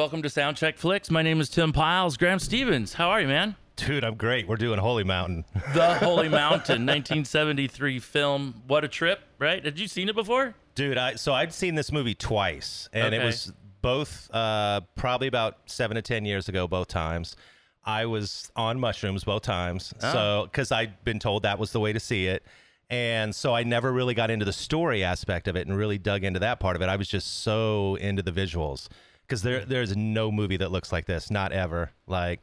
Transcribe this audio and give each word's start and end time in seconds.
welcome 0.00 0.22
to 0.22 0.28
SoundCheck 0.30 0.78
Flix. 0.78 1.10
My 1.10 1.20
name 1.20 1.42
is 1.42 1.50
Tim 1.50 1.74
Pyles. 1.74 2.16
Graham 2.16 2.38
Stevens, 2.38 2.94
how 2.94 3.10
are 3.10 3.20
you, 3.20 3.28
man? 3.28 3.54
Dude, 3.76 4.02
I'm 4.02 4.14
great. 4.14 4.48
We're 4.48 4.56
doing 4.56 4.78
Holy 4.78 5.04
Mountain. 5.04 5.44
The 5.74 5.92
Holy 5.96 6.26
Mountain, 6.30 6.86
1973 6.86 7.98
film. 7.98 8.62
What 8.66 8.82
a 8.82 8.88
trip, 8.88 9.20
right? 9.38 9.62
Had 9.62 9.78
you 9.78 9.86
seen 9.88 10.08
it 10.08 10.14
before? 10.14 10.54
Dude, 10.74 10.96
I 10.96 11.16
so 11.16 11.34
I'd 11.34 11.52
seen 11.52 11.74
this 11.74 11.92
movie 11.92 12.14
twice, 12.14 12.88
and 12.94 13.14
Okay. 13.14 13.22
it 13.22 13.26
was 13.26 13.52
both 13.82 14.30
uh, 14.32 14.80
probably 14.96 15.26
about 15.28 15.58
seven 15.66 15.96
to 15.96 16.02
ten 16.02 16.24
years 16.24 16.48
ago, 16.48 16.66
both 16.66 16.88
times. 16.88 17.36
I 17.84 18.06
was 18.06 18.50
on 18.56 18.80
mushrooms 18.80 19.24
both 19.24 19.42
times, 19.42 19.92
so 19.98 20.48
because 20.50 20.72
I'd 20.72 21.04
been 21.04 21.18
told 21.18 21.42
that 21.42 21.58
was 21.58 21.72
the 21.72 21.80
way 21.80 21.92
to 21.92 22.00
see 22.00 22.26
it, 22.26 22.42
and 22.88 23.34
so 23.34 23.54
I 23.54 23.64
never 23.64 23.92
really 23.92 24.14
got 24.14 24.30
into 24.30 24.46
the 24.46 24.52
story 24.54 25.04
aspect 25.04 25.46
of 25.46 25.56
it 25.56 25.66
and 25.66 25.76
really 25.76 25.98
dug 25.98 26.24
into 26.24 26.40
that 26.40 26.58
part 26.58 26.74
of 26.74 26.80
it. 26.80 26.88
I 26.88 26.96
was 26.96 27.06
just 27.06 27.42
so 27.42 27.96
into 27.96 28.22
the 28.22 28.32
visuals 28.32 28.88
because 29.30 29.42
there 29.42 29.64
there's 29.64 29.96
no 29.96 30.32
movie 30.32 30.56
that 30.56 30.72
looks 30.72 30.90
like 30.90 31.06
this, 31.06 31.30
not 31.30 31.52
ever. 31.52 31.92
Like, 32.08 32.40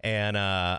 and 0.00 0.36
uh, 0.36 0.78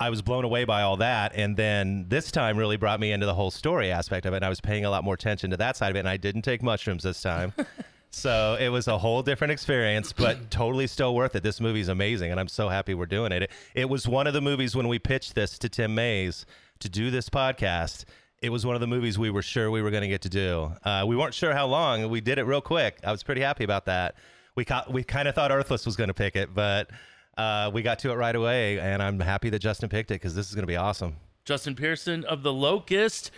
I 0.00 0.08
was 0.08 0.22
blown 0.22 0.44
away 0.44 0.64
by 0.64 0.80
all 0.80 0.96
that. 0.96 1.32
And 1.34 1.54
then 1.54 2.06
this 2.08 2.32
time 2.32 2.56
really 2.56 2.78
brought 2.78 2.98
me 2.98 3.12
into 3.12 3.26
the 3.26 3.34
whole 3.34 3.50
story 3.50 3.92
aspect 3.92 4.24
of 4.24 4.32
it. 4.32 4.36
And 4.36 4.44
I 4.46 4.48
was 4.48 4.60
paying 4.60 4.86
a 4.86 4.90
lot 4.90 5.04
more 5.04 5.12
attention 5.12 5.50
to 5.50 5.58
that 5.58 5.76
side 5.76 5.90
of 5.90 5.96
it. 5.96 6.00
And 6.00 6.08
I 6.08 6.16
didn't 6.16 6.42
take 6.42 6.62
mushrooms 6.62 7.02
this 7.02 7.20
time. 7.20 7.52
so 8.10 8.56
it 8.58 8.70
was 8.70 8.88
a 8.88 8.96
whole 8.96 9.22
different 9.22 9.52
experience, 9.52 10.14
but 10.14 10.50
totally 10.50 10.86
still 10.86 11.14
worth 11.14 11.36
it. 11.36 11.42
This 11.42 11.60
movie's 11.60 11.88
amazing. 11.88 12.30
And 12.30 12.40
I'm 12.40 12.48
so 12.48 12.70
happy 12.70 12.94
we're 12.94 13.04
doing 13.04 13.30
it. 13.30 13.42
It, 13.42 13.50
it 13.74 13.90
was 13.90 14.08
one 14.08 14.26
of 14.26 14.32
the 14.32 14.40
movies 14.40 14.74
when 14.74 14.88
we 14.88 14.98
pitched 14.98 15.34
this 15.34 15.58
to 15.58 15.68
Tim 15.68 15.94
Mays 15.94 16.46
to 16.78 16.88
do 16.88 17.10
this 17.10 17.28
podcast. 17.28 18.06
It 18.40 18.48
was 18.48 18.64
one 18.64 18.74
of 18.74 18.80
the 18.80 18.86
movies 18.86 19.18
we 19.18 19.28
were 19.28 19.42
sure 19.42 19.70
we 19.70 19.82
were 19.82 19.90
going 19.90 20.00
to 20.00 20.08
get 20.08 20.22
to 20.22 20.30
do. 20.30 20.72
Uh, 20.82 21.04
we 21.06 21.14
weren't 21.14 21.34
sure 21.34 21.52
how 21.52 21.66
long. 21.66 22.08
We 22.08 22.22
did 22.22 22.38
it 22.38 22.44
real 22.44 22.62
quick. 22.62 23.00
I 23.04 23.12
was 23.12 23.22
pretty 23.22 23.42
happy 23.42 23.64
about 23.64 23.84
that. 23.84 24.14
We, 24.60 24.66
ca- 24.66 24.84
we 24.90 25.02
kind 25.02 25.26
of 25.26 25.34
thought 25.34 25.50
Earthless 25.50 25.86
was 25.86 25.96
going 25.96 26.08
to 26.08 26.14
pick 26.14 26.36
it, 26.36 26.52
but 26.52 26.90
uh, 27.38 27.70
we 27.72 27.80
got 27.80 27.98
to 28.00 28.10
it 28.10 28.16
right 28.16 28.36
away, 28.36 28.78
and 28.78 29.02
I'm 29.02 29.18
happy 29.18 29.48
that 29.48 29.60
Justin 29.60 29.88
picked 29.88 30.10
it 30.10 30.16
because 30.16 30.34
this 30.34 30.50
is 30.50 30.54
going 30.54 30.64
to 30.64 30.66
be 30.66 30.76
awesome. 30.76 31.16
Justin 31.46 31.74
Pearson 31.74 32.24
of 32.26 32.42
The 32.42 32.52
Locust. 32.52 33.30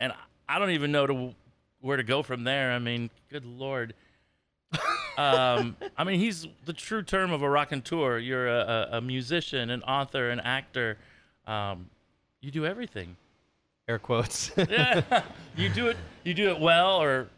And 0.00 0.14
I 0.48 0.58
don't 0.58 0.70
even 0.70 0.90
know 0.90 1.06
to, 1.06 1.34
where 1.82 1.98
to 1.98 2.02
go 2.02 2.22
from 2.22 2.44
there. 2.44 2.72
I 2.72 2.78
mean, 2.78 3.10
good 3.28 3.44
Lord. 3.44 3.92
um, 5.18 5.76
I 5.98 6.04
mean, 6.04 6.18
he's 6.18 6.46
the 6.64 6.72
true 6.72 7.02
term 7.02 7.30
of 7.30 7.42
a 7.42 7.50
rock 7.50 7.72
and 7.72 7.84
tour. 7.84 8.18
You're 8.18 8.48
a, 8.48 8.88
a, 8.92 8.96
a 8.96 9.00
musician, 9.02 9.68
an 9.68 9.82
author, 9.82 10.30
an 10.30 10.40
actor. 10.40 10.96
Um, 11.46 11.90
you 12.40 12.50
do 12.50 12.64
everything. 12.64 13.16
Air 13.86 13.98
quotes. 13.98 14.50
Yeah. 14.56 15.02
you 15.58 15.68
do 15.68 15.88
it. 15.88 15.98
You 16.24 16.32
do 16.32 16.48
it 16.48 16.58
well 16.58 17.02
or 17.02 17.28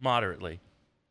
moderately. 0.00 0.60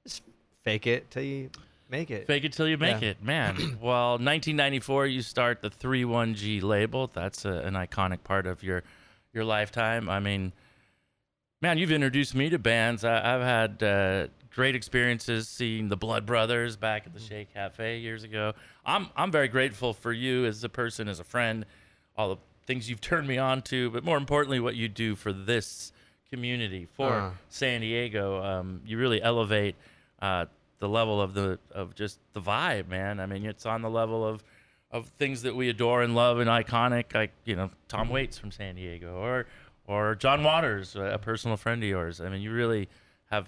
Just 0.06 0.22
fake 0.64 0.88
it 0.88 1.12
till 1.12 1.24
you 1.24 1.50
make 1.94 2.10
it. 2.12 2.28
Fake 2.28 2.44
it 2.44 2.54
till 2.54 2.68
you 2.68 2.78
make 2.78 3.02
Yeah. 3.02 3.10
it, 3.12 3.24
man. 3.24 3.56
well, 3.82 4.12
1994, 4.14 5.08
you 5.08 5.22
start 5.22 5.62
the 5.62 5.70
31G 5.70 6.62
label. 6.62 7.08
That's 7.14 7.46
a, 7.46 7.52
an 7.52 7.76
iconic 7.76 8.24
part 8.24 8.46
of 8.48 8.64
your 8.64 8.84
your 9.34 9.46
lifetime. 9.46 10.10
I 10.10 10.20
mean, 10.20 10.52
man, 11.62 11.78
you've 11.78 11.92
introduced 11.92 12.36
me 12.36 12.50
to 12.50 12.60
bands. 12.60 13.04
I, 13.04 13.36
I've 13.36 13.42
had 13.42 13.82
uh, 13.84 14.28
great 14.54 14.76
experiences 14.76 15.48
seeing 15.48 15.90
the 15.90 15.98
Blood 15.98 16.26
Brothers 16.26 16.76
back 16.76 17.06
at 17.08 17.14
the 17.14 17.20
Che 17.20 17.48
Cafe 17.54 18.00
years 18.00 18.24
ago. 18.24 18.54
I'm 18.86 19.08
I'm 19.16 19.32
very 19.32 19.48
grateful 19.48 19.94
for 19.94 20.12
you 20.12 20.46
as 20.46 20.64
a 20.64 20.70
person, 20.70 21.08
as 21.08 21.20
a 21.20 21.24
friend, 21.24 21.66
all 22.18 22.30
the 22.36 22.42
things 22.66 22.90
you've 22.90 23.02
turned 23.02 23.28
me 23.28 23.38
on 23.38 23.62
to, 23.62 23.90
but 23.92 24.04
more 24.04 24.18
importantly, 24.18 24.60
what 24.60 24.76
you 24.76 24.88
do 24.88 25.16
for 25.16 25.34
this 25.34 25.92
community 26.30 26.88
for 26.94 27.12
Uh. 27.14 27.32
San 27.50 27.82
Diego. 27.82 28.42
Um, 28.44 28.82
you 28.86 28.98
really 28.98 29.22
elevate 29.22 29.76
uh, 30.22 30.46
the 30.84 30.90
level 30.90 31.22
of 31.22 31.34
the 31.34 31.58
of 31.72 31.96
just 31.96 32.20
the 32.34 32.42
vibe, 32.42 32.90
man. 32.90 33.22
I 33.22 33.26
mean, 33.26 33.46
it's 33.46 33.66
on 33.66 33.82
the 33.82 33.90
level 33.90 34.28
of 34.28 34.44
of 34.92 35.08
things 35.18 35.44
that 35.44 35.56
we 35.56 35.70
adore 35.70 36.04
and 36.04 36.14
love 36.14 36.40
and 36.40 36.50
iconic, 36.50 37.16
like 37.16 37.32
you 37.46 37.56
know 37.56 37.70
Tom 37.88 38.10
Waits 38.10 38.38
from 38.38 38.52
San 38.52 38.76
Diego 38.76 39.16
or 39.16 39.46
or 39.88 40.16
John 40.16 40.44
Waters, 40.44 40.98
a 40.98 41.18
personal 41.22 41.56
friend 41.56 41.82
of 41.82 41.88
yours. 41.88 42.20
I 42.20 42.28
mean, 42.28 42.42
you 42.42 42.52
really 42.52 42.90
have 43.32 43.48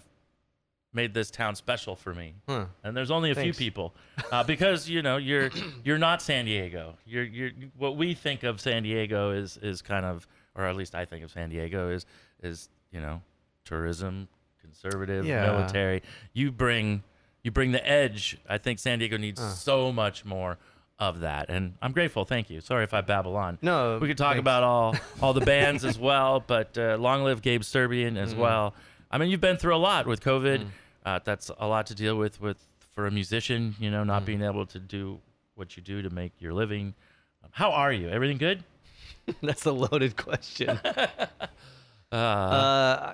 made 0.93 1.13
this 1.13 1.29
town 1.29 1.55
special 1.55 1.93
for 1.97 2.13
me. 2.13 2.35
Huh. 2.47 2.67
And 2.85 2.95
there's 2.95 3.11
only 3.11 3.31
a 3.31 3.35
Thanks. 3.35 3.57
few 3.57 3.65
people 3.71 3.93
uh, 4.31 4.45
because 4.45 4.87
you 4.87 5.01
know 5.01 5.17
you're 5.17 5.49
you're 5.83 5.97
not 5.97 6.21
San 6.21 6.45
Diego. 6.45 6.95
You're 7.05 7.25
you're 7.25 7.51
what 7.77 7.97
we 7.97 8.13
think 8.13 8.43
of 8.43 8.61
San 8.61 8.83
Diego 8.83 9.31
is 9.31 9.57
is 9.57 9.81
kind 9.81 10.05
of, 10.05 10.25
or 10.55 10.63
at 10.63 10.77
least 10.77 10.95
I 10.95 11.03
think 11.03 11.25
of 11.25 11.31
San 11.31 11.49
Diego 11.49 11.89
is 11.89 12.05
is 12.41 12.69
you 12.91 13.01
know 13.01 13.21
tourism, 13.65 14.29
conservative, 14.61 15.25
Yeah. 15.25 15.41
military. 15.51 16.01
You 16.33 16.51
bring 16.51 17.03
you 17.45 17.51
bring 17.51 17.71
the 17.71 17.87
edge. 17.87 18.37
I 18.49 18.57
think 18.57 18.79
San 18.79 18.97
Diego 18.99 19.17
needs 19.17 19.39
so 19.59 19.91
much 19.91 20.25
more 20.25 20.57
of 20.97 21.19
that, 21.19 21.49
and 21.49 21.75
I'm 21.81 21.91
grateful. 21.91 22.25
Thank 22.25 22.49
you. 22.49 22.59
Sorry 22.59 22.83
if 22.83 22.93
I 22.93 23.01
babble 23.01 23.35
on. 23.35 23.59
No, 23.61 23.99
we 24.01 24.07
could 24.07 24.17
talk 24.17 24.33
thanks. 24.33 24.39
about 24.39 24.63
all 24.63 24.95
all 25.21 25.33
the 25.33 25.45
bands 25.45 25.85
as 25.91 25.99
well, 25.99 26.43
but 26.45 26.75
uh, 26.77 26.97
long 26.99 27.23
live 27.23 27.41
Gabe 27.43 27.63
Serbian 27.63 28.17
as 28.17 28.33
well. 28.33 28.73
I 29.11 29.19
mean, 29.19 29.29
you've 29.29 29.41
been 29.41 29.57
through 29.57 29.75
a 29.75 29.77
lot 29.77 30.07
with 30.07 30.21
COVID. 30.21 30.59
Mm. 30.61 30.67
Uh, 31.05 31.19
that's 31.23 31.51
a 31.59 31.67
lot 31.67 31.85
to 31.87 31.95
deal 31.95 32.17
with 32.17 32.41
with 32.41 32.57
for 32.95 33.05
a 33.05 33.11
musician. 33.11 33.75
You 33.79 33.91
know, 33.91 34.03
not 34.03 34.23
Mm. 34.23 34.25
being 34.25 34.41
able 34.41 34.65
to 34.65 34.79
do 34.79 35.19
what 35.53 35.77
you 35.77 35.83
do 35.83 36.01
to 36.01 36.09
make 36.09 36.31
your 36.39 36.53
living. 36.53 36.95
Um, 37.43 37.49
how 37.53 37.71
are 37.71 37.93
you? 37.93 38.09
Everything 38.09 38.37
good? 38.37 38.63
That's 39.41 39.65
a 39.65 39.71
loaded 39.71 40.15
question. 40.17 40.79
uh, 42.11 43.13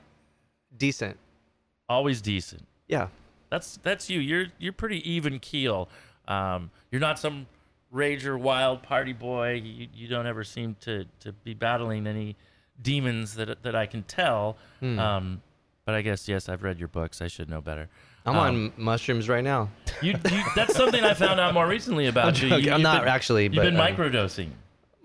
decent. 0.78 1.18
Always 1.90 2.22
decent. 2.22 2.66
Yeah. 2.88 3.08
That's 3.52 3.78
that's 3.84 4.10
you. 4.10 4.20
You're 4.20 4.48
you're 4.58 4.74
pretty 4.74 5.08
even 5.12 5.38
keel. 5.40 5.88
Um, 6.28 6.72
you're 6.90 7.02
not 7.02 7.20
some 7.20 7.46
rager 7.94 8.40
wild 8.40 8.82
party 8.82 9.14
boy. 9.14 9.62
You, 9.64 9.88
you 9.94 10.08
don't 10.08 10.26
ever 10.26 10.44
seem 10.44 10.76
to, 10.82 11.06
to 11.20 11.34
be 11.34 11.54
battling 11.54 12.08
any 12.08 12.38
demons 12.82 13.36
that 13.36 13.62
that 13.64 13.76
I 13.76 13.86
can 13.86 14.04
tell. 14.04 14.58
Hmm. 14.80 14.98
Um, 14.98 15.42
but 15.86 15.96
I 15.96 16.02
guess 16.02 16.28
yes, 16.30 16.48
I've 16.50 16.64
read 16.64 16.80
your 16.80 16.88
books. 16.88 17.22
I 17.22 17.28
should 17.28 17.50
know 17.50 17.60
better. 17.62 17.90
I'm 18.26 18.36
Um, 18.36 18.40
on 18.40 18.74
mushrooms 18.78 19.28
right 19.28 19.44
now. 19.44 19.70
You, 20.02 20.12
you 20.32 20.44
that's 20.56 20.76
something 20.76 21.04
I 21.04 21.14
found 21.16 21.40
out 21.40 21.54
more 21.54 21.68
recently 21.68 22.06
about 22.14 22.42
I'm 22.42 22.50
you. 22.52 22.58
you. 22.58 22.72
I'm 22.72 22.82
not 22.84 23.02
been- 23.02 23.10
actually, 23.10 23.44
You've 23.46 23.56
but, 23.56 23.64
been 23.64 23.80
um, 23.80 23.86
microdosing 23.96 24.50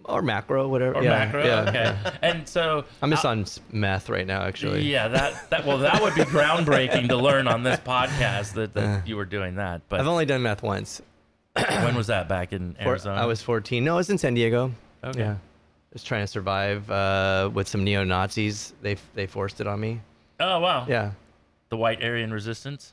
Or 0.09 0.23
macro, 0.23 0.69
whatever. 0.69 0.95
or 0.97 1.03
yeah, 1.03 1.11
macro. 1.11 1.45
yeah, 1.45 1.61
okay. 1.69 1.73
yeah. 1.75 2.17
And 2.23 2.49
so 2.49 2.85
I'm 3.03 3.11
just 3.11 3.25
uh, 3.25 3.31
on 3.31 3.45
math 3.73 4.09
right 4.09 4.27
now, 4.27 4.43
actually. 4.43 4.83
Yeah, 4.83 5.09
that 5.09 5.51
that 5.51 5.67
well, 5.67 5.79
that 5.79 6.01
would 6.01 6.15
be 6.15 6.21
groundbreaking 6.37 7.09
to 7.09 7.17
learn 7.17 7.49
on 7.49 7.63
this 7.63 7.81
podcast 7.81 8.55
that, 8.55 8.75
that 8.75 9.07
you 9.07 9.17
were 9.17 9.25
doing 9.25 9.57
that. 9.57 9.83
But 9.89 10.01
I've 10.01 10.07
only 10.07 10.27
done 10.27 10.43
math 10.43 10.63
once. 10.63 11.03
when 11.55 11.95
was 11.95 12.07
that? 12.09 12.29
Back 12.29 12.53
in 12.53 12.77
Arizona. 12.81 13.21
I 13.21 13.27
was 13.27 13.43
14. 13.43 13.83
No, 13.83 13.95
it 13.95 13.97
was 13.97 14.11
in 14.11 14.19
San 14.19 14.35
Diego. 14.35 14.73
Okay. 15.03 15.21
Yeah. 15.21 15.37
Just 15.93 16.07
trying 16.07 16.23
to 16.23 16.27
survive 16.27 16.91
uh, 16.91 17.51
with 17.53 17.67
some 17.69 17.83
neo 17.83 18.05
Nazis. 18.05 18.75
They 18.83 18.97
they 19.15 19.27
forced 19.27 19.61
it 19.61 19.67
on 19.67 19.81
me. 19.81 20.01
Oh 20.39 20.61
wow. 20.61 20.87
Yeah. 20.89 21.13
The 21.71 21.77
White 21.77 22.03
Aryan 22.03 22.33
Resistance. 22.33 22.93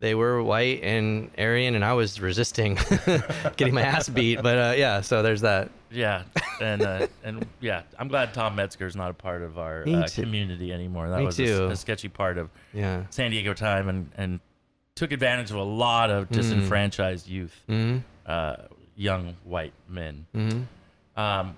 They 0.00 0.14
were 0.14 0.42
white 0.42 0.82
and 0.82 1.30
Aryan, 1.38 1.74
and 1.74 1.84
I 1.84 1.92
was 1.92 2.20
resisting, 2.20 2.78
getting 3.56 3.74
my 3.74 3.82
ass 3.82 4.08
beat. 4.08 4.42
But 4.42 4.56
uh, 4.56 4.74
yeah, 4.76 5.02
so 5.02 5.22
there's 5.22 5.42
that. 5.42 5.70
Yeah, 5.90 6.22
and 6.60 6.80
uh, 6.82 7.06
and 7.22 7.46
yeah, 7.60 7.82
I'm 7.98 8.08
glad 8.08 8.32
Tom 8.32 8.56
Metzger's 8.56 8.96
not 8.96 9.10
a 9.10 9.14
part 9.14 9.42
of 9.42 9.58
our 9.58 9.86
uh, 9.86 10.08
community 10.14 10.72
anymore. 10.72 11.10
That 11.10 11.18
Me 11.18 11.26
was 11.26 11.38
a. 11.38 11.64
A, 11.70 11.76
sketchy 11.76 12.08
part 12.08 12.38
of 12.38 12.48
Yeah. 12.72 13.04
San 13.10 13.30
Diego 13.30 13.52
time, 13.54 13.88
and 13.88 14.10
and 14.16 14.40
took 14.94 15.12
advantage 15.12 15.50
of 15.50 15.56
a 15.56 15.62
lot 15.62 16.10
of 16.10 16.30
disenfranchised 16.30 17.26
youth, 17.28 17.62
Mm-hmm. 17.68 17.98
uh, 18.26 18.56
young 18.96 19.36
white 19.44 19.72
men. 19.88 20.26
Mm-hmm. 20.34 21.20
Um, 21.20 21.56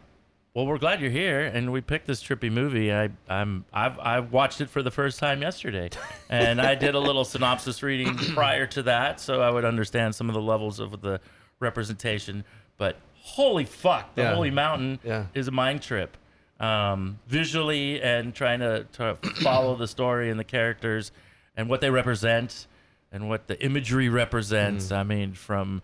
well, 0.54 0.66
we're 0.66 0.78
glad 0.78 1.00
you're 1.00 1.10
here, 1.10 1.40
and 1.46 1.72
we 1.72 1.80
picked 1.80 2.06
this 2.06 2.22
trippy 2.22 2.52
movie. 2.52 2.92
I, 2.92 3.08
I'm, 3.28 3.64
I've, 3.72 3.98
I 3.98 4.20
watched 4.20 4.60
it 4.60 4.68
for 4.68 4.82
the 4.82 4.90
first 4.90 5.18
time 5.18 5.40
yesterday, 5.40 5.88
and 6.28 6.60
I 6.60 6.74
did 6.74 6.94
a 6.94 6.98
little 6.98 7.24
synopsis 7.24 7.82
reading 7.82 8.14
prior 8.34 8.66
to 8.68 8.82
that, 8.82 9.18
so 9.18 9.40
I 9.40 9.50
would 9.50 9.64
understand 9.64 10.14
some 10.14 10.28
of 10.28 10.34
the 10.34 10.42
levels 10.42 10.78
of 10.78 11.00
the 11.00 11.20
representation. 11.58 12.44
But 12.76 12.96
holy 13.14 13.64
fuck, 13.64 14.14
the 14.14 14.22
Yeah. 14.22 14.34
Holy 14.34 14.50
Mountain 14.50 14.98
Yeah. 15.02 15.26
is 15.32 15.48
a 15.48 15.52
mind 15.52 15.80
trip, 15.80 16.18
um, 16.60 17.18
visually 17.28 18.02
and 18.02 18.34
trying 18.34 18.60
to, 18.60 18.84
to 18.92 19.14
follow 19.42 19.74
the 19.76 19.88
story 19.88 20.28
and 20.28 20.38
the 20.38 20.44
characters 20.44 21.12
and 21.56 21.70
what 21.70 21.80
they 21.80 21.88
represent 21.90 22.66
and 23.10 23.28
what 23.28 23.46
the 23.46 23.62
imagery 23.64 24.10
represents. 24.10 24.88
Mm. 24.88 24.96
I 24.96 25.02
mean, 25.02 25.32
from 25.32 25.80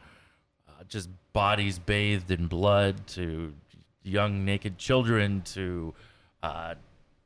uh, 0.69 0.85
just 0.89 1.09
bodies 1.33 1.79
bathed 1.79 2.31
in 2.31 2.49
blood 2.49 3.07
to 3.09 3.55
young 4.09 4.45
naked 4.45 4.79
children 4.79 5.43
to 5.55 5.95
uh, 6.43 6.75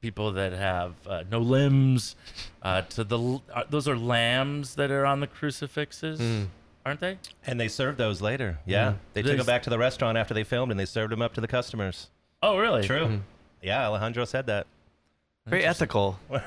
people 0.01 0.33
that 0.33 0.53
have 0.53 0.95
uh, 1.07 1.23
no 1.31 1.39
limbs 1.39 2.17
uh, 2.63 2.83
to 2.83 3.05
the 3.05 3.41
uh, 3.55 3.63
those 3.71 3.87
are 3.89 3.97
lambs 3.97 4.75
that 4.75 4.91
are 4.91 5.07
on 5.07 5.21
the 5.21 5.27
crucifixes 5.27 6.21
Mm. 6.21 6.47
aren't 6.85 7.01
they 7.01 7.19
And 7.47 7.61
they 7.61 7.69
served 7.69 7.99
those 7.99 8.21
later. 8.21 8.59
Yeah. 8.67 8.95
They 9.15 9.23
took 9.23 9.33
They- 9.33 9.37
them 9.37 9.47
back 9.47 9.63
to 9.63 9.71
the 9.71 9.79
restaurant 9.79 10.19
after 10.19 10.35
they 10.35 10.45
filmed 10.45 10.71
and 10.73 10.81
they 10.81 10.87
served 10.87 11.13
them 11.13 11.23
up 11.23 11.35
to 11.35 11.41
the 11.41 11.49
customers. 11.49 12.11
oh 12.43 12.59
really 12.59 12.83
True. 12.83 13.21
Yeah, 13.63 13.87
Alejandro 13.87 14.25
said 14.25 14.47
that. 14.47 14.67
Very 15.47 15.65
ethical. 15.65 16.19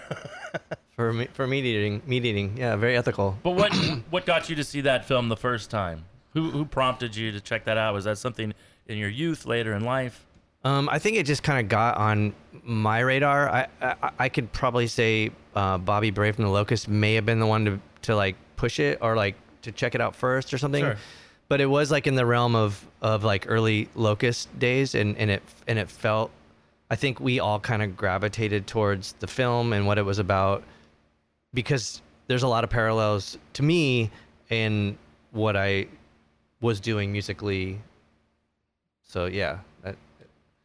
for 0.96 1.12
me, 1.14 1.28
for 1.34 1.48
meat 1.48 1.66
eating, 1.66 2.02
meat 2.06 2.26
eating. 2.26 2.58
Yeah, 2.58 2.76
very 2.76 2.96
ethical. 2.98 3.38
but 3.44 3.52
what 3.52 3.74
what 4.10 4.26
got 4.26 4.50
you 4.50 4.56
to 4.58 4.64
see 4.64 4.81
that 4.81 5.06
film 5.06 5.30
the 5.30 5.38
first 5.38 5.70
time 5.70 6.06
Who 6.34 6.52
who 6.52 6.66
prompted 6.66 7.16
you 7.16 7.31
to 7.31 7.40
check 7.42 7.66
that 7.66 7.78
out? 7.78 7.94
Was 7.94 8.04
that 8.06 8.18
something 8.18 8.54
in 8.88 8.98
your 8.98 9.10
youth, 9.10 9.46
later 9.46 9.74
in 9.74 9.84
life? 9.84 10.25
Um, 10.66 10.90
I 10.90 10.98
think 10.98 11.16
it 11.16 11.28
just 11.28 11.44
kind 11.44 11.64
of 11.64 11.70
got 11.70 11.96
on 11.98 12.34
my 12.64 13.00
radar. 13.00 13.48
I, 13.48 13.68
I 13.82 14.12
I 14.20 14.30
could 14.30 14.52
probably 14.52 14.88
say 14.88 15.30
uh, 15.56 15.78
Bobby 15.78 16.10
Bray 16.10 16.32
from 16.32 16.44
the 16.44 16.50
Locust 16.50 16.90
may 16.90 17.14
have 17.14 17.26
been 17.26 17.40
the 17.40 17.46
one 17.46 17.66
to 17.66 17.80
to 18.02 18.16
like 18.16 18.36
push 18.56 18.80
it 18.80 18.98
or 19.00 19.16
like 19.16 19.36
to 19.62 19.72
check 19.72 19.94
it 19.94 20.02
out 20.02 20.16
first 20.16 20.54
or 20.54 20.58
something. 20.58 20.84
Sure. 20.84 20.98
But 21.48 21.62
it 21.62 21.68
was 21.68 21.92
like 21.92 22.08
in 22.08 22.16
the 22.16 22.26
realm 22.26 22.56
of 22.56 22.84
of 23.04 23.24
like 23.24 23.46
early 23.48 23.88
Locust 23.94 24.58
days, 24.58 24.96
and 24.96 25.16
and 25.18 25.30
it 25.30 25.44
and 25.68 25.78
it 25.78 25.90
felt. 25.90 26.32
I 26.90 26.96
think 26.96 27.20
we 27.20 27.40
all 27.40 27.60
kind 27.60 27.82
of 27.82 27.96
gravitated 27.96 28.68
towards 28.68 29.14
the 29.14 29.28
film 29.28 29.74
and 29.74 29.88
what 29.88 29.98
it 29.98 30.04
was 30.04 30.20
about 30.20 30.64
because 31.54 32.02
there's 32.28 32.44
a 32.44 32.48
lot 32.48 32.64
of 32.64 32.70
parallels 32.70 33.40
to 33.54 33.64
me 33.64 34.12
in 34.50 34.98
what 35.32 35.56
I 35.56 35.88
was 36.62 36.80
doing 36.80 37.12
musically. 37.12 37.80
So 39.04 39.26
yeah, 39.26 39.60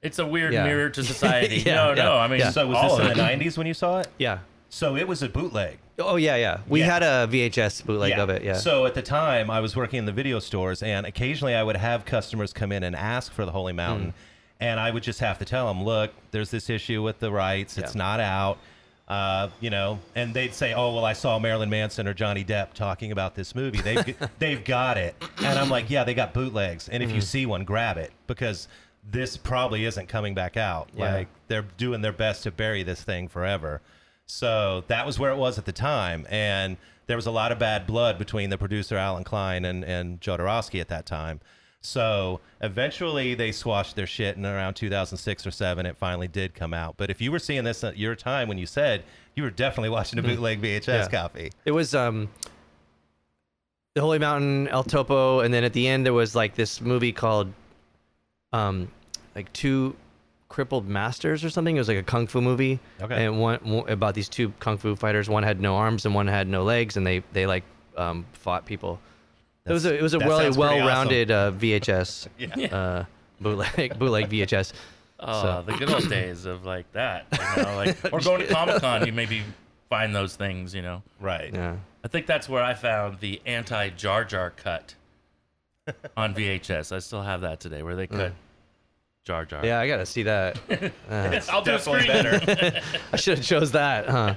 It's 0.03 0.19
a 0.19 0.27
weird 0.27 0.53
Yeah. 0.55 0.65
mirror 0.65 0.89
to 0.91 1.05
society. 1.15 1.57
Yeah, 1.59 1.75
no, 1.75 1.89
yeah, 1.91 1.95
no. 2.05 2.17
I 2.17 2.29
mean, 2.29 2.41
yeah. 2.41 2.51
So 2.51 2.67
was 2.67 2.77
all 2.79 2.97
this 2.97 3.11
in 3.11 3.17
the 3.19 3.33
it. 3.33 3.39
'90s 3.41 3.59
when 3.59 3.67
you 3.67 3.75
saw 3.75 4.01
it? 4.01 4.09
yeah. 4.19 4.39
So 4.73 4.95
it 4.97 5.09
was 5.09 5.21
a 5.23 5.29
bootleg. 5.29 5.79
Oh 5.99 6.15
yeah, 6.17 6.37
yeah. 6.37 6.59
We 6.69 6.79
Yeah. 6.81 6.87
had 6.87 7.03
a 7.03 7.27
VHS 7.31 7.85
bootleg 7.85 8.19
of 8.19 8.31
it. 8.31 8.43
Yeah. 8.45 8.53
So 8.55 8.87
at 8.87 8.95
the 8.95 9.03
time, 9.03 9.51
I 9.51 9.59
was 9.61 9.75
working 9.75 9.99
in 9.99 10.05
the 10.07 10.13
video 10.13 10.39
stores, 10.39 10.83
and 10.83 11.05
occasionally 11.07 11.55
I 11.57 11.63
would 11.65 11.77
have 11.77 12.05
customers 12.05 12.53
come 12.53 12.71
in 12.73 12.85
and 12.85 12.95
ask 12.95 13.33
for 13.33 13.45
the 13.45 13.51
Holy 13.51 13.73
Mountain, 13.73 14.11
Hmm. 14.11 14.15
and 14.61 14.79
I 14.81 14.93
would 14.93 15.03
just 15.03 15.19
have 15.21 15.39
to 15.41 15.45
tell 15.45 15.67
them, 15.67 15.83
"Look, 15.85 16.13
there's 16.31 16.51
this 16.53 16.71
issue 16.71 17.03
with 17.03 17.19
the 17.19 17.33
rights. 17.33 17.77
It's 17.79 17.95
Yeah. 17.95 17.99
not 17.99 18.21
out." 18.21 18.59
Uh, 19.09 19.49
you 19.61 19.71
know, 19.71 19.99
and 20.15 20.33
they'd 20.33 20.55
say, 20.55 20.73
"Oh, 20.73 20.95
well, 20.95 21.05
I 21.05 21.15
saw 21.15 21.37
Marilyn 21.41 21.69
Manson 21.69 22.07
or 22.07 22.15
Johnny 22.15 22.45
Depp 22.45 22.73
talking 22.75 23.11
about 23.11 23.35
this 23.35 23.57
movie. 23.57 23.81
They've 23.81 24.17
they've 24.39 24.65
got 24.65 24.97
it." 24.99 25.17
And 25.39 25.59
I'm 25.59 25.69
like, 25.69 25.91
"Yeah, 25.91 26.05
they 26.05 26.15
got 26.15 26.33
bootlegs, 26.33 26.89
and 26.89 27.03
if 27.03 27.11
Hmm. 27.11 27.17
you 27.17 27.21
see 27.21 27.45
one, 27.45 27.65
grab 27.65 27.99
it 27.99 28.13
because 28.29 28.69
this 29.09 29.37
probably 29.37 29.85
isn't 29.85 30.09
coming 30.09 30.35
back 30.35 30.57
out. 30.57 30.89
Yeah. 30.95 31.15
Like 31.15 31.29
they're 31.49 31.67
doing 31.77 32.01
their 32.03 32.13
best 32.13 32.43
to 32.45 32.51
bury 32.51 32.83
this 32.83 33.03
thing 33.03 33.29
forever." 33.29 33.81
So 34.27 34.85
that 34.87 35.05
was 35.07 35.19
where 35.19 35.31
it 35.33 35.37
was 35.37 35.59
at 35.59 35.65
the 35.65 35.73
time, 35.73 36.27
and 36.31 36.77
there 37.07 37.17
was 37.17 37.27
a 37.27 37.31
lot 37.33 37.51
of 37.51 37.59
bad 37.59 37.87
blood 37.87 38.17
between 38.19 38.51
the 38.51 38.59
producer 38.59 38.97
Allen 38.97 39.25
Klein 39.25 39.65
and 39.65 39.85
and 39.85 40.21
Jodorowsky 40.21 40.81
at 40.81 40.89
that 40.89 41.07
time. 41.07 41.41
So 41.83 42.41
eventually 42.61 43.35
they 43.35 43.53
swashed 43.53 43.97
their 43.97 44.07
shit, 44.07 44.37
and 44.37 44.45
around 44.45 44.75
2006 44.75 45.47
or 45.47 45.51
seven, 45.51 45.87
it 45.87 45.97
finally 45.97 46.29
did 46.29 46.55
come 46.55 46.75
out. 46.75 46.97
But 46.99 47.09
if 47.11 47.23
you 47.23 47.33
were 47.33 47.39
seeing 47.39 47.65
this 47.65 47.83
at 47.83 47.97
your 47.97 48.15
time 48.15 48.49
when 48.49 48.59
you 48.59 48.67
said 48.67 49.03
you 49.35 49.43
were 49.43 49.51
definitely 49.51 49.89
watching 49.89 50.19
a 50.19 50.23
bootleg 50.23 50.61
VHS 50.61 50.87
Yeah. 50.87 51.09
copy, 51.09 51.51
it 51.65 51.71
was 51.73 51.95
um 51.95 52.29
the 53.95 54.01
Holy 54.03 54.19
Mountain, 54.19 54.69
El 54.69 54.85
Topo, 54.85 55.41
and 55.41 55.53
then 55.53 55.65
at 55.65 55.73
the 55.73 55.89
end 55.89 56.07
there 56.07 56.13
was 56.13 56.35
like 56.37 56.55
this 56.55 56.81
movie 56.81 57.13
called 57.13 57.53
um 58.53 58.91
like 59.35 59.53
two 59.53 59.95
crippled 60.49 60.89
masters 60.89 61.45
or 61.45 61.51
something. 61.51 61.77
It 61.77 61.79
was 61.79 61.89
like 61.89 61.99
a 61.99 62.03
kung 62.03 62.27
fu 62.27 62.41
movie. 62.41 62.81
Okay. 63.01 63.25
And 63.25 63.41
one, 63.41 63.59
one 63.63 63.89
about 63.89 64.15
these 64.15 64.29
two 64.29 64.53
kung 64.59 64.79
fu 64.79 64.97
fighters. 64.97 65.29
One 65.29 65.43
had 65.45 65.61
no 65.61 65.77
arms 65.77 66.05
and 66.07 66.15
one 66.15 66.27
had 66.27 66.49
no 66.49 66.65
legs, 66.65 66.97
and 66.97 67.07
they 67.07 67.23
they 67.33 67.47
like 67.47 67.65
um 67.97 68.27
fought 68.33 68.67
people. 68.67 68.99
it 69.67 69.73
was 69.73 69.85
a 69.87 69.97
it 69.97 70.03
was 70.03 70.15
a 70.15 70.19
that 70.19 70.27
really 70.29 70.51
well 70.57 70.79
rounded 70.87 71.31
uh, 71.31 71.53
VHS 71.53 72.29
Yeah. 72.39 72.77
uh 72.77 73.05
bootleg 73.41 73.99
bootleg 73.99 74.29
VHS. 74.29 74.73
Oh, 75.23 75.43
So- 75.43 75.65
the 75.67 75.77
good 75.77 75.91
old 75.91 76.09
days 76.09 76.47
of 76.47 76.65
like 76.65 76.91
that. 76.93 77.27
You 77.57 77.63
know, 77.63 77.77
like 77.77 77.99
or 78.13 78.21
going 78.21 78.41
to 78.41 78.47
Comic 78.47 78.81
Con, 78.81 79.05
you 79.07 79.13
maybe 79.13 79.43
find 79.91 80.17
those 80.17 80.35
things. 80.35 80.75
You 80.75 80.81
know, 80.81 81.03
right? 81.21 81.51
Yeah. 81.53 81.77
I 82.03 82.09
think 82.09 82.27
that's 82.27 82.49
where 82.49 82.63
I 82.63 82.73
found 82.73 83.21
the 83.21 83.39
anti 83.45 83.91
Jar 83.91 84.25
Jar 84.25 84.49
cut 84.49 84.95
on 86.17 86.35
VHS. 86.35 86.93
I 86.95 86.99
still 86.99 87.23
have 87.23 87.41
that 87.43 87.61
today, 87.61 87.83
where 87.83 87.97
they 87.97 88.07
cut 88.07 88.33
Jar 89.25 89.45
Jar. 89.45 89.65
Yeah, 89.65 89.81
I 89.81 89.89
gotta 89.89 90.07
see 90.07 90.23
that. 90.25 90.59
Uh, 91.11 91.41
I'll 91.51 91.63
do 91.63 91.75
a 91.75 91.79
screen. 91.79 92.07
better. 92.07 92.81
I 93.13 93.17
should 93.17 93.39
have 93.39 93.47
chose 93.47 93.73
that, 93.73 94.09
huh? 94.09 94.35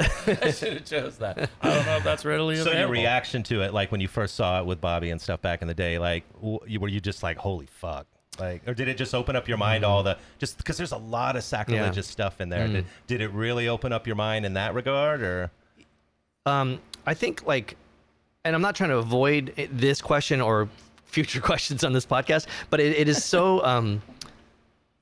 I 0.00 0.50
should 0.50 0.74
have 0.74 0.84
chose 0.84 1.18
that. 1.18 1.50
I 1.60 1.68
don't 1.74 1.86
know 1.86 1.96
if 1.96 2.04
that's 2.04 2.24
readily 2.24 2.56
so 2.56 2.62
available. 2.62 2.76
So 2.76 2.80
your 2.80 2.88
reaction 2.88 3.42
to 3.44 3.62
it, 3.62 3.72
like 3.74 3.92
when 3.92 4.00
you 4.00 4.08
first 4.08 4.34
saw 4.34 4.60
it 4.60 4.66
with 4.66 4.80
Bobby 4.80 5.10
and 5.10 5.20
stuff 5.20 5.40
back 5.40 5.62
in 5.62 5.68
the 5.68 5.74
day, 5.74 5.98
like 5.98 6.24
w- 6.34 6.78
were 6.80 6.88
you 6.88 7.00
just 7.00 7.22
like, 7.22 7.36
"Holy 7.38 7.66
fuck"? 7.66 8.06
Like, 8.38 8.66
or 8.66 8.74
did 8.74 8.88
it 8.88 8.96
just 8.96 9.14
open 9.14 9.36
up 9.36 9.46
your 9.46 9.58
mind 9.58 9.82
to 9.82 9.88
all 9.88 10.02
the 10.02 10.18
just 10.38 10.56
because 10.58 10.76
there's 10.76 10.92
a 10.92 10.96
lot 10.96 11.36
of 11.36 11.44
sacrilegious 11.44 12.06
stuff 12.08 12.40
in 12.40 12.48
there? 12.48 12.66
Did, 12.66 12.86
did 13.06 13.20
it 13.20 13.28
really 13.32 13.68
open 13.68 13.92
up 13.92 14.06
your 14.06 14.16
mind 14.16 14.44
in 14.44 14.54
that 14.54 14.74
regard, 14.74 15.22
or 15.22 15.50
Um, 16.46 16.80
I 17.06 17.14
think 17.14 17.46
like, 17.46 17.76
and 18.44 18.54
I'm 18.54 18.62
not 18.62 18.74
trying 18.76 18.90
to 18.90 18.98
avoid 18.98 19.68
this 19.72 20.00
question 20.02 20.40
or 20.40 20.68
future 21.06 21.40
questions 21.50 21.84
on 21.84 21.92
this 21.92 22.06
podcast, 22.06 22.46
but 22.70 22.80
it, 22.80 22.96
it 22.96 23.08
is 23.08 23.24
so 23.24 23.64
um, 23.64 24.02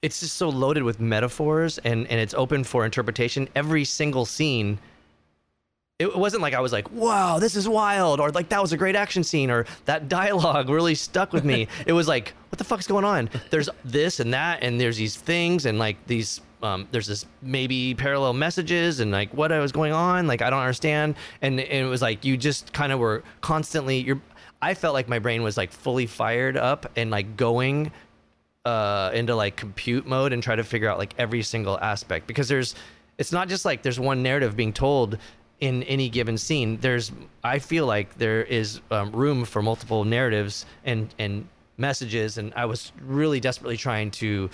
it's 0.02 0.20
just 0.20 0.36
so 0.36 0.48
loaded 0.48 0.82
with 0.82 1.00
metaphors 1.00 1.78
and 1.78 2.06
and 2.08 2.20
it's 2.20 2.34
open 2.34 2.64
for 2.64 2.84
interpretation. 2.84 3.48
Every 3.54 3.84
single 3.84 4.24
scene. 4.24 4.78
It 5.98 6.16
wasn't 6.16 6.42
like 6.42 6.52
I 6.52 6.58
was 6.58 6.72
like, 6.72 6.90
"Wow, 6.90 7.38
this 7.38 7.54
is 7.54 7.68
wild," 7.68 8.18
or 8.18 8.30
like 8.30 8.48
that 8.48 8.60
was 8.60 8.72
a 8.72 8.76
great 8.76 8.96
action 8.96 9.22
scene, 9.22 9.52
or 9.52 9.66
that 9.84 10.08
dialogue 10.08 10.68
really 10.68 10.96
stuck 10.96 11.32
with 11.32 11.44
me. 11.44 11.68
it 11.86 11.92
was 11.92 12.08
like, 12.08 12.34
"What 12.48 12.58
the 12.58 12.64
fuck's 12.64 12.88
going 12.88 13.04
on?" 13.04 13.30
There's 13.50 13.68
this 13.84 14.18
and 14.18 14.34
that, 14.34 14.64
and 14.64 14.80
there's 14.80 14.96
these 14.96 15.14
things, 15.14 15.64
and 15.64 15.78
like 15.78 15.96
these, 16.08 16.40
um, 16.62 16.87
there's 16.93 17.06
this 17.06 17.26
maybe 17.43 17.94
parallel 17.94 18.32
messages, 18.32 19.00
and 19.00 19.11
like 19.11 19.32
what 19.35 19.50
was 19.50 19.73
going 19.73 19.93
on, 19.93 20.26
like 20.26 20.43
I 20.43 20.50
don't 20.50 20.61
understand, 20.61 21.17
and, 21.41 21.59
and 21.59 21.87
it 21.87 21.88
was 21.88 22.03
like 22.03 22.25
you 22.25 22.37
just 22.37 22.73
kind 22.73 22.93
of 22.93 22.99
were 23.00 23.23
constantly. 23.41 23.99
You're, 23.99 24.20
I 24.61 24.75
felt 24.75 24.94
like 24.94 25.09
my 25.09 25.19
brain 25.19 25.43
was 25.43 25.56
like 25.56 25.73
fully 25.73 26.06
fired 26.06 26.56
up 26.56 26.91
and 26.94 27.11
like 27.11 27.37
going 27.37 27.91
uh, 28.64 29.11
into 29.12 29.35
like 29.35 29.56
compute 29.56 30.06
mode 30.06 30.32
and 30.32 30.43
try 30.43 30.55
to 30.55 30.62
figure 30.62 30.88
out 30.88 30.99
like 30.99 31.14
every 31.19 31.43
single 31.43 31.79
aspect. 31.81 32.26
Because 32.26 32.49
there's 32.49 32.75
it's 33.19 33.32
not 33.32 33.49
just 33.49 33.64
like 33.64 33.82
there's 33.82 34.00
one 34.00 34.23
narrative 34.23 34.56
being 34.56 34.73
told 34.73 35.19
in 35.61 35.82
any 35.85 36.09
given 36.09 36.38
scene. 36.38 36.79
There's 36.81 37.12
i 37.44 37.59
feel 37.59 37.87
like 37.87 38.17
there 38.19 38.44
is 38.44 38.81
um, 38.91 39.11
room 39.12 39.44
for 39.44 39.62
multiple 39.62 40.04
narratives 40.04 40.64
and 40.85 41.12
and 41.19 41.49
messages. 41.76 42.38
And 42.38 42.52
i 42.54 42.64
was 42.64 42.92
really 43.00 43.40
desperately 43.40 43.76
trying 43.76 44.12
to 44.12 44.49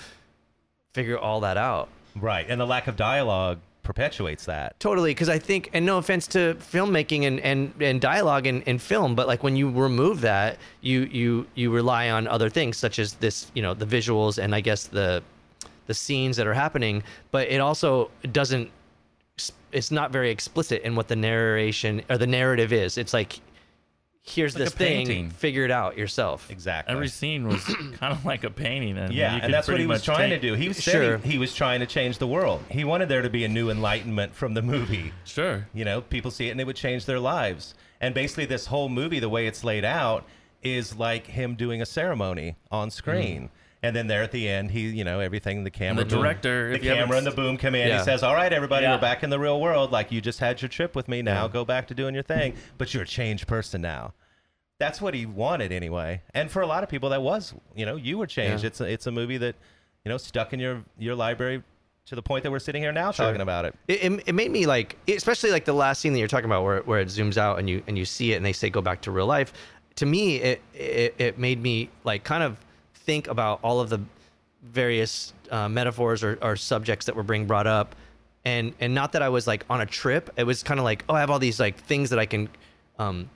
figure 0.94 1.18
all 1.18 1.40
that 1.40 1.56
out 1.58 1.88
right? 2.20 2.46
And 2.48 2.60
the 2.60 2.66
lack 2.66 2.86
of 2.86 2.96
dialogue 2.96 3.58
perpetuates 3.82 4.44
that. 4.44 4.78
Totally, 4.80 5.12
because 5.12 5.30
I 5.30 5.38
think, 5.38 5.70
and 5.72 5.86
no 5.86 5.96
offense 5.96 6.26
to 6.28 6.56
filmmaking 6.60 7.26
and 7.26 7.40
and, 7.40 7.72
and 7.80 8.00
dialogue 8.00 8.46
in, 8.46 8.60
in 8.62 8.78
film, 8.78 9.14
but 9.14 9.26
like 9.26 9.42
when 9.42 9.56
you 9.56 9.70
remove 9.70 10.20
that, 10.20 10.58
you 10.82 11.00
you 11.10 11.46
you 11.54 11.70
rely 11.70 12.10
on 12.10 12.26
other 12.28 12.50
things 12.50 12.76
such 12.76 12.98
as 12.98 13.14
this, 13.14 13.50
you 13.54 13.62
know, 13.62 13.72
the 13.72 13.86
visuals 13.86 14.36
and 14.36 14.54
I 14.54 14.60
guess 14.60 14.84
the 14.84 15.22
the 15.86 15.94
scenes 15.94 16.36
that 16.36 16.46
are 16.46 16.54
happening. 16.54 17.02
But 17.30 17.48
it 17.48 17.60
also 17.60 18.10
doesn't. 18.30 18.70
It's 19.72 19.90
not 19.90 20.12
very 20.12 20.30
explicit 20.30 20.82
in 20.82 20.94
what 20.94 21.08
the 21.08 21.16
narration 21.16 22.02
or 22.10 22.18
the 22.18 22.26
narrative 22.26 22.72
is. 22.72 22.98
It's 22.98 23.14
like, 23.14 23.40
here's 24.28 24.54
Like 24.54 24.64
this 24.64 24.74
thing, 24.74 25.06
painting. 25.06 25.30
figure 25.30 25.64
it 25.64 25.70
out 25.70 25.96
yourself. 25.98 26.50
Exactly. 26.50 26.94
Every 26.94 27.08
scene 27.08 27.48
was 27.48 27.62
kind 27.94 28.12
of 28.12 28.24
like 28.24 28.44
a 28.44 28.50
painting, 28.50 28.96
and 28.98 29.12
Yeah, 29.12 29.36
you 29.36 29.42
and 29.42 29.52
that's 29.54 29.68
what 29.68 29.80
he 29.80 29.86
was 29.86 30.02
trying 30.02 30.30
take- 30.30 30.40
to 30.40 30.48
do. 30.48 30.54
He 30.54 30.68
was 30.68 30.80
Sure. 30.80 31.18
saying 31.18 31.22
he 31.22 31.38
was 31.38 31.54
trying 31.54 31.80
to 31.80 31.86
change 31.86 32.18
the 32.18 32.26
world. 32.26 32.62
He 32.70 32.84
wanted 32.84 33.08
there 33.08 33.22
to 33.22 33.30
be 33.30 33.44
a 33.44 33.48
new 33.48 33.70
enlightenment 33.70 34.34
from 34.34 34.54
the 34.54 34.62
movie. 34.62 35.12
Sure. 35.24 35.66
You 35.74 35.84
know, 35.84 36.00
people 36.00 36.30
see 36.30 36.48
it 36.48 36.52
and 36.52 36.60
it 36.60 36.66
would 36.66 36.76
change 36.76 37.04
their 37.06 37.20
lives. 37.20 37.74
And 38.00 38.14
basically, 38.14 38.44
this 38.46 38.66
whole 38.66 38.88
movie, 38.88 39.18
the 39.18 39.28
way 39.28 39.46
it's 39.46 39.64
laid 39.64 39.84
out, 39.84 40.24
is 40.62 40.96
like 40.96 41.26
him 41.26 41.54
doing 41.54 41.80
a 41.82 41.86
ceremony 41.86 42.56
on 42.70 42.90
screen. 42.90 43.42
Mm. 43.44 43.48
And 43.82 43.94
then 43.94 44.08
there 44.08 44.22
at 44.22 44.32
the 44.32 44.48
end, 44.48 44.72
he, 44.72 44.88
you 44.88 45.04
know, 45.04 45.20
everything 45.20 45.62
the 45.62 45.70
camera, 45.70 46.02
the 46.04 46.10
boom- 46.10 46.22
director, 46.22 46.72
the 46.72 46.80
camera 46.80 47.16
and 47.16 47.26
the 47.26 47.30
boom 47.30 47.56
come 47.56 47.74
in. 47.76 47.86
Yeah. 47.88 47.98
He 47.98 48.04
says, 48.04 48.22
"All 48.24 48.34
right, 48.34 48.52
everybody, 48.52 48.84
Yeah. 48.84 48.96
we're 48.96 49.00
back 49.00 49.22
in 49.22 49.30
the 49.30 49.38
real 49.38 49.60
world. 49.60 49.92
Like 49.92 50.10
you 50.10 50.20
just 50.20 50.40
had 50.40 50.60
your 50.60 50.68
trip 50.68 50.96
with 50.96 51.06
me. 51.08 51.22
Now 51.22 51.46
go 51.46 51.64
back 51.64 51.86
to 51.88 51.94
doing 51.94 52.12
your 52.14 52.24
thing. 52.24 52.54
But 52.76 52.92
you're 52.92 53.04
a 53.04 53.06
changed 53.06 53.46
person 53.46 53.80
now." 53.80 54.14
That's 54.80 55.00
what 55.00 55.12
he 55.14 55.26
wanted 55.26 55.72
anyway. 55.72 56.22
And 56.34 56.50
for 56.50 56.62
a 56.62 56.66
lot 56.66 56.84
of 56.84 56.88
people, 56.88 57.08
that 57.10 57.20
was, 57.20 57.52
you 57.74 57.84
know, 57.84 57.96
you 57.96 58.16
were 58.16 58.28
changed. 58.28 58.62
Yeah. 58.62 58.68
It's 58.68 58.80
a, 58.80 58.84
it's 58.84 59.06
a 59.08 59.10
movie 59.10 59.36
that, 59.38 59.56
you 60.04 60.08
know, 60.08 60.18
stuck 60.18 60.52
in 60.52 60.60
your 60.60 60.84
your 60.98 61.14
library 61.16 61.62
to 62.06 62.14
the 62.14 62.22
point 62.22 62.42
that 62.44 62.50
we're 62.50 62.58
sitting 62.58 62.80
here 62.82 62.90
now 62.92 63.10
talking 63.10 63.40
about 63.40 63.64
it. 63.64 63.74
it, 63.86 64.02
it, 64.02 64.22
it 64.28 64.34
made 64.34 64.50
me 64.50 64.66
like 64.66 64.96
especially 65.08 65.50
like 65.50 65.64
the 65.66 65.72
last 65.72 66.00
scene 66.00 66.12
that 66.14 66.18
you're 66.18 66.26
talking 66.28 66.46
about 66.46 66.64
where, 66.64 66.80
where 66.82 67.00
it 67.00 67.08
zooms 67.08 67.36
out 67.36 67.58
and 67.58 67.68
you 67.68 67.82
and 67.86 67.98
you 67.98 68.04
see 68.04 68.32
it 68.32 68.36
and 68.36 68.46
they 68.46 68.52
say 68.52 68.70
go 68.70 68.80
back 68.80 69.02
to 69.02 69.10
real 69.10 69.26
life 69.26 69.52
to 69.96 70.06
me 70.06 70.36
it 70.36 70.62
it, 70.72 71.14
it 71.18 71.38
made 71.38 71.60
me 71.60 71.90
like 72.04 72.24
kind 72.24 72.42
of 72.42 72.56
think 73.08 73.26
about 73.26 73.58
all 73.62 73.80
of 73.80 73.88
the 73.88 73.98
various 74.62 75.32
uh, 75.50 75.66
metaphors 75.66 76.22
or, 76.22 76.38
or 76.42 76.56
subjects 76.56 77.06
that 77.06 77.16
were 77.16 77.22
being 77.22 77.46
brought 77.46 77.66
up. 77.66 77.96
And 78.44 78.74
and 78.80 78.94
not 78.94 79.12
that 79.12 79.22
i 79.22 79.30
was 79.30 79.46
like 79.46 79.64
on 79.70 79.80
a 79.80 79.86
trip. 79.86 80.28
It 80.36 80.44
was 80.44 80.62
kind 80.62 80.78
of 80.78 80.84
like 80.84 81.04
oh 81.08 81.14
i 81.14 81.20
have 81.20 81.30
all 81.30 81.38
these 81.38 81.58
like 81.58 81.76
things 81.78 82.10
that 82.10 82.18
i 82.18 82.26
can 82.26 82.48
um 82.98 83.30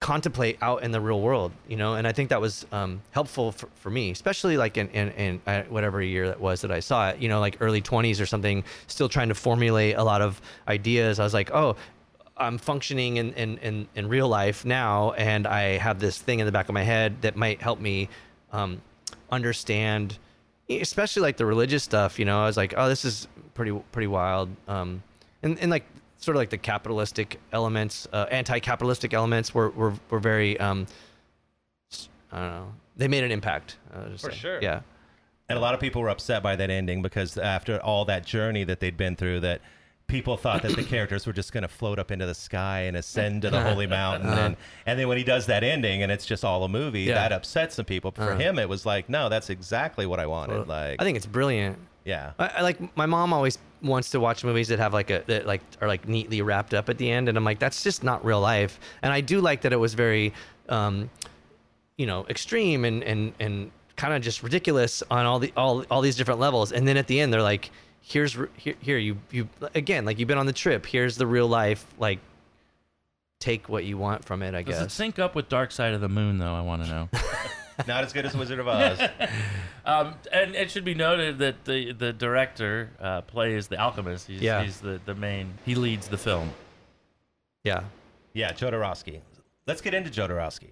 contemplate 0.00 0.58
out 0.60 0.82
in 0.82 0.90
the 0.90 1.00
real 1.00 1.20
world 1.20 1.52
you 1.68 1.76
know? 1.76 1.94
And 1.94 2.06
i 2.06 2.12
think 2.12 2.28
that 2.30 2.40
was 2.40 2.66
um, 2.72 3.00
helpful 3.12 3.52
for, 3.52 3.68
for 3.76 3.90
me 3.90 4.10
especially 4.10 4.56
like 4.56 4.76
in, 4.76 4.88
in, 4.88 5.08
in 5.24 5.40
uh, 5.46 5.62
whatever 5.68 6.02
year 6.02 6.26
that 6.26 6.40
was 6.40 6.60
that 6.62 6.72
i 6.72 6.80
saw 6.80 7.10
it 7.10 7.18
you 7.18 7.28
know 7.28 7.40
like 7.40 7.56
early 7.60 7.80
20s 7.80 8.20
or 8.20 8.26
something 8.26 8.64
still 8.88 9.08
trying 9.08 9.28
to 9.28 9.34
formulate 9.34 9.96
a 9.96 10.04
lot 10.04 10.20
of 10.20 10.40
ideas. 10.66 11.20
I 11.20 11.24
was 11.24 11.34
like 11.34 11.50
oh 11.52 11.76
I'm 12.36 12.58
functioning 12.58 13.18
in, 13.18 13.32
in, 13.34 13.58
in, 13.58 13.88
in 13.94 14.08
real 14.08 14.26
life 14.26 14.64
now, 14.64 15.12
and 15.12 15.46
I 15.46 15.76
have 15.76 16.00
this 16.00 16.18
thing 16.18 16.40
in 16.40 16.46
the 16.46 16.50
back 16.52 16.68
of 16.68 16.72
my 16.72 16.82
head 16.82 17.22
that 17.22 17.36
might 17.36 17.60
help 17.60 17.78
me 17.78 18.08
um, 18.52 18.80
understand, 19.30 20.18
especially 20.68 21.22
like 21.22 21.36
the 21.36 21.46
religious 21.46 21.82
stuff. 21.82 22.18
You 22.18 22.24
know, 22.24 22.42
I 22.42 22.46
was 22.46 22.56
like, 22.56 22.74
oh, 22.76 22.88
this 22.88 23.04
is 23.04 23.28
pretty 23.54 23.72
pretty 23.92 24.06
wild, 24.06 24.48
um, 24.68 25.02
and 25.42 25.58
and 25.58 25.70
like 25.70 25.84
sort 26.18 26.36
of 26.36 26.40
like 26.40 26.50
the 26.50 26.58
capitalistic 26.58 27.40
elements, 27.52 28.06
uh, 28.12 28.26
anti-capitalistic 28.30 29.12
elements 29.12 29.52
were 29.54 29.70
were, 29.70 29.94
were 30.10 30.20
very, 30.20 30.58
um, 30.60 30.86
s- 31.90 32.08
I 32.30 32.38
don't 32.38 32.50
know, 32.50 32.72
they 32.96 33.08
made 33.08 33.24
an 33.24 33.32
impact. 33.32 33.76
For 34.18 34.30
say. 34.30 34.36
sure. 34.36 34.58
yeah. 34.62 34.82
And 35.48 35.58
a 35.58 35.60
lot 35.60 35.74
of 35.74 35.80
people 35.80 36.00
were 36.00 36.08
upset 36.08 36.42
by 36.42 36.56
that 36.56 36.70
ending 36.70 37.02
because 37.02 37.36
after 37.36 37.78
all 37.82 38.04
that 38.06 38.24
journey 38.24 38.64
that 38.64 38.80
they'd 38.80 38.96
been 38.96 39.16
through, 39.16 39.40
that 39.40 39.60
people 40.06 40.36
thought 40.36 40.62
that 40.62 40.76
the 40.76 40.82
characters 40.82 41.26
were 41.26 41.32
just 41.32 41.52
going 41.52 41.62
to 41.62 41.68
float 41.68 41.98
up 41.98 42.10
into 42.10 42.26
the 42.26 42.34
sky 42.34 42.80
and 42.82 42.96
ascend 42.96 43.42
to 43.42 43.50
the 43.50 43.60
holy 43.62 43.86
mountain. 43.86 44.28
And, 44.28 44.56
and 44.86 44.98
then 44.98 45.08
when 45.08 45.16
he 45.16 45.24
does 45.24 45.46
that 45.46 45.64
ending 45.64 46.02
and 46.02 46.12
it's 46.12 46.26
just 46.26 46.44
all 46.44 46.64
a 46.64 46.68
movie, 46.68 47.04
Uh-huh. 47.10 47.18
Yeah. 47.20 47.28
that 47.28 47.32
upsets 47.32 47.76
some 47.76 47.84
people. 47.86 48.10
But 48.10 48.24
for 48.24 48.30
Uh-huh. 48.32 48.40
him, 48.40 48.58
it 48.58 48.68
was 48.68 48.84
like, 48.84 49.08
no, 49.08 49.28
that's 49.28 49.48
exactly 49.48 50.04
what 50.06 50.20
I 50.20 50.26
wanted. 50.26 50.68
Like, 50.68 51.00
I 51.00 51.04
think 51.04 51.16
it's 51.16 51.26
brilliant. 51.26 51.78
yeah. 52.04 52.32
I, 52.38 52.46
I 52.58 52.60
like 52.62 52.96
my 52.96 53.06
mom 53.06 53.32
always 53.32 53.58
wants 53.80 54.10
to 54.10 54.20
watch 54.20 54.44
movies 54.44 54.68
that 54.68 54.78
have 54.78 54.92
like 54.92 55.10
a 55.10 55.22
that 55.26 55.46
like 55.46 55.60
are 55.80 55.88
like 55.88 56.06
neatly 56.06 56.42
wrapped 56.42 56.74
up 56.74 56.88
at 56.88 56.98
the 56.98 57.10
end, 57.10 57.28
and 57.28 57.38
I'm 57.38 57.44
like, 57.44 57.58
that's 57.58 57.82
just 57.82 58.04
not 58.04 58.24
real 58.24 58.40
life. 58.40 58.78
And 59.02 59.12
I 59.12 59.20
do 59.22 59.40
like 59.40 59.62
that 59.62 59.72
it 59.72 59.76
was 59.80 59.94
very, 59.94 60.32
um, 60.68 61.08
you 61.96 62.06
know, 62.06 62.26
extreme 62.28 62.84
and 62.84 63.02
and 63.04 63.32
and 63.40 63.70
kind 63.96 64.14
of 64.14 64.22
just 64.22 64.42
ridiculous 64.42 65.02
on 65.10 65.26
all 65.26 65.38
the 65.38 65.52
all 65.56 65.84
all 65.90 66.00
these 66.00 66.16
different 66.16 66.40
levels. 66.40 66.72
And 66.72 66.86
then 66.86 66.96
at 66.96 67.06
the 67.06 67.18
end, 67.20 67.32
they're 67.32 67.42
like, 67.42 67.70
here's 68.02 68.36
here 68.56 68.74
here 68.80 68.98
you 68.98 69.16
you 69.30 69.48
again 69.74 70.04
like 70.04 70.18
you've 70.18 70.28
been 70.28 70.38
on 70.38 70.46
the 70.46 70.52
trip. 70.52 70.84
Here's 70.86 71.16
the 71.16 71.26
real 71.26 71.48
life 71.48 71.86
like. 71.98 72.18
Take 73.40 73.68
what 73.68 73.84
you 73.84 73.98
want 73.98 74.24
from 74.24 74.40
it, 74.44 74.54
I 74.54 74.62
Does 74.62 74.76
it 74.78 74.82
guess. 74.84 74.92
sync 74.92 75.18
up 75.18 75.34
with 75.34 75.48
Dark 75.48 75.72
Side 75.72 75.94
of 75.94 76.00
the 76.00 76.08
Moon, 76.08 76.38
though? 76.38 76.54
I 76.54 76.60
want 76.60 76.84
to 76.84 76.88
know. 76.88 77.08
Not 77.88 78.04
as 78.04 78.12
good 78.12 78.24
as 78.24 78.36
Wizard 78.36 78.60
of 78.60 78.68
Oz. 78.68 79.00
um, 79.84 80.14
and 80.32 80.54
it 80.54 80.70
should 80.70 80.84
be 80.84 80.94
noted 80.94 81.38
that 81.38 81.64
the 81.64 81.90
the 81.90 82.12
director 82.12 82.90
uh, 83.00 83.22
plays 83.22 83.66
the 83.66 83.78
alchemist. 83.78 84.28
He's, 84.28 84.40
Yeah. 84.40 84.62
he's 84.62 84.78
the, 84.78 85.00
the 85.06 85.16
main. 85.16 85.54
He 85.64 85.74
leads 85.74 86.06
the 86.06 86.18
film. 86.18 86.52
Yeah. 87.64 87.82
yeah, 88.32 88.52
Jodorowsky. 88.52 89.18
Let's 89.66 89.80
get 89.80 89.92
into 89.92 90.08
Jodorowsky. 90.10 90.70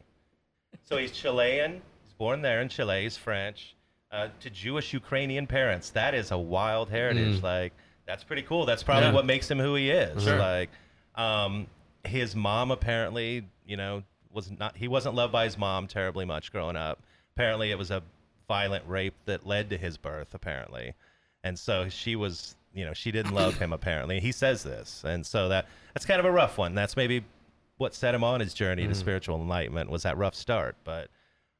So 0.85 0.97
he's 0.97 1.11
Chilean. 1.11 1.83
He's 2.05 2.13
born 2.19 2.41
there 2.43 2.61
in 2.61 2.69
Chile. 2.69 3.03
He's 3.03 3.17
French. 3.17 3.75
Uh, 4.13 4.29
to 4.41 4.51
Jewish 4.51 4.93
Ukrainian 4.93 5.47
parents. 5.47 5.91
That 5.91 6.15
is 6.15 6.33
a 6.33 6.39
wild 6.39 6.91
heritage. 6.91 7.43
Like, 7.43 7.73
that's 8.07 8.25
pretty 8.25 8.43
cool. 8.43 8.67
That's 8.67 8.83
probably 8.83 9.09
Yeah. 9.09 9.13
what 9.15 9.25
makes 9.25 9.49
him 9.49 9.59
who 9.61 9.77
he 9.77 9.91
is. 9.91 10.25
Sure. 10.25 10.37
Like, 10.39 10.71
um, 11.15 11.69
his 12.05 12.35
mom 12.35 12.73
apparently, 12.73 13.47
you 13.67 13.77
know, 13.77 14.03
was 14.33 14.51
not. 14.51 14.77
He 14.77 14.89
wasn't 14.89 15.15
loved 15.15 15.33
by 15.33 15.45
his 15.45 15.57
mom 15.57 15.87
terribly 15.87 16.25
much 16.25 16.51
growing 16.51 16.77
up. 16.77 16.99
Apparently, 17.37 17.71
it 17.71 17.79
was 17.79 17.91
a 17.93 18.03
violent 18.49 18.85
rape 18.89 19.15
that 19.27 19.47
led 19.47 19.71
to 19.71 19.77
his 19.77 19.97
birth. 19.97 20.35
Apparently, 20.35 20.95
and 21.45 21.57
so 21.59 21.89
she 21.89 22.17
was, 22.17 22.57
you 22.75 22.85
know, 22.85 22.93
she 22.93 23.13
didn't 23.13 23.33
love 23.35 23.59
him. 23.59 23.73
Apparently, 23.73 24.19
he 24.19 24.33
says 24.33 24.63
this, 24.65 25.05
and 25.05 25.25
so 25.25 25.49
that 25.51 25.67
that's 25.95 26.05
kind 26.07 26.19
of 26.19 26.27
a 26.27 26.33
rough 26.33 26.59
one. 26.59 26.75
That's 26.75 26.97
maybe 26.97 27.25
what 27.77 27.95
set 27.95 28.15
him 28.15 28.25
on 28.25 28.41
his 28.41 28.55
journey 28.55 28.87
to 28.89 28.95
spiritual 28.95 29.37
enlightenment 29.41 29.89
was 29.89 30.03
that 30.03 30.17
rough 30.19 30.35
start. 30.35 30.75
But 30.85 31.09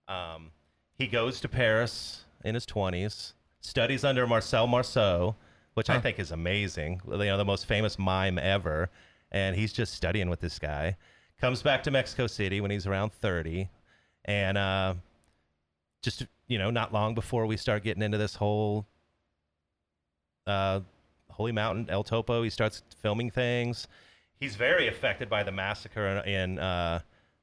um, 0.09 0.51
he 0.99 1.07
goes 1.07 1.41
to 1.43 1.49
Paris 1.49 2.25
in 2.45 2.55
his 2.55 2.67
20s, 2.67 3.33
studies 3.61 4.05
under 4.05 4.27
Marcel 4.27 4.67
Marceau, 4.67 5.37
which 5.75 5.91
I 5.91 6.01
think 6.01 6.19
is 6.19 6.31
amazing. 6.31 7.01
You 7.07 7.17
know, 7.17 7.37
the 7.37 7.45
most 7.45 7.67
famous 7.67 7.99
mime 7.99 8.39
ever. 8.39 8.91
And 9.33 9.55
he's 9.55 9.73
just 9.73 9.95
studying 9.95 10.29
with 10.29 10.41
this 10.41 10.59
guy. 10.59 10.97
Comes 11.41 11.63
back 11.63 11.83
to 11.85 11.91
Mexico 11.91 12.27
City 12.27 12.61
when 12.61 12.71
he's 12.71 12.87
around 12.87 13.13
30. 13.13 13.69
And 14.25 14.59
uh, 14.59 14.95
just, 16.03 16.27
you 16.49 16.59
know, 16.59 16.71
not 16.71 16.93
long 16.93 17.15
before 17.15 17.47
we 17.47 17.57
start 17.57 17.85
getting 17.85 18.03
into 18.03 18.19
this 18.19 18.35
whole 18.35 18.87
uh, 20.47 20.81
Holy 21.31 21.53
Mountain, 21.53 21.89
El 21.89 22.05
Topo, 22.05 22.43
he 22.43 22.51
starts 22.51 22.83
filming 23.01 23.31
things. 23.31 23.87
He's 24.39 24.57
very 24.57 24.89
affected 24.89 25.29
by 25.29 25.43
the 25.43 25.53
massacre 25.53 26.19
in 26.27 26.59
uh, 26.59 27.01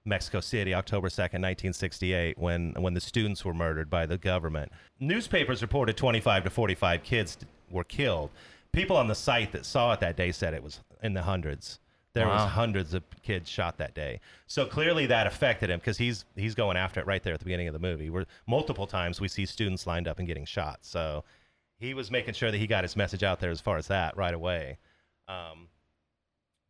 Mexico 0.08 0.40
City, 0.40 0.74
October 0.74 1.10
2nd, 1.10 1.42
1968, 1.44 2.38
when, 2.38 2.74
when 2.78 2.94
the 2.94 3.02
students 3.02 3.44
were 3.46 3.54
murdered 3.54 3.90
by 3.90 4.06
the 4.06 4.18
government. 4.18 4.72
Newspapers 5.00 5.62
reported 5.62 5.98
25 5.98 6.46
to 6.46 6.50
45 6.50 7.04
kids 7.04 7.38
were 7.70 7.84
killed. 7.84 8.32
People 8.72 8.96
on 8.98 9.08
the 9.08 9.16
site 9.16 9.52
that 9.52 9.66
saw 9.66 9.94
it 9.94 10.00
that 10.00 10.16
day 10.16 10.32
said 10.32 10.54
it 10.54 10.64
was 10.64 10.80
in 11.04 11.14
the 11.14 11.22
hundreds. 11.24 11.80
There 12.14 12.26
Wow. 12.28 12.46
was 12.46 12.52
hundreds 12.54 12.94
of 12.96 13.04
kids 13.22 13.48
shot 13.50 13.78
that 13.78 13.94
day. 13.94 14.20
So 14.48 14.66
clearly 14.66 15.06
that 15.08 15.28
affected 15.28 15.70
him 15.70 15.80
because 15.80 15.98
he's 16.00 16.26
he's 16.36 16.56
going 16.56 16.76
after 16.76 17.00
it 17.00 17.06
right 17.06 17.22
there 17.22 17.34
at 17.34 17.40
the 17.40 17.46
beginning 17.46 17.68
of 17.68 17.74
the 17.74 17.80
movie. 17.80 18.10
Where 18.10 18.26
multiple 18.48 18.88
times 18.88 19.22
we 19.22 19.28
see 19.28 19.46
students 19.46 19.86
lined 19.86 20.08
up 20.08 20.18
and 20.18 20.28
getting 20.28 20.46
shot. 20.46 20.80
So 20.82 21.24
he 21.80 21.94
was 21.94 22.10
making 22.10 22.34
sure 22.34 22.50
that 22.50 22.58
he 22.58 22.66
got 22.66 22.84
his 22.84 22.96
message 22.96 23.22
out 23.22 23.40
there 23.40 23.52
as 23.52 23.62
far 23.62 23.78
as 23.78 23.88
that 23.88 24.18
right 24.18 24.34
away. 24.34 24.80
Um, 25.28 25.68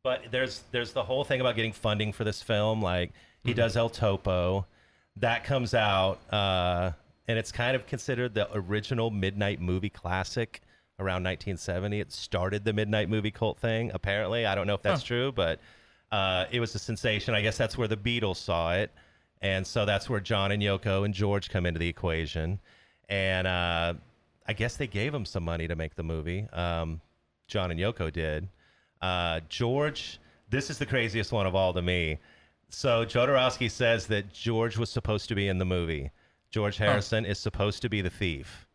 but 0.04 0.24
there's 0.32 0.64
there's 0.72 0.92
the 0.92 1.04
whole 1.04 1.24
thing 1.24 1.40
about 1.40 1.56
getting 1.56 1.72
funding 1.74 2.12
for 2.12 2.26
this 2.26 2.42
film. 2.44 2.82
Like 2.82 3.12
he 3.44 3.54
does 3.54 3.78
El 3.78 3.90
Topo, 3.90 4.66
that 5.18 5.44
comes 5.44 5.74
out, 5.74 6.20
uh, 6.32 6.92
and 7.28 7.40
it's 7.40 7.52
kind 7.52 7.76
of 7.76 7.86
considered 7.88 8.34
the 8.34 8.48
original 8.54 9.10
midnight 9.12 9.60
movie 9.60 9.90
classic 9.90 10.62
around 11.00 11.24
1970. 11.24 12.00
It 12.00 12.12
started 12.12 12.66
the 12.66 12.74
midnight 12.74 13.10
movie 13.10 13.32
cult 13.32 13.60
thing. 13.60 13.92
Apparently, 13.94 14.46
I 14.46 14.56
don't 14.56 14.68
know 14.68 14.76
if 14.76 14.82
that's 14.82 15.04
true, 15.04 15.32
but 15.32 15.60
uh, 16.12 16.46
it 16.52 16.60
was 16.60 16.74
a 16.76 16.80
sensation. 16.80 17.34
I 17.34 17.42
guess 17.42 17.58
that's 17.58 17.78
where 17.78 17.88
the 17.88 17.98
Beatles 17.98 18.38
saw 18.38 18.74
it, 18.74 18.92
and 19.42 19.66
so 19.66 19.86
that's 19.86 20.10
where 20.10 20.20
John 20.20 20.52
and 20.52 20.62
Yoko 20.62 21.06
and 21.06 21.14
George 21.14 21.50
come 21.50 21.66
into 21.66 21.80
the 21.80 21.88
equation, 21.88 22.60
and 23.10 23.48
uh, 23.48 23.94
I 24.48 24.54
guess 24.54 24.78
they 24.78 24.88
gave 24.88 25.14
him 25.14 25.26
some 25.26 25.44
money 25.44 25.68
to 25.68 25.76
make 25.76 25.96
the 25.96 26.04
movie. 26.04 26.48
Um, 26.54 27.02
John 27.48 27.72
and 27.72 27.80
Yoko 27.80 28.12
did. 28.12 28.50
Uh, 29.02 29.42
George, 29.50 30.20
this 30.50 30.70
is 30.70 30.78
the 30.78 30.86
craziest 30.86 31.32
one 31.32 31.46
of 31.46 31.56
all 31.56 31.74
to 31.74 31.82
me. 31.82 32.20
So 32.70 33.06
Jodorowsky 33.06 33.72
says 33.72 34.08
that 34.08 34.34
George 34.34 34.78
was 34.78 34.90
supposed 34.90 35.30
to 35.30 35.36
be 35.36 35.48
in 35.48 35.58
the 35.58 35.66
movie. 35.66 36.12
George 36.50 36.78
Harrison 36.78 37.26
is 37.26 37.40
supposed 37.40 37.82
to 37.82 37.90
be 37.90 38.02
the 38.02 38.10
thief. 38.10 38.68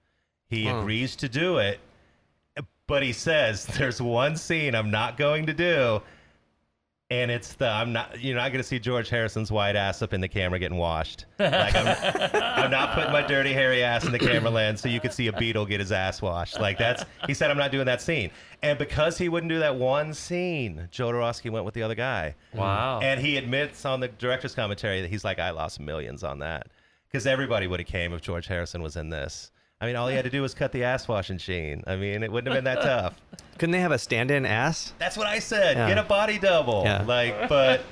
He 0.49 0.67
agrees 0.69 1.17
to 1.17 1.29
do 1.29 1.59
it, 1.59 1.81
but 2.87 3.03
he 3.03 3.13
says 3.13 3.65
there's 3.67 4.03
one 4.03 4.37
scene 4.37 4.75
I'm 4.75 4.91
not 4.91 5.17
going 5.17 5.47
to 5.47 5.55
do, 5.55 6.03
and 7.21 7.31
it's 7.31 7.53
the 7.55 7.69
I'm 7.69 7.93
not 7.93 8.23
you're 8.23 8.37
not 8.37 8.53
going 8.53 8.63
to 8.63 8.67
see 8.67 8.79
George 8.79 9.11
Harrison's 9.11 9.53
white 9.53 9.77
ass 9.77 10.01
up 10.01 10.15
in 10.15 10.23
the 10.23 10.29
camera 10.29 10.59
getting 10.59 10.79
washed. 10.79 11.27
Like 11.39 11.75
I'm, 11.77 11.87
I'm 12.35 12.71
not 12.71 12.95
putting 12.95 13.13
my 13.13 13.21
dirty 13.21 13.53
hairy 13.53 13.85
ass 13.85 14.07
in 14.07 14.13
the 14.13 14.19
camera 14.19 14.51
lens 14.51 14.81
so 14.81 14.89
you 14.89 14.99
could 14.99 15.13
see 15.13 15.27
a 15.29 15.33
Beatle 15.33 15.69
get 15.69 15.81
his 15.81 15.93
ass 15.93 16.23
washed. 16.23 16.59
Like 16.59 16.79
that's 16.79 17.05
he 17.27 17.35
said 17.35 17.51
I'm 17.51 17.59
not 17.59 17.71
doing 17.71 17.85
that 17.85 18.01
scene, 18.01 18.31
and 18.63 18.79
because 18.79 19.19
he 19.19 19.29
wouldn't 19.29 19.51
do 19.51 19.59
that 19.59 19.77
one 19.77 20.15
scene, 20.15 20.89
Jodorowsky 20.91 21.51
went 21.51 21.67
with 21.67 21.75
the 21.75 21.83
other 21.83 21.95
guy. 21.95 22.35
Wow. 22.55 23.01
And 23.01 23.21
he 23.21 23.37
admits 23.37 23.85
on 23.85 24.01
the 24.01 24.09
director's 24.09 24.55
commentary 24.55 25.03
that 25.03 25.09
he's 25.11 25.25
like, 25.25 25.39
I 25.39 25.51
lost 25.51 25.81
millions 25.81 26.25
on 26.25 26.39
that 26.39 26.69
because 27.11 27.27
everybody 27.27 27.67
would 27.67 27.81
have 27.81 27.89
came 27.89 28.15
if 28.15 28.23
George 28.23 28.47
Harrison 28.47 28.83
was 28.83 28.97
in 28.97 29.11
this. 29.11 29.51
I 29.83 29.87
mean, 29.87 29.97
all 29.97 30.07
he 30.07 30.15
had 30.15 30.25
to 30.25 30.31
do 30.31 30.41
was 30.43 30.55
cut 30.55 30.71
the 30.73 30.85
ass 30.85 31.09
washing 31.09 31.39
sheen. 31.39 31.83
I 31.89 31.97
mean, 31.97 32.23
it 32.23 32.31
wouldn't 32.31 32.55
have 32.55 32.65
been 32.65 32.73
that 32.73 32.83
tough. 32.87 33.21
Couldn't 33.59 33.73
they 33.73 33.81
have 33.81 33.91
a 33.93 33.99
stand-in 33.99 34.47
ass? 34.47 34.93
That's 34.99 35.17
what 35.17 35.27
I 35.27 35.41
said. 35.41 35.77
Yeah. 35.77 35.89
Get 35.89 35.99
a 35.99 36.05
body 36.05 36.39
double. 36.39 36.83
Yeah. 36.85 37.03
Like, 37.03 37.49
but 37.49 37.83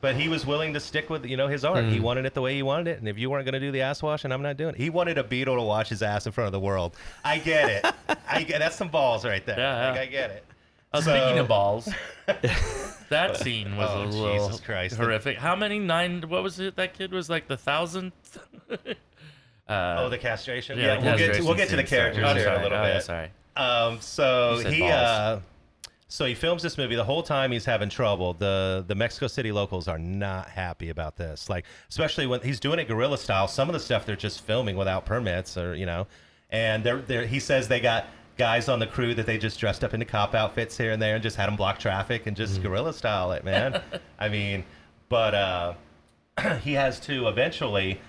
but 0.00 0.14
he 0.16 0.28
was 0.28 0.46
willing 0.46 0.72
to 0.74 0.80
stick 0.80 1.10
with 1.10 1.26
you 1.26 1.36
know 1.36 1.48
his 1.48 1.64
art. 1.64 1.84
Mm. 1.84 1.90
He 1.92 2.00
wanted 2.00 2.24
it 2.24 2.34
the 2.34 2.40
way 2.40 2.54
he 2.54 2.62
wanted 2.62 2.88
it, 2.88 2.98
and 2.98 3.08
if 3.08 3.18
you 3.18 3.28
weren't 3.30 3.44
going 3.44 3.54
to 3.54 3.60
do 3.60 3.70
the 3.72 3.82
ass 3.82 4.02
washing, 4.02 4.32
I'm 4.32 4.42
not 4.42 4.56
doing 4.56 4.74
it. 4.74 4.80
He 4.80 4.90
wanted 4.90 5.18
a 5.18 5.22
Beatle 5.24 5.56
to 5.56 5.62
wash 5.62 5.88
his 5.88 6.02
ass 6.02 6.24
in 6.26 6.32
front 6.32 6.46
of 6.46 6.52
the 6.52 6.60
world. 6.60 6.96
I 7.24 7.38
get 7.38 7.68
it. 7.68 7.94
I 8.28 8.44
get 8.44 8.60
that's 8.60 8.76
some 8.76 8.88
balls 8.88 9.24
right 9.24 9.44
there. 9.44 9.58
Yeah, 9.58 9.90
Like. 9.90 10.00
I 10.00 10.06
get 10.06 10.30
it. 10.30 10.44
Uh, 10.92 11.00
So- 11.02 11.10
Speaking 11.16 11.38
of 11.40 11.48
balls, 11.48 11.88
that 13.10 13.36
scene 13.36 13.76
was 13.76 13.90
Oh, 13.92 14.02
a 14.02 14.06
little 14.06 14.46
Jesus 14.48 14.60
Christ. 14.60 14.96
horrific. 14.96 15.36
How 15.36 15.54
many 15.56 15.78
nine? 15.78 16.22
What 16.28 16.42
was 16.42 16.58
it? 16.60 16.76
That 16.76 16.94
kid 16.94 17.12
was 17.12 17.28
like 17.28 17.48
the 17.48 17.56
thousandth. 17.58 18.38
Uh, 19.68 19.96
Oh, 20.00 20.08
the 20.08 20.18
castration. 20.18 20.78
yeah, 20.78 20.94
Yeah, 20.94 20.96
the 21.00 21.06
we'll 21.06 21.18
get 21.18 21.34
to, 21.34 21.44
we'll 21.44 21.54
get 21.54 21.68
to 21.70 21.76
the 21.76 21.82
scene. 21.82 21.98
Sorry. 21.98 22.12
characters 22.14 22.32
here 22.34 22.44
sorry. 22.44 22.58
a 22.58 22.62
little 22.62 22.78
Oh, 22.78 22.82
bit. 22.84 23.02
Sorry. 23.02 23.30
Um, 23.56 24.00
so 24.00 24.58
he 24.70 24.82
uh, 24.84 25.40
so 26.10 26.24
he 26.24 26.34
films 26.34 26.62
this 26.62 26.78
movie. 26.78 26.94
The 26.94 27.04
whole 27.04 27.22
time 27.22 27.50
he's 27.52 27.64
having 27.64 27.88
trouble. 27.88 28.32
The 28.34 28.84
the 28.86 28.94
Mexico 28.94 29.26
City 29.26 29.52
locals 29.52 29.88
are 29.88 29.98
not 29.98 30.48
happy 30.48 30.88
about 30.90 31.16
this. 31.16 31.50
Like 31.50 31.64
especially 31.88 32.26
when 32.26 32.40
he's 32.40 32.60
doing 32.60 32.78
it 32.78 32.86
guerrilla 32.88 33.18
style. 33.18 33.48
Some 33.48 33.68
of 33.68 33.72
the 33.74 33.80
stuff 33.80 34.06
they're 34.06 34.16
just 34.16 34.40
filming 34.42 34.76
without 34.76 35.04
permits, 35.04 35.56
or 35.58 35.74
you 35.74 35.86
know, 35.86 36.06
and 36.50 36.82
they're, 36.84 36.98
they're 37.02 37.26
he 37.26 37.40
says 37.40 37.68
they 37.68 37.80
got 37.80 38.06
guys 38.38 38.68
on 38.68 38.78
the 38.78 38.86
crew 38.86 39.14
that 39.14 39.26
they 39.26 39.36
just 39.36 39.58
dressed 39.58 39.82
up 39.82 39.92
into 39.92 40.06
cop 40.06 40.32
outfits 40.34 40.78
here 40.78 40.92
and 40.92 41.02
there 41.02 41.14
and 41.16 41.22
just 41.24 41.34
had 41.36 41.48
them 41.48 41.56
block 41.56 41.76
traffic 41.80 42.26
and 42.28 42.36
just 42.36 42.62
guerrilla 42.62 42.92
style 42.92 43.32
it, 43.32 43.42
man. 43.44 43.82
I 44.20 44.28
mean, 44.28 44.64
but 45.08 45.34
uh, 45.34 45.74
he 46.62 46.74
has 46.74 47.00
to 47.00 47.26
eventually 47.26 48.00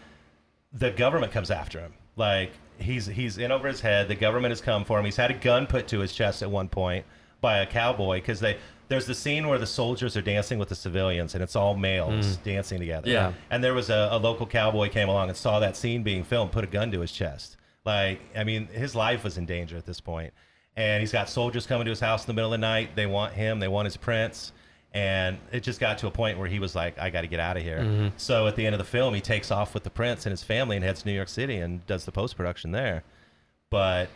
the 0.73 0.91
government 0.91 1.31
comes 1.31 1.51
after 1.51 1.79
him. 1.79 1.93
Like 2.15 2.51
he's 2.77 3.05
he's 3.05 3.37
in 3.37 3.51
over 3.51 3.67
his 3.67 3.81
head. 3.81 4.07
The 4.07 4.15
government 4.15 4.51
has 4.51 4.61
come 4.61 4.85
for 4.85 4.99
him. 4.99 5.05
He's 5.05 5.15
had 5.15 5.31
a 5.31 5.35
gun 5.35 5.67
put 5.67 5.87
to 5.89 5.99
his 5.99 6.13
chest 6.13 6.41
at 6.41 6.49
one 6.51 6.67
point 6.67 7.05
by 7.41 7.59
a 7.59 7.65
cowboy 7.65 8.17
because 8.17 8.39
they 8.39 8.57
there's 8.89 9.05
the 9.05 9.15
scene 9.15 9.47
where 9.47 9.59
the 9.59 9.67
soldiers 9.67 10.17
are 10.17 10.21
dancing 10.21 10.57
with 10.57 10.69
the 10.69 10.75
civilians, 10.75 11.35
and 11.35 11.43
it's 11.43 11.55
all 11.55 11.75
males 11.75 12.37
mm. 12.37 12.43
dancing 12.43 12.79
together. 12.79 13.09
Yeah. 13.09 13.33
And 13.51 13.63
there 13.63 13.75
was 13.75 13.91
a, 13.91 14.09
a 14.11 14.17
local 14.17 14.47
cowboy 14.47 14.89
came 14.89 15.07
along 15.07 15.29
and 15.29 15.37
saw 15.37 15.59
that 15.59 15.77
scene 15.77 16.01
being 16.01 16.23
filmed, 16.23 16.51
put 16.51 16.63
a 16.63 16.67
gun 16.67 16.91
to 16.91 16.99
his 17.01 17.11
chest. 17.11 17.57
Like, 17.85 18.19
I 18.35 18.43
mean, 18.43 18.65
his 18.67 18.95
life 18.95 19.23
was 19.23 19.37
in 19.37 19.45
danger 19.45 19.77
at 19.77 19.85
this 19.85 20.01
point. 20.01 20.33
And 20.75 21.01
he's 21.01 21.11
got 21.11 21.29
soldiers 21.29 21.67
coming 21.67 21.85
to 21.85 21.91
his 21.91 21.99
house 21.99 22.23
in 22.23 22.27
the 22.27 22.33
middle 22.33 22.53
of 22.53 22.59
the 22.59 22.65
night. 22.65 22.95
They 22.95 23.05
want 23.05 23.33
him. 23.33 23.59
They 23.59 23.67
want 23.67 23.85
his 23.85 23.97
prince. 23.97 24.53
And 24.93 25.37
it 25.51 25.61
just 25.61 25.79
got 25.79 25.99
to 25.99 26.07
a 26.07 26.11
point 26.11 26.39
where 26.39 26.47
he 26.47 26.59
was 26.59 26.75
like, 26.75 26.97
I 26.97 27.09
got 27.11 27.21
to 27.21 27.27
get 27.27 27.39
out 27.39 27.57
of 27.57 27.63
here. 27.63 27.79
Mm-hmm. 27.79 28.07
So 28.17 28.47
at 28.47 28.55
the 28.55 28.65
end 28.65 28.73
of 28.73 28.79
the 28.79 28.85
film, 28.85 29.13
he 29.13 29.21
takes 29.21 29.51
off 29.51 29.73
with 29.73 29.83
the 29.83 29.89
prince 29.89 30.25
and 30.25 30.31
his 30.31 30.43
family 30.43 30.75
and 30.75 30.83
heads 30.83 31.03
to 31.03 31.07
New 31.07 31.13
York 31.13 31.29
City 31.29 31.57
and 31.57 31.85
does 31.85 32.05
the 32.05 32.11
post 32.11 32.35
production 32.35 32.71
there. 32.71 33.03
But 33.69 34.09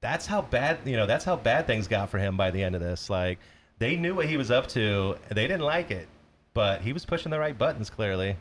that's 0.00 0.26
how 0.26 0.42
bad 0.42 0.78
you 0.84 0.96
know 0.96 1.06
that's 1.06 1.24
how 1.24 1.34
bad 1.34 1.66
things 1.66 1.88
got 1.88 2.10
for 2.10 2.18
him 2.18 2.36
by 2.36 2.50
the 2.50 2.62
end 2.62 2.74
of 2.74 2.80
this 2.82 3.08
like 3.08 3.38
they 3.78 3.96
knew 3.96 4.14
what 4.14 4.26
he 4.26 4.36
was 4.36 4.50
up 4.50 4.66
to 4.66 5.16
they 5.30 5.46
didn't 5.46 5.62
like 5.62 5.90
it 5.90 6.06
but 6.52 6.82
he 6.82 6.92
was 6.92 7.06
pushing 7.06 7.30
the 7.30 7.38
right 7.38 7.56
buttons 7.56 7.88
clearly 7.88 8.36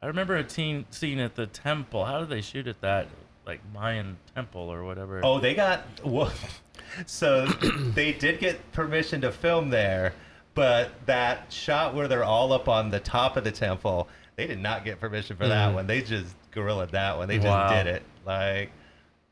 I 0.00 0.06
remember 0.06 0.36
a 0.36 0.44
teen 0.44 0.86
scene 0.90 1.18
at 1.18 1.34
the 1.34 1.46
temple. 1.46 2.04
How 2.04 2.20
did 2.20 2.28
they 2.28 2.40
shoot 2.40 2.68
at 2.68 2.80
that 2.82 3.08
like 3.46 3.60
Mayan 3.72 4.16
temple 4.34 4.72
or 4.72 4.84
whatever? 4.84 5.20
oh 5.24 5.40
they 5.40 5.54
got 5.54 5.84
well, 6.04 6.32
so 7.06 7.46
they 7.46 8.12
did 8.12 8.38
get 8.38 8.72
permission 8.72 9.20
to 9.22 9.32
film 9.32 9.70
there 9.70 10.14
but 10.58 10.90
that 11.06 11.52
shot 11.52 11.94
where 11.94 12.08
they're 12.08 12.24
all 12.24 12.52
up 12.52 12.68
on 12.68 12.90
the 12.90 13.00
top 13.00 13.36
of 13.36 13.44
the 13.44 13.52
temple 13.52 14.08
they 14.36 14.46
did 14.46 14.58
not 14.60 14.84
get 14.84 14.98
permission 15.00 15.36
for 15.36 15.46
that 15.48 15.72
one 15.72 15.86
they 15.86 16.00
just 16.02 16.34
gorillaed 16.52 16.90
that 16.90 17.16
one 17.16 17.28
they 17.28 17.36
just 17.36 17.46
Wow. 17.46 17.68
did 17.82 17.86
it 17.86 18.02
like 18.26 18.70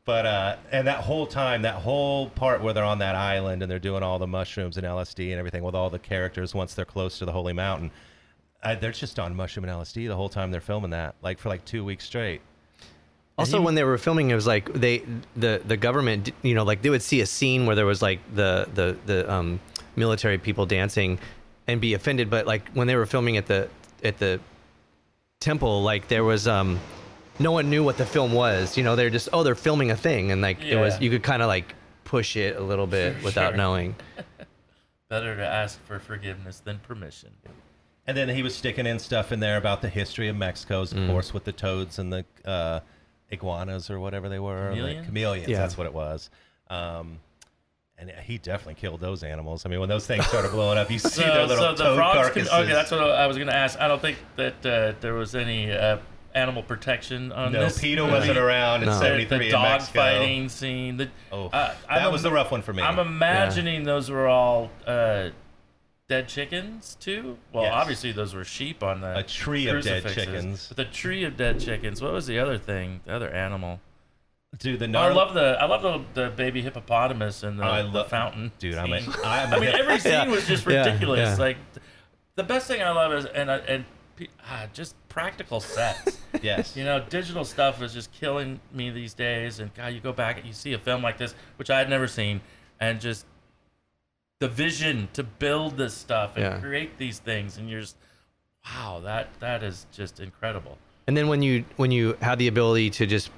But 0.05 0.25
uh, 0.25 0.55
and 0.71 0.87
that 0.87 0.99
whole 1.03 1.27
time, 1.27 1.63
that 1.63 1.75
whole 1.75 2.29
part 2.29 2.61
where 2.63 2.73
they're 2.73 2.83
on 2.95 2.99
that 2.99 3.15
island 3.15 3.61
and 3.61 3.69
they're 3.69 3.77
doing 3.89 4.03
all 4.03 4.19
the 4.19 4.27
mushrooms 4.27 4.77
and 4.77 4.85
LSD 4.87 5.31
and 5.31 5.37
everything 5.37 5.63
with 5.63 5.75
all 5.75 5.89
the 5.89 5.99
characters 5.99 6.55
once 6.55 6.73
they're 6.75 6.85
close 6.85 7.19
to 7.19 7.25
the 7.25 7.33
holy 7.33 7.51
mountain, 7.51 7.91
uh, 8.63 8.73
they're 8.75 8.93
just 8.93 9.19
on 9.19 9.35
mushroom 9.35 9.65
and 9.65 9.73
LSD 9.73 10.07
the 10.07 10.15
whole 10.15 10.29
time 10.29 10.49
they're 10.49 10.61
filming 10.61 10.91
that, 10.91 11.15
like 11.21 11.37
for 11.39 11.49
like 11.49 11.65
two 11.65 11.83
weeks 11.83 12.05
straight. 12.05 12.39
Also, 13.37 13.59
when 13.61 13.75
they 13.75 13.83
were 13.83 13.97
filming, 13.97 14.31
it 14.31 14.35
was 14.35 14.47
like 14.47 14.71
they 14.73 15.03
the 15.35 15.61
the 15.67 15.75
government, 15.77 16.31
you 16.41 16.55
know, 16.55 16.63
like 16.63 16.81
they 16.83 16.89
would 16.89 17.03
see 17.03 17.19
a 17.19 17.25
scene 17.25 17.65
where 17.65 17.75
there 17.75 17.85
was 17.85 18.01
like 18.01 18.19
the 18.33 18.67
the 18.73 18.97
the 19.05 19.29
um, 19.31 19.59
military 19.97 20.37
people 20.37 20.65
dancing, 20.65 21.19
and 21.67 21.81
be 21.81 21.93
offended. 21.93 22.29
But 22.29 22.47
like 22.47 22.69
when 22.73 22.87
they 22.87 22.95
were 22.95 23.05
filming 23.05 23.35
at 23.37 23.47
the 23.47 23.67
at 24.03 24.17
the 24.19 24.39
temple, 25.41 25.83
like 25.83 26.07
there 26.07 26.23
was 26.23 26.47
um, 26.47 26.79
no 27.39 27.51
one 27.51 27.69
knew 27.69 27.83
what 27.83 27.97
the 27.97 28.05
film 28.05 28.31
was. 28.33 28.77
You 28.77 28.83
know, 28.83 28.95
they're 28.95 29.09
just 29.09 29.27
oh 29.33 29.43
they're 29.43 29.55
filming 29.55 29.91
a 29.91 29.97
thing, 29.97 30.31
and 30.31 30.41
like 30.41 30.63
it 30.63 30.77
was 30.77 31.01
you 31.01 31.09
could 31.09 31.23
kind 31.23 31.41
of 31.41 31.47
like 31.47 31.73
push 32.05 32.37
it 32.37 32.55
a 32.55 32.61
little 32.61 32.87
bit 32.87 33.15
Sure, 33.15 33.23
without 33.25 33.49
sure. 33.49 33.57
knowing. 33.57 33.95
Better 35.09 35.35
to 35.37 35.45
ask 35.45 35.79
for 35.85 35.99
forgiveness 35.99 36.59
than 36.59 36.79
permission. 36.79 37.31
And 38.05 38.15
then 38.15 38.29
he 38.29 38.43
was 38.43 38.55
sticking 38.55 38.85
in 38.85 38.99
stuff 38.99 39.31
in 39.33 39.39
there 39.41 39.57
about 39.57 39.81
the 39.81 39.89
history 39.89 40.27
of 40.29 40.35
Mexico, 40.37 40.81
of 40.81 40.89
Mm. 40.91 41.07
course, 41.07 41.33
with 41.33 41.43
the 41.43 41.51
toads 41.51 41.99
and 41.99 42.11
the 42.11 42.25
uh, 42.45 42.79
iguanas 43.29 43.89
or 43.89 43.99
whatever 43.99 44.29
they 44.29 44.39
were. 44.39 44.69
like 44.69 44.75
Chameleons? 44.77 45.05
chameleons, 45.07 45.47
Yeah. 45.49 45.57
that's 45.59 45.77
what 45.77 45.87
it 45.87 45.93
was. 45.93 46.29
Um, 46.69 47.19
and 47.99 48.11
he 48.23 48.37
definitely 48.37 48.75
killed 48.75 48.99
those 49.01 49.23
animals. 49.23 49.65
I 49.65 49.69
mean, 49.69 49.79
when 49.79 49.89
those 49.89 50.05
things 50.05 50.25
started 50.27 50.51
blowing 50.51 50.77
up, 50.77 50.91
you 50.91 50.99
see 50.99 51.23
their 51.23 51.45
little 51.47 51.75
the 51.75 51.83
toad 51.83 51.95
frogs 51.97 52.15
carcasses. 52.17 52.49
Can, 52.49 52.63
okay, 52.63 52.73
that's 52.73 52.91
what 52.91 53.01
I 53.01 53.25
was 53.27 53.37
going 53.37 53.47
to 53.47 53.55
ask. 53.55 53.79
I 53.79 53.87
don't 53.87 54.01
think 54.01 54.17
that 54.35 54.65
uh, 54.65 54.93
there 55.01 55.15
was 55.15 55.33
any 55.35 55.71
uh, 55.71 55.97
animal 56.35 56.61
protection 56.61 57.31
on 57.31 57.53
no, 57.53 57.63
this. 57.63 57.79
PETA 57.79 58.05
wasn't 58.05 58.37
around 58.37 58.81
in 58.83 58.87
No. 58.89 58.93
The, 58.93 58.99
'73 58.99 59.37
the 59.37 59.45
in 59.45 59.51
dog 59.51 59.63
Mexico. 59.79 59.99
fighting 59.99 60.49
scene. 60.49 60.97
The, 60.97 61.09
Oh, 61.31 61.47
uh, 61.47 61.49
that 61.49 61.77
I'm 61.89 62.11
was 62.11 62.23
im- 62.23 62.29
the 62.29 62.35
rough 62.35 62.51
one 62.51 62.61
for 62.61 62.73
me. 62.73 62.83
I'm 62.83 62.99
imagining 62.99 63.83
those 63.83 64.11
were 64.11 64.27
all 64.27 64.69
uh, 64.85 65.29
dead 66.07 66.27
chickens 66.27 66.95
too. 66.99 67.37
Well, 67.51 67.63
Yes. 67.63 67.73
obviously 67.73 68.11
those 68.11 68.35
were 68.35 68.43
sheep 68.45 68.83
on 68.83 69.01
the 69.01 69.17
A 69.17 69.23
tree 69.23 69.67
of 69.69 69.83
dead 69.83 70.07
chickens. 70.07 70.67
But 70.67 70.77
the 70.77 70.85
tree 70.85 71.23
of 71.23 71.35
dead 71.35 71.59
chickens. 71.59 71.99
What 71.99 72.13
was 72.13 72.27
the 72.27 72.37
other 72.37 72.59
thing? 72.59 73.01
The 73.05 73.13
other 73.15 73.29
animal. 73.31 73.79
Dude, 74.57 74.79
the 74.79 74.85
Oh, 74.97 75.01
I 75.01 75.11
love 75.11 75.33
the 75.33 75.57
I 75.59 75.65
love 75.65 75.81
the, 76.13 76.21
the 76.23 76.29
baby 76.29 76.61
hippopotamus 76.61 77.43
and 77.43 77.59
the, 77.59 77.63
I 77.65 77.81
the 77.83 77.89
love- 77.89 78.07
fountain. 78.09 78.51
Dude, 78.59 78.75
I'm 78.75 78.91
a, 78.93 79.01
scene. 79.01 79.13
I'm 79.23 79.53
I 79.53 79.59
mean, 79.59 79.69
every 79.69 79.99
scene 79.99 80.11
Yeah. 80.13 80.27
was 80.27 80.47
just 80.47 80.65
Yeah, 80.65 80.85
ridiculous. 80.85 81.19
yeah. 81.37 81.43
Like, 81.43 81.57
the 82.35 82.43
best 82.43 82.67
thing 82.67 82.81
I 82.81 82.91
love 82.91 83.11
is 83.13 83.25
and 83.25 83.51
I- 83.51 83.57
and 83.57 83.85
pe- 84.15 84.27
ah, 84.49 84.65
just 84.73 84.95
practical 85.09 85.59
sets. 85.59 86.17
yes. 86.41 86.77
you 86.77 86.85
know, 86.85 87.03
digital 87.09 87.43
stuff 87.43 87.81
is 87.81 87.93
just 87.93 88.11
killing 88.13 88.59
me 88.73 88.89
these 88.89 89.13
days. 89.13 89.59
And 89.59 89.73
God, 89.75 89.87
you 89.87 89.99
go 89.99 90.13
back 90.13 90.37
and 90.37 90.45
you 90.47 90.53
see 90.53 90.73
a 90.73 90.79
film 90.79 91.03
like 91.03 91.17
this, 91.17 91.35
which 91.57 91.69
I 91.69 91.77
had 91.77 91.89
never 91.89 92.07
seen, 92.07 92.39
and 92.79 93.01
just 93.01 93.25
the 94.39 94.47
vision 94.47 95.09
to 95.13 95.23
build 95.23 95.77
this 95.77 95.93
stuff 95.93 96.35
and 96.35 96.43
Yeah. 96.45 96.59
create 96.59 96.97
these 96.97 97.19
things, 97.19 97.57
and 97.57 97.69
you're 97.69 97.81
just, 97.81 97.97
wow, 98.65 99.01
that 99.03 99.27
that 99.41 99.61
is 99.61 99.85
just 99.91 100.19
incredible. 100.21 100.77
And 101.05 101.17
then 101.17 101.27
when 101.27 101.41
you 101.41 101.65
when 101.75 101.91
you 101.91 102.17
have 102.21 102.39
the 102.39 102.47
ability 102.47 102.89
to 102.91 103.05
just 103.05 103.29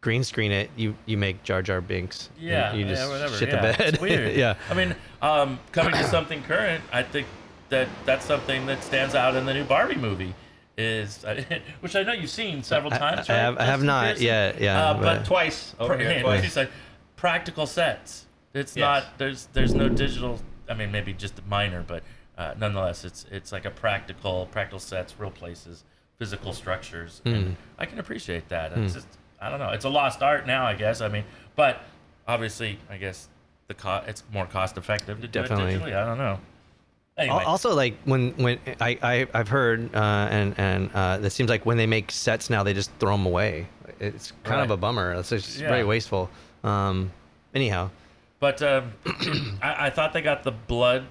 green 0.00 0.24
screen 0.24 0.50
it, 0.52 0.70
you 0.76 0.94
you 1.06 1.16
make 1.16 1.42
Jar 1.42 1.62
Jar 1.62 1.80
Binks. 1.80 2.30
Yeah, 2.38 2.72
you 2.72 2.84
just 2.86 3.02
yeah, 3.02 3.08
whatever. 3.08 3.36
shit 3.36 3.48
yeah, 3.50 3.56
the 3.72 3.78
bed. 3.78 3.80
It's 3.94 4.00
weird. 4.00 4.36
yeah. 4.36 4.54
I 4.70 4.74
mean, 4.74 4.94
um, 5.22 5.58
coming 5.72 5.92
to 5.92 6.04
something 6.04 6.42
current, 6.42 6.82
I 6.92 7.02
think 7.02 7.26
that 7.68 7.88
that's 8.04 8.24
something 8.24 8.66
that 8.66 8.82
stands 8.82 9.14
out 9.14 9.36
in 9.36 9.46
the 9.46 9.54
new 9.54 9.64
Barbie 9.64 9.96
movie. 9.96 10.34
Is 10.78 11.24
which 11.80 11.94
I 11.94 12.02
know 12.04 12.12
you've 12.12 12.30
seen 12.30 12.62
several 12.62 12.90
times. 12.90 13.28
I 13.28 13.34
right, 13.34 13.38
have- 13.40 13.58
I 13.58 13.64
have 13.66 13.82
not 13.82 14.18
yet, 14.20 14.60
yeah, 14.60 14.82
Uh, 14.90 14.94
but- 14.94 15.02
but 15.02 15.24
Twice 15.26 15.74
over 15.78 15.96
here. 15.98 16.10
yeah, 16.10 16.22
Twice. 16.22 16.44
it's 16.44 16.56
like 16.56 16.70
practical 17.16 17.66
sets. 17.66 18.26
It's 18.54 18.76
Yes. 18.76 18.82
not 19.04 19.18
there's 19.18 19.46
there's 19.52 19.74
no 19.74 19.88
digital. 19.88 20.40
I 20.68 20.74
mean, 20.74 20.90
maybe 20.90 21.12
just 21.12 21.44
minor, 21.46 21.84
but 21.86 22.02
uh, 22.38 22.54
nonetheless, 22.58 23.04
it's 23.04 23.26
it's 23.30 23.52
like 23.52 23.66
a 23.66 23.70
practical 23.70 24.46
practical 24.50 24.78
sets, 24.78 25.14
real 25.20 25.30
places, 25.30 25.84
physical 26.18 26.52
structures. 26.54 27.20
Hmm. 27.24 27.34
And 27.34 27.56
I 27.78 27.84
can 27.84 27.98
appreciate 27.98 28.48
that. 28.48 28.72
It's 28.78 28.94
just 28.94 29.08
I 29.40 29.48
don't 29.50 29.58
know. 29.58 29.70
It's 29.70 29.84
a 29.84 29.88
lost 29.88 30.22
art 30.22 30.46
now, 30.46 30.66
I 30.66 30.74
guess. 30.74 31.00
I 31.00 31.08
mean, 31.08 31.24
but 31.56 31.80
obviously, 32.28 32.78
I 32.90 32.96
guess 32.96 33.28
the 33.68 33.74
co- 33.74 34.02
it's 34.06 34.22
more 34.32 34.46
cost 34.46 34.76
effective 34.76 35.20
to 35.20 35.28
do 35.28 35.40
Definitely. 35.40 35.74
it 35.74 35.80
digitally. 35.80 35.96
I 35.96 36.04
don't 36.04 36.18
know. 36.18 36.38
Anyway, 37.16 37.44
Also, 37.44 37.74
like 37.74 37.96
when 38.04 38.30
when 38.36 38.58
I, 38.80 38.98
I 39.02 39.28
I've 39.34 39.48
heard 39.48 39.94
uh, 39.94 40.28
and 40.30 40.54
and 40.58 40.90
uh, 40.94 41.18
it 41.22 41.30
seems 41.30 41.50
like 41.50 41.66
when 41.66 41.76
they 41.76 41.86
make 41.86 42.10
sets 42.10 42.48
now, 42.50 42.62
they 42.62 42.72
just 42.74 42.90
throw 42.98 43.12
them 43.12 43.26
away. 43.26 43.66
It's 43.98 44.32
kind 44.44 44.60
of 44.62 44.70
a 44.70 44.76
bummer. 44.76 45.12
It's 45.14 45.28
just 45.30 45.58
Yeah. 45.58 45.68
very 45.68 45.84
wasteful. 45.84 46.30
Um, 46.64 47.10
anyhow, 47.54 47.90
But 48.38 48.62
um, 48.62 48.92
I, 49.62 49.86
I 49.86 49.90
thought 49.90 50.12
they 50.14 50.22
got 50.22 50.44
the 50.44 50.52
blood 50.52 51.06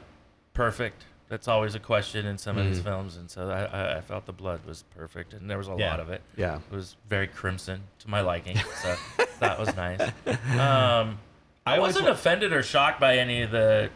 perfect. 0.54 1.04
That's 1.30 1.48
always 1.48 1.76
a 1.76 1.80
question 1.80 2.26
in 2.26 2.38
some 2.39 2.58
of 2.58 2.65
Mm. 2.65 2.70
these 2.70 2.80
films, 2.82 3.15
and 3.15 3.30
so 3.30 3.50
I, 3.50 3.63
I- 3.65 3.98
I 3.98 4.02
felt 4.02 4.26
the 4.26 4.34
blood 4.34 4.62
was 4.65 4.84
perfect, 4.98 5.34
and 5.34 5.48
there 5.50 5.58
was 5.60 5.68
a 5.68 5.76
Yeah. 5.78 5.92
lot 5.92 6.00
of 6.00 6.10
it. 6.10 6.22
yeah. 6.36 6.56
It 6.72 6.76
was 6.76 6.96
very 7.08 7.28
crimson 7.28 7.84
to 8.00 8.10
my 8.10 8.22
liking, 8.22 8.58
so 8.82 8.96
that 9.39 9.60
was 9.60 9.76
nice. 9.76 10.02
Um, 10.02 11.20
I, 11.68 11.76
I 11.76 11.80
wasn't 11.80 12.06
wa- 12.06 12.12
offended 12.13 12.52
or 12.52 12.63
shocked 12.63 13.00
by 13.00 13.18
any 13.18 13.44
of 13.44 13.52
the. 13.52 13.89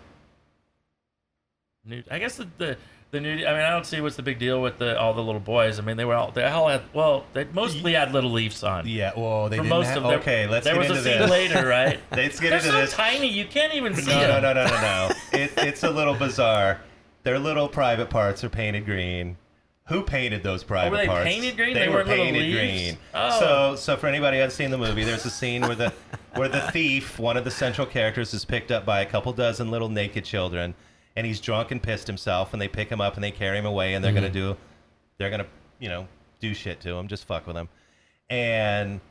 New, 1.86 2.04
I 2.10 2.20
guess 2.20 2.36
the, 2.38 2.48
the 2.60 2.78
the 3.12 3.20
new. 3.20 3.32
I 3.34 3.52
mean, 3.52 3.62
I 3.62 3.70
don't 3.70 3.86
see 3.86 4.00
what's 4.00 4.16
the 4.16 4.22
big 4.24 4.40
deal 4.40 4.62
with 4.62 4.78
the 4.78 4.98
all 4.98 5.14
the 5.14 5.22
little 5.24 5.42
boys. 5.42 5.80
I 5.80 5.82
mean, 5.82 5.98
they 5.98 6.06
were 6.06 6.16
all 6.16 6.32
they 6.32 6.44
all 6.46 6.70
had. 6.70 6.82
Well, 6.94 7.26
they 7.34 7.44
mostly 7.46 7.94
had 7.94 8.14
little 8.14 8.32
leaves 8.32 8.64
on. 8.64 8.88
Yeah, 8.88 9.12
well, 9.18 9.50
they 9.50 9.58
For 9.58 9.64
didn't 9.64 9.70
most 9.78 9.88
have, 9.88 9.98
of 9.98 10.04
them. 10.04 10.20
Okay, 10.22 10.48
let's 10.48 10.64
There 10.66 10.76
get 10.76 10.90
was 10.90 10.98
into 10.98 11.02
a 11.02 11.04
scene 11.14 11.22
this. 11.24 11.30
later, 11.32 11.68
right? 11.68 12.00
Let's 12.12 12.40
get 12.40 12.50
They're 12.52 12.60
into 12.60 12.72
so 12.72 12.78
this. 12.82 12.94
tiny, 12.94 13.28
you 13.28 13.46
can't 13.46 13.74
even 13.74 13.96
see 13.98 14.12
No, 14.12 14.40
no, 14.40 14.54
no, 14.54 14.54
no, 14.54 14.66
no, 14.66 14.82
no. 14.82 15.10
It, 15.34 15.52
it's 15.58 15.84
a 15.84 15.90
little 15.90 16.14
bizarre. 16.16 16.80
Their 17.24 17.40
little 17.40 17.68
private 17.68 18.10
parts 18.10 18.44
are 18.44 18.50
painted 18.50 18.86
green. 18.86 19.38
Who 19.88 20.02
painted 20.02 20.44
those 20.44 20.64
private 20.64 20.88
oh, 20.88 20.92
were 20.92 20.98
they 20.98 21.08
parts? 21.08 21.26
painted 21.26 21.58
green? 21.58 21.74
They, 21.74 21.88
They 21.88 21.90
were 21.90 22.06
painted 22.06 22.52
green. 22.54 22.98
Oh. 23.14 23.40
So, 23.40 23.76
so 23.76 23.98
for 23.98 24.08
anybody 24.08 24.40
who's 24.40 24.54
seen 24.54 24.72
the 24.72 24.78
movie, 24.78 25.04
there's 25.04 25.26
a 25.26 25.30
scene 25.30 25.62
where 25.62 25.76
the 25.76 25.94
where 26.36 26.48
the 26.48 26.62
thief, 26.72 27.20
one 27.20 27.36
of 27.36 27.44
the 27.44 27.52
central 27.52 27.86
characters, 27.86 28.34
is 28.34 28.46
picked 28.46 28.72
up 28.72 28.86
by 28.86 29.02
a 29.02 29.06
couple 29.06 29.34
dozen 29.34 29.72
little 29.72 29.90
naked 29.90 30.24
children, 30.24 30.74
and 31.16 31.28
he's 31.28 31.42
drunk 31.42 31.72
and 31.72 31.84
pissed 31.84 32.08
himself, 32.08 32.54
and 32.54 32.62
they 32.62 32.70
pick 32.70 32.90
him 32.90 33.02
up 33.02 33.16
and 33.16 33.24
they 33.24 33.32
carry 33.32 33.58
him 33.58 33.66
away, 33.66 33.94
and 33.94 34.04
they're 34.04 34.14
gonna 34.14 34.28
mm-hmm. 34.28 34.54
do, 34.54 34.58
they're 35.18 35.30
gonna, 35.30 35.48
you 35.80 35.90
know, 35.90 36.08
do 36.40 36.54
shit 36.54 36.80
to 36.82 36.96
him, 36.96 37.08
just 37.10 37.26
fuck 37.26 37.46
with 37.46 37.58
him, 37.58 37.68
and 38.30 39.02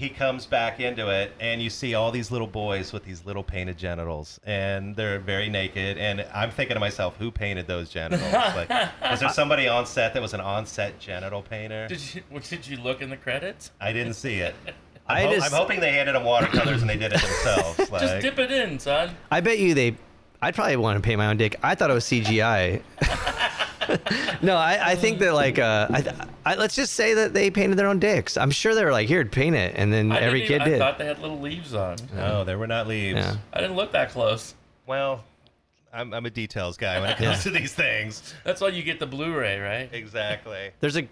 he 0.00 0.08
comes 0.08 0.46
back 0.46 0.80
into 0.80 1.10
it 1.10 1.30
and 1.40 1.60
you 1.60 1.68
see 1.68 1.94
all 1.94 2.10
these 2.10 2.30
little 2.30 2.46
boys 2.46 2.90
with 2.90 3.04
these 3.04 3.22
little 3.26 3.42
painted 3.42 3.76
genitals 3.76 4.40
and 4.44 4.96
they're 4.96 5.18
very 5.20 5.50
naked 5.50 5.98
and 5.98 6.24
i'm 6.32 6.50
thinking 6.50 6.72
to 6.74 6.80
myself 6.80 7.14
who 7.18 7.30
painted 7.30 7.66
those 7.66 7.90
genitals 7.90 8.32
like 8.32 8.70
was 9.02 9.20
there 9.20 9.28
somebody 9.28 9.68
on 9.68 9.84
set 9.84 10.14
that 10.14 10.22
was 10.22 10.32
an 10.32 10.40
on-set 10.40 10.98
genital 10.98 11.42
painter 11.42 11.86
Did 11.86 12.14
you 12.14 12.22
did 12.48 12.66
you 12.66 12.78
look 12.78 13.02
in 13.02 13.10
the 13.10 13.16
credits? 13.18 13.72
i 13.78 13.92
didn't 13.92 14.14
see 14.14 14.36
it 14.36 14.54
I 15.06 15.20
I'm, 15.22 15.26
ho- 15.28 15.34
just- 15.34 15.52
I'm 15.52 15.60
hoping 15.60 15.80
they 15.80 15.92
handed 15.92 16.14
them 16.14 16.24
watercolors 16.24 16.80
and 16.80 16.88
they 16.88 16.96
did 16.96 17.12
it 17.12 17.20
themselves 17.20 17.76
Just 17.90 18.22
dip 18.22 18.38
it 18.38 18.50
in, 18.50 18.78
son. 18.78 19.10
I 19.30 19.40
bet 19.40 19.58
you 19.58 19.74
they. 19.74 19.96
I'd 20.40 20.54
probably 20.54 20.76
want 20.76 20.96
to 20.96 21.02
paint 21.06 21.18
my 21.18 21.26
own 21.26 21.36
dick. 21.36 21.56
I 21.62 21.74
thought 21.74 21.90
it 21.90 21.94
was 21.94 22.04
CGI. 22.04 22.80
no, 24.42 24.56
I, 24.56 24.90
I 24.92 24.94
think 24.96 25.18
that 25.20 25.34
like 25.34 25.58
uh, 25.58 25.88
I, 25.90 26.14
I 26.44 26.54
let's 26.56 26.74
just 26.74 26.94
say 26.94 27.14
that 27.14 27.34
they 27.34 27.50
painted 27.50 27.78
their 27.78 27.86
own 27.88 27.98
dicks. 27.98 28.36
I'm 28.36 28.50
sure 28.50 28.74
they 28.74 28.84
were 28.84 28.92
like, 28.92 29.08
here, 29.08 29.24
paint 29.24 29.56
it, 29.56 29.74
and 29.76 29.92
then 29.92 30.12
I 30.12 30.20
every 30.20 30.42
kid 30.42 30.56
even- 30.62 30.68
did. 30.68 30.82
I 30.82 30.90
thought 30.90 30.98
they 30.98 31.06
had 31.06 31.18
little 31.20 31.40
leaves 31.40 31.74
on. 31.74 31.96
no 32.14 32.44
there 32.44 32.58
were 32.58 32.66
not 32.66 32.86
leaves 32.86 33.18
Yeah. 33.18 33.36
I 33.52 33.60
didn't 33.60 33.76
look 33.76 33.92
that 33.92 34.10
close. 34.10 34.54
well 34.86 35.24
I'm, 35.92 36.14
I'm 36.14 36.24
a 36.24 36.30
details 36.30 36.76
guy 36.76 37.00
when 37.00 37.10
it 37.10 37.18
comes 37.24 37.42
to 37.42 37.50
these 37.50 37.72
things. 37.74 38.34
That's 38.44 38.60
why 38.60 38.68
you 38.68 38.82
get 38.84 39.00
the 39.00 39.06
Blu-ray, 39.08 39.58
right? 39.58 39.88
Exactly. 39.92 40.70
There's 40.80 40.96
a, 40.96 41.08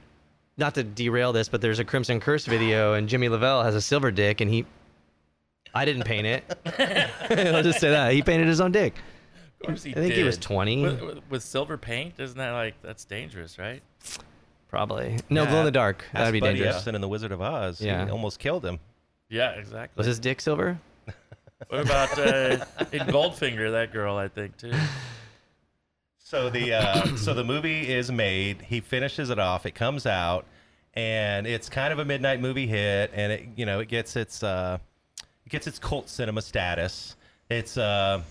not 0.56 0.74
to 0.76 0.84
derail 0.84 1.32
this, 1.32 1.48
but 1.48 1.60
there's 1.60 1.78
a 1.80 1.84
Crimson 1.84 2.20
Curse 2.20 2.46
video, 2.46 2.94
and 2.94 3.08
Jimmy 3.08 3.28
LaValle 3.28 3.64
has 3.64 3.74
a 3.74 3.80
silver 3.80 4.10
dick, 4.12 4.40
and 4.40 4.48
he, 4.50 4.66
I 5.74 5.84
didn't 5.84 6.04
paint 6.04 6.26
it. 6.28 6.44
I'll 7.54 7.62
just 7.62 7.80
say 7.80 7.90
that 7.90 8.12
he 8.12 8.22
painted 8.22 8.46
his 8.48 8.60
own 8.60 8.72
dick. 8.72 8.94
Of 9.60 9.66
course 9.66 9.82
he 9.82 9.90
I 9.92 9.94
think 9.94 10.14
he 10.14 10.22
was 10.22 10.38
20. 10.38 10.82
With, 10.82 11.00
with, 11.00 11.18
with 11.30 11.42
silver 11.42 11.76
paint, 11.76 12.14
isn't 12.18 12.38
that 12.38 12.52
like 12.52 12.74
that's 12.82 13.04
dangerous, 13.04 13.58
right? 13.58 13.82
Probably 14.68 15.18
no 15.30 15.42
Yeah. 15.44 15.50
glow 15.50 15.58
in 15.60 15.64
the 15.64 15.70
dark. 15.70 16.04
Ask 16.08 16.12
That'd 16.14 16.32
be 16.34 16.40
Buddy 16.40 16.58
dangerous. 16.60 16.84
Epson 16.84 16.94
in 16.94 17.00
The 17.00 17.08
Wizard 17.08 17.32
of 17.32 17.40
Oz. 17.40 17.80
Yeah. 17.80 18.04
He 18.04 18.10
almost 18.10 18.38
killed 18.38 18.64
him. 18.64 18.78
Yeah, 19.30 19.50
exactly. 19.52 19.98
Was 19.98 20.06
his 20.06 20.18
dick 20.18 20.40
silver? 20.40 20.78
What 21.68 21.80
about 21.80 22.16
uh, 22.20 22.64
in 22.92 23.00
Goldfinger? 23.08 23.72
That 23.72 23.92
girl, 23.92 24.16
I 24.16 24.28
think 24.28 24.56
too. 24.56 24.72
So 26.18 26.50
the 26.50 26.74
uh, 26.74 27.06
so 27.16 27.34
the 27.34 27.42
movie 27.44 27.92
is 27.92 28.12
made. 28.12 28.62
He 28.62 28.80
finishes 28.80 29.28
it 29.30 29.40
off. 29.40 29.66
It 29.66 29.74
comes 29.74 30.06
out, 30.06 30.46
and 30.94 31.48
it's 31.48 31.68
kind 31.68 31.92
of 31.92 31.98
a 31.98 32.04
midnight 32.04 32.40
movie 32.40 32.68
hit. 32.68 33.10
And 33.12 33.32
it 33.32 33.48
you 33.56 33.66
know 33.66 33.80
it 33.80 33.88
gets 33.88 34.14
its 34.14 34.42
uh, 34.44 34.78
it 35.44 35.48
gets 35.50 35.66
its 35.66 35.80
cult 35.80 36.08
cinema 36.08 36.42
status. 36.42 37.16
It's 37.50 37.76
uh, 37.76 38.22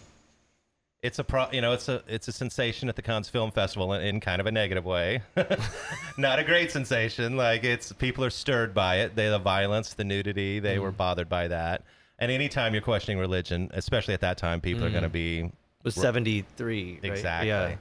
it's 1.04 1.20
a 1.20 1.24
pro 1.24 1.48
you 1.52 1.62
know 1.62 1.74
it's 1.74 1.88
a 1.90 2.04
it's 2.08 2.28
a 2.28 2.32
sensation 2.32 2.90
at 2.90 2.96
the 2.96 3.02
Cannes 3.02 3.30
Film 3.30 3.52
Festival 3.52 3.94
in, 3.94 4.02
in 4.02 4.20
kind 4.20 4.42
of 4.42 4.48
a 4.48 4.52
negative 4.52 4.86
way. 4.86 5.22
Not 6.18 6.40
a 6.40 6.44
great 6.44 6.72
sensation. 6.72 7.38
Like 7.38 7.64
it's 7.64 7.92
people 7.94 8.24
are 8.24 8.30
stirred 8.30 8.74
by 8.74 8.98
it. 8.98 9.16
They 9.16 9.30
the 9.30 9.40
violence, 9.40 9.94
the 9.94 10.04
nudity. 10.04 10.60
They 10.60 10.80
were 10.80 10.92
mm. 10.92 10.98
bothered 10.98 11.30
by 11.30 11.48
that. 11.50 11.84
And 12.20 12.32
anytime 12.32 12.74
you're 12.74 12.82
questioning 12.82 13.20
religion, 13.20 13.70
especially 13.74 14.16
at 14.16 14.22
that 14.22 14.38
time, 14.38 14.60
people 14.60 14.84
are 14.84 14.90
going 14.90 15.04
to 15.04 15.10
mm. 15.10 15.14
be 15.14 15.40
It 15.40 15.52
was 15.84 15.96
73. 15.96 16.94
right? 16.94 17.12
Exactly. 17.12 17.50
Yeah. 17.50 17.76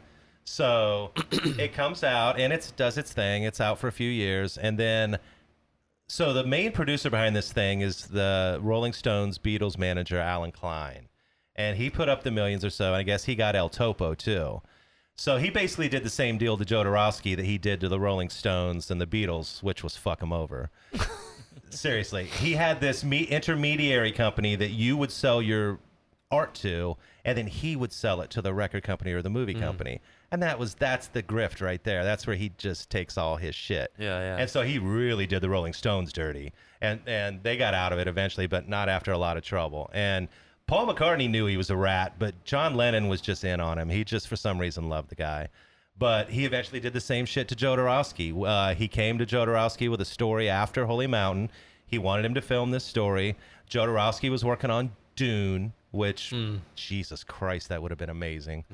So 0.44 1.12
it 1.32 1.72
comes 1.72 2.04
out 2.04 2.38
and 2.38 2.52
it 2.52 2.70
does 2.76 2.98
its 2.98 3.12
thing. 3.12 3.44
It's 3.44 3.60
out 3.60 3.78
for 3.78 3.88
a 3.88 3.92
few 3.92 4.10
years, 4.10 4.58
and 4.58 4.78
then 4.78 5.18
so 6.08 6.32
the 6.32 6.44
main 6.44 6.70
producer 6.70 7.10
behind 7.10 7.34
this 7.34 7.52
thing 7.52 7.80
is 7.80 8.06
the 8.06 8.60
Rolling 8.62 8.92
Stones 8.92 9.38
Beatles 9.38 9.76
manager 9.76 10.20
Allen 10.20 10.52
Klein, 10.52 11.05
and 11.56 11.76
he 11.76 11.90
put 11.90 12.08
up 12.08 12.22
the 12.22 12.30
millions 12.30 12.64
or 12.64 12.70
so. 12.70 12.86
And 12.86 12.96
I 12.96 13.02
guess 13.02 13.24
he 13.24 13.34
got 13.34 13.56
El 13.56 13.68
Topo 13.68 14.14
too. 14.14 14.62
So 15.16 15.38
he 15.38 15.48
basically 15.48 15.88
did 15.88 16.04
the 16.04 16.10
same 16.10 16.36
deal 16.36 16.58
to 16.58 16.64
Jodorowsky 16.64 17.36
that 17.36 17.44
he 17.44 17.56
did 17.56 17.80
to 17.80 17.88
the 17.88 17.98
Rolling 17.98 18.28
Stones 18.28 18.90
and 18.90 19.00
the 19.00 19.06
Beatles, 19.06 19.62
which 19.62 19.82
was 19.82 19.96
fuck 19.96 20.22
him 20.22 20.32
over. 20.32 20.70
Seriously, 21.70 22.24
he 22.24 22.52
had 22.52 22.80
this 22.80 23.02
me- 23.02 23.24
intermediary 23.24 24.12
company 24.12 24.54
that 24.56 24.70
you 24.70 24.96
would 24.96 25.10
sell 25.10 25.40
your 25.40 25.78
art 26.30 26.54
to, 26.54 26.96
and 27.24 27.36
then 27.38 27.46
he 27.46 27.76
would 27.76 27.92
sell 27.92 28.20
it 28.20 28.30
to 28.30 28.42
the 28.42 28.52
record 28.52 28.82
company 28.82 29.12
or 29.12 29.22
the 29.22 29.30
movie 29.30 29.54
hmm. 29.54 29.60
company. 29.60 30.00
And 30.30 30.42
that 30.42 30.58
was 30.58 30.74
that's 30.74 31.06
the 31.08 31.22
grift 31.22 31.62
right 31.62 31.82
there. 31.82 32.04
That's 32.04 32.26
where 32.26 32.36
he 32.36 32.52
just 32.58 32.90
takes 32.90 33.16
all 33.16 33.36
his 33.36 33.54
shit. 33.54 33.92
Yeah, 33.98 34.18
yeah. 34.20 34.36
And 34.36 34.50
so 34.50 34.62
he 34.62 34.78
really 34.78 35.26
did 35.26 35.40
the 35.40 35.48
Rolling 35.48 35.72
Stones 35.72 36.12
dirty, 36.12 36.52
and 36.80 37.00
and 37.06 37.42
they 37.42 37.56
got 37.56 37.74
out 37.74 37.92
of 37.92 37.98
it 37.98 38.08
eventually, 38.08 38.46
but 38.46 38.68
not 38.68 38.88
after 38.88 39.12
a 39.12 39.18
lot 39.18 39.36
of 39.36 39.44
trouble. 39.44 39.88
And 39.94 40.28
Paul 40.66 40.92
McCartney 40.92 41.30
knew 41.30 41.46
he 41.46 41.56
was 41.56 41.70
a 41.70 41.76
rat, 41.76 42.14
but 42.18 42.44
John 42.44 42.74
Lennon 42.74 43.08
was 43.08 43.20
just 43.20 43.44
in 43.44 43.60
on 43.60 43.78
him. 43.78 43.88
He 43.88 44.04
just 44.04 44.26
for 44.26 44.34
some 44.36 44.58
reason 44.58 44.88
loved 44.88 45.10
the 45.10 45.14
guy. 45.14 45.48
But 45.98 46.28
he 46.28 46.44
eventually 46.44 46.80
did 46.80 46.92
the 46.92 47.00
same 47.00 47.24
shit 47.24 47.48
to 47.48 47.54
Jodorowsky. 47.54 48.34
Uh, 48.46 48.74
he 48.74 48.88
came 48.88 49.16
to 49.18 49.24
Jodorowsky 49.26 49.88
with 49.90 50.00
a 50.00 50.04
story 50.04 50.48
after 50.48 50.84
Holy 50.86 51.06
Mountain. 51.06 51.50
He 51.86 51.98
wanted 51.98 52.24
him 52.24 52.34
to 52.34 52.42
film 52.42 52.72
this 52.72 52.84
story. 52.84 53.36
Jodorowsky 53.70 54.28
was 54.28 54.44
working 54.44 54.70
on 54.70 54.90
Dune, 55.14 55.72
which 55.92 56.34
Jesus 56.74 57.22
Christ, 57.24 57.68
that 57.68 57.80
would 57.80 57.90
have 57.92 57.98
been 57.98 58.10
amazing. 58.10 58.64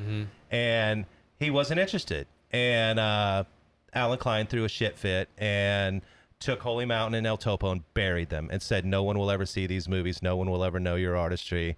And 0.51 1.05
he 1.39 1.51
wasn't 1.51 1.79
interested. 1.79 2.27
And 2.53 2.99
uh, 2.99 3.45
Allen 3.93 4.19
Klein 4.19 4.47
threw 4.47 4.65
a 4.65 4.69
shit 4.69 4.99
fit 4.99 5.29
and 5.39 6.01
took 6.43 6.61
Holy 6.61 6.85
Mountain 6.85 7.15
and 7.15 7.27
El 7.27 7.37
Topo 7.37 7.71
and 7.71 7.83
buried 7.95 8.29
them 8.29 8.49
and 8.53 8.61
said, 8.61 8.85
No 8.85 9.03
one 9.03 9.19
will 9.19 9.31
ever 9.31 9.47
see 9.47 9.67
these 9.67 9.89
movies. 9.89 10.23
No 10.23 10.37
one 10.37 10.51
will 10.51 10.65
ever 10.65 10.81
know 10.81 10.97
your 10.97 11.17
artistry. 11.17 11.77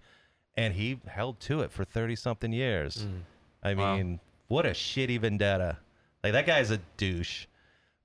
And 0.57 0.74
he 0.74 1.00
held 1.07 1.40
to 1.40 1.61
it 1.61 1.70
for 1.72 1.85
30 1.85 2.16
something 2.16 2.53
years. 2.53 3.07
I 3.62 3.74
Wow. 3.74 3.96
mean, 3.96 4.20
what 4.48 4.64
a 4.66 4.70
shitty 4.70 5.20
vendetta. 5.20 5.79
Like, 6.22 6.33
that 6.33 6.46
guy's 6.46 6.70
a 6.70 6.79
douche. 6.96 7.46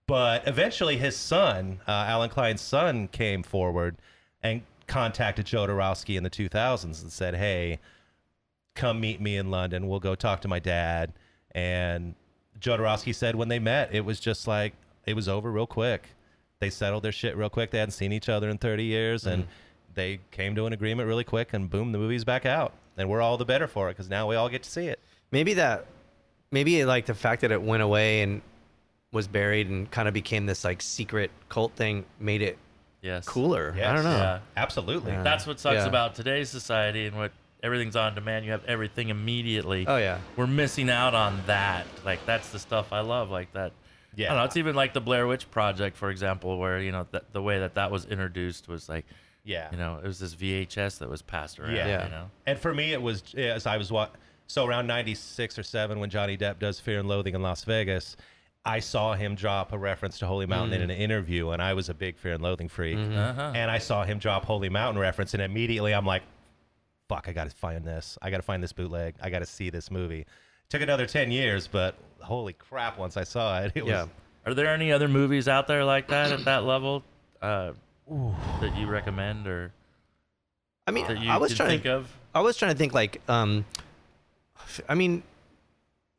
But 0.07 0.47
eventually, 0.47 0.97
his 0.97 1.15
son, 1.15 1.79
uh, 1.87 1.91
Allen 2.07 2.29
Klein's 2.29 2.61
son, 2.61 3.07
came 3.09 3.43
forward 3.43 3.97
and 4.41 4.63
contacted 4.87 5.45
Jodorowsky 5.45 6.17
in 6.17 6.23
the 6.23 6.29
2000s 6.31 7.01
and 7.03 7.11
said, 7.11 7.35
Hey, 7.35 7.79
come 8.75 8.99
meet 8.99 9.21
me 9.21 9.37
in 9.37 9.51
London. 9.51 9.87
We'll 9.87 9.99
go 9.99 10.15
talk 10.15 10.41
to 10.41 10.47
my 10.47 10.59
dad. 10.59 11.13
And 11.51 12.15
Jodorowsky 12.59 13.13
said 13.13 13.35
when 13.35 13.47
they 13.49 13.59
met, 13.59 13.93
it 13.93 14.01
was 14.05 14.19
just 14.19 14.47
like 14.47 14.73
it 15.05 15.15
was 15.15 15.27
over 15.29 15.51
real 15.51 15.67
quick. 15.67 16.09
They 16.59 16.69
settled 16.69 17.03
their 17.03 17.13
shit 17.13 17.37
real 17.37 17.49
quick. 17.49 17.71
They 17.71 17.77
hadn't 17.77 17.93
seen 17.93 18.11
each 18.11 18.27
other 18.27 18.49
in 18.49 18.57
30 18.57 18.83
years, 18.83 19.25
and 19.25 19.43
mm-hmm. 19.43 19.51
they 19.93 20.19
came 20.31 20.55
to 20.55 20.65
an 20.65 20.73
agreement 20.73 21.07
really 21.07 21.23
quick. 21.23 21.53
And 21.53 21.69
boom, 21.69 21.93
the 21.93 21.97
movie's 21.97 22.25
back 22.25 22.45
out, 22.45 22.73
and 22.97 23.09
we're 23.09 23.21
all 23.21 23.37
the 23.37 23.45
better 23.45 23.65
for 23.65 23.87
it 23.87 23.93
because 23.93 24.09
now 24.09 24.27
we 24.27 24.35
all 24.35 24.49
get 24.49 24.63
to 24.63 24.69
see 24.69 24.87
it. 24.87 24.99
Maybe 25.31 25.53
that, 25.53 25.85
maybe 26.51 26.83
like 26.83 27.05
the 27.05 27.13
fact 27.13 27.41
that 27.41 27.51
it 27.53 27.61
went 27.61 27.81
away 27.81 28.23
and 28.23 28.41
was 29.13 29.25
buried 29.25 29.69
and 29.69 29.89
kind 29.89 30.09
of 30.09 30.13
became 30.13 30.45
this 30.47 30.65
like 30.65 30.81
secret 30.81 31.31
cult 31.47 31.73
thing 31.75 32.03
made 32.19 32.41
it 32.41 32.57
Yes. 33.01 33.25
cooler. 33.25 33.73
I 33.81 33.93
don't 33.93 34.03
know. 34.03 34.17
Yeah. 34.17 34.39
Absolutely. 34.57 35.13
Yeah. 35.13 35.23
That's 35.23 35.47
what 35.47 35.61
sucks 35.61 35.75
Yeah. 35.75 35.85
about 35.87 36.15
today's 36.15 36.49
society 36.49 37.05
and 37.05 37.15
what 37.15 37.31
everything's 37.63 37.95
on 37.95 38.13
demand. 38.13 38.43
You 38.43 38.51
have 38.51 38.65
everything 38.65 39.07
immediately. 39.07 39.85
Oh 39.87 39.95
yeah. 39.95 40.19
We're 40.35 40.47
missing 40.47 40.89
out 40.89 41.15
on 41.15 41.41
that. 41.47 41.87
Like 42.03 42.25
that's 42.25 42.49
the 42.49 42.59
stuff 42.59 42.91
I 42.91 42.99
love. 42.99 43.31
Like 43.31 43.53
that. 43.53 43.71
I 44.11 44.21
Yeah. 44.21 44.27
don't 44.29 44.37
know. 44.37 44.43
It's 44.45 44.57
even 44.57 44.75
like 44.75 44.93
the 44.93 45.01
Blair 45.01 45.27
Witch 45.27 45.49
Project, 45.51 45.95
for 45.97 46.09
example, 46.09 46.57
where 46.59 46.79
you 46.81 46.91
know 46.91 47.07
that 47.11 47.31
the 47.33 47.41
way 47.41 47.59
that 47.59 47.75
that 47.75 47.91
was 47.91 48.05
introduced 48.05 48.67
was 48.67 48.89
like, 48.89 49.05
Yeah. 49.43 49.69
you 49.71 49.77
know, 49.77 49.99
it 50.03 50.07
was 50.07 50.19
this 50.19 50.33
VHS 50.33 50.97
that 50.99 51.09
was 51.09 51.21
passed 51.21 51.59
around. 51.59 51.75
Yeah. 51.75 51.87
Yeah. 51.87 52.05
You 52.05 52.11
know. 52.11 52.31
And 52.45 52.59
for 52.59 52.73
me, 52.73 52.93
it 52.93 53.01
was 53.01 53.23
as 53.35 53.65
I 53.65 53.77
was 53.77 53.91
what 53.91 54.15
so 54.47 54.65
around 54.65 54.87
'96 54.87 55.59
or 55.59 55.63
seven 55.63 55.99
when 55.99 56.09
Johnny 56.09 56.37
Depp 56.37 56.59
does 56.59 56.79
Fear 56.79 56.99
and 56.99 57.07
Loathing 57.07 57.35
in 57.35 57.41
Las 57.41 57.63
Vegas. 57.63 58.17
I 58.65 58.79
saw 58.81 59.13
him 59.13 59.35
drop 59.35 59.71
a 59.71 59.77
reference 59.77 60.19
to 60.19 60.27
Holy 60.27 60.45
Mountain 60.45 60.81
in 60.81 60.89
an 60.89 60.95
interview, 60.95 61.51
and 61.51 61.61
I 61.61 61.73
was 61.73 61.87
a 61.87 61.93
big 61.93 62.17
Fear 62.17 62.33
and 62.33 62.43
Loathing 62.43 62.67
freak. 62.67 62.97
Uh-huh. 62.97 63.53
And 63.55 63.71
I 63.71 63.77
saw 63.77 64.03
him 64.03 64.19
drop 64.19 64.43
Holy 64.43 64.67
Mountain 64.69 64.99
reference, 64.99 65.33
and 65.33 65.41
immediately 65.41 65.93
I'm 65.93 66.05
like, 66.05 66.23
"Fuck! 67.07 67.27
I 67.29 67.31
got 67.31 67.49
to 67.49 67.55
find 67.55 67.85
this. 67.85 68.17
I 68.21 68.29
got 68.29 68.37
to 68.37 68.43
find 68.43 68.61
this 68.61 68.73
bootleg. 68.73 69.15
I 69.21 69.29
got 69.29 69.39
to 69.39 69.45
see 69.45 69.69
this 69.69 69.89
movie." 69.89 70.25
Took 70.69 70.82
another 70.84 71.08
ten 71.08 71.32
years, 71.32 71.67
but 71.67 71.95
holy 72.21 72.53
crap! 72.53 72.99
Once 72.99 73.17
I 73.17 73.23
saw 73.23 73.60
it, 73.62 73.71
it 73.75 73.86
Yeah. 73.86 74.03
was 74.03 74.10
Are 74.45 74.53
there 74.53 74.67
any 74.67 74.91
other 74.91 75.08
movies 75.08 75.47
out 75.47 75.67
there 75.67 75.84
like 75.84 76.08
that 76.10 76.32
at 76.32 76.45
that 76.45 76.63
level 76.63 77.03
uh, 77.41 77.71
that 78.62 78.77
you 78.77 78.86
recommend 78.88 79.47
or 79.47 79.71
I 80.86 80.91
mean, 80.91 81.08
that 81.08 81.19
you 81.19 81.32
I 81.32 81.38
was 81.38 81.51
can 81.51 81.58
trying 81.58 81.69
think 81.69 81.84
to, 81.84 81.93
of? 81.95 82.12
I 82.36 82.41
was 82.41 82.55
trying 82.55 82.71
to 82.71 82.77
think 82.77 82.93
like, 82.93 83.19
um, 83.27 83.65
I 84.88 84.93
mean, 84.93 85.23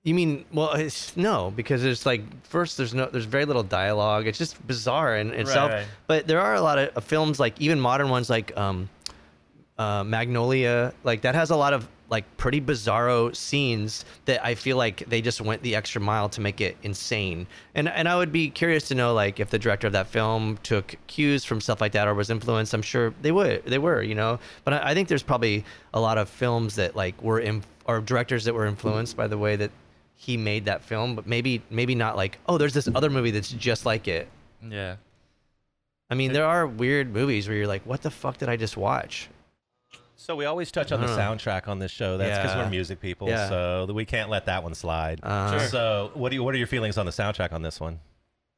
you 0.03 0.15
mean 0.15 0.45
well, 0.53 0.73
it's, 0.73 1.17
no, 1.17 1.53
because 1.55 1.81
there's 1.83 2.05
like 2.05 2.23
first 2.45 2.77
there's 2.77 2.93
no 2.93 3.07
there's 3.07 3.27
very 3.27 3.45
little 3.45 3.63
dialogue. 3.63 4.27
It's 4.27 4.39
just 4.39 4.67
bizarre 4.67 5.17
in 5.17 5.33
itself. 5.33 5.71
right. 5.71 5.87
But 6.09 6.27
there 6.27 6.41
are 6.41 6.55
a 6.57 6.61
lot 6.61 6.77
of 6.79 6.97
uh, 6.97 7.01
films 7.01 7.39
like 7.39 7.61
even 7.61 7.79
modern 7.79 8.09
ones 8.09 8.29
like 8.29 8.57
um, 8.57 8.89
uh, 9.79 10.03
Magnolia, 10.03 10.93
like 11.05 11.21
that 11.21 11.37
has 11.37 11.51
a 11.51 11.57
lot 11.57 11.73
of 11.73 11.87
like 12.11 12.37
pretty 12.37 12.61
bizarro 12.61 13.35
scenes 13.35 14.05
that 14.25 14.45
I 14.45 14.55
feel 14.57 14.77
like 14.77 15.09
they 15.09 15.23
just 15.23 15.41
went 15.41 15.63
the 15.63 15.77
extra 15.77 16.01
mile 16.01 16.29
to 16.31 16.41
make 16.41 16.61
it 16.61 16.77
insane. 16.83 17.47
And 17.75 17.89
and 17.89 18.09
I 18.09 18.17
would 18.17 18.33
be 18.33 18.51
curious 18.51 18.89
to 18.89 18.95
know 18.95 19.15
like 19.15 19.41
if 19.41 19.51
the 19.51 19.59
director 19.59 19.87
of 19.87 19.93
that 19.95 20.09
film 20.09 20.59
took 20.63 20.97
cues 21.07 21.45
from 21.45 21.61
stuff 21.61 21.81
like 21.81 21.93
that 21.93 22.09
or 22.09 22.15
was 22.15 22.29
influenced. 22.29 22.75
I'm 22.75 22.83
sure 22.83 23.15
they 23.23 23.33
would, 23.33 23.65
they 23.65 23.79
were, 23.79 24.03
you 24.03 24.15
know. 24.15 24.41
But 24.65 24.75
I, 24.75 24.91
I 24.91 24.95
think 24.95 25.09
there's 25.09 25.23
probably 25.23 25.65
a 25.95 26.01
lot 26.01 26.19
of 26.19 26.29
films 26.29 26.75
that 26.75 26.97
like 26.97 27.21
were 27.23 27.39
in 27.39 27.63
or 27.87 28.01
directors 28.01 28.45
that 28.45 28.55
were 28.55 28.67
influenced 28.67 29.17
by 29.17 29.29
the 29.29 29.39
way 29.39 29.57
that 29.57 29.71
he 30.17 30.37
made 30.37 30.67
that 30.67 30.83
film, 30.83 31.15
but 31.15 31.27
maybe 31.27 31.63
maybe 31.71 31.95
not 31.95 32.17
like 32.17 32.39
oh 32.47 32.59
there's 32.59 32.75
this 32.75 32.89
other 32.95 33.09
movie 33.09 33.31
that's 33.31 33.51
just 33.51 33.87
like 33.87 34.09
it. 34.09 34.29
Yeah. 34.69 34.97
I 36.11 36.17
mean, 36.17 36.33
there 36.33 36.45
are 36.45 36.67
weird 36.67 37.13
movies 37.13 37.47
where 37.47 37.57
you're 37.57 37.69
like, 37.69 37.87
what 37.87 38.03
the 38.03 38.11
fuck 38.11 38.39
did 38.39 38.49
I 38.49 38.57
just 38.57 38.77
watch? 38.77 39.29
So 40.21 40.37
we 40.37 40.45
always 40.45 40.71
touch 40.71 40.93
on 40.93 41.01
the 41.01 41.07
don't 41.07 41.19
soundtrack 41.19 41.67
on 41.67 41.79
this 41.79 41.91
show. 41.91 42.19
That's 42.19 42.39
because 42.39 42.55
Yeah. 42.55 42.65
we're 42.65 42.71
music 42.71 43.01
people, 43.01 43.27
Yeah. 43.29 43.49
so 43.49 43.87
we 43.91 44.05
can't 44.05 44.29
let 44.29 44.45
that 44.47 44.63
one 44.63 44.75
slide. 44.75 45.19
Uh, 45.23 45.59
Sure. 45.59 45.69
So, 45.69 46.11
what 46.13 46.29
do 46.29 46.37
you, 46.37 46.45
what 46.45 46.55
are 46.55 46.59
your 46.59 46.67
feelings 46.67 46.99
on 46.99 47.07
the 47.07 47.11
soundtrack 47.11 47.55
on 47.55 47.63
this 47.63 47.81
one? 47.81 48.01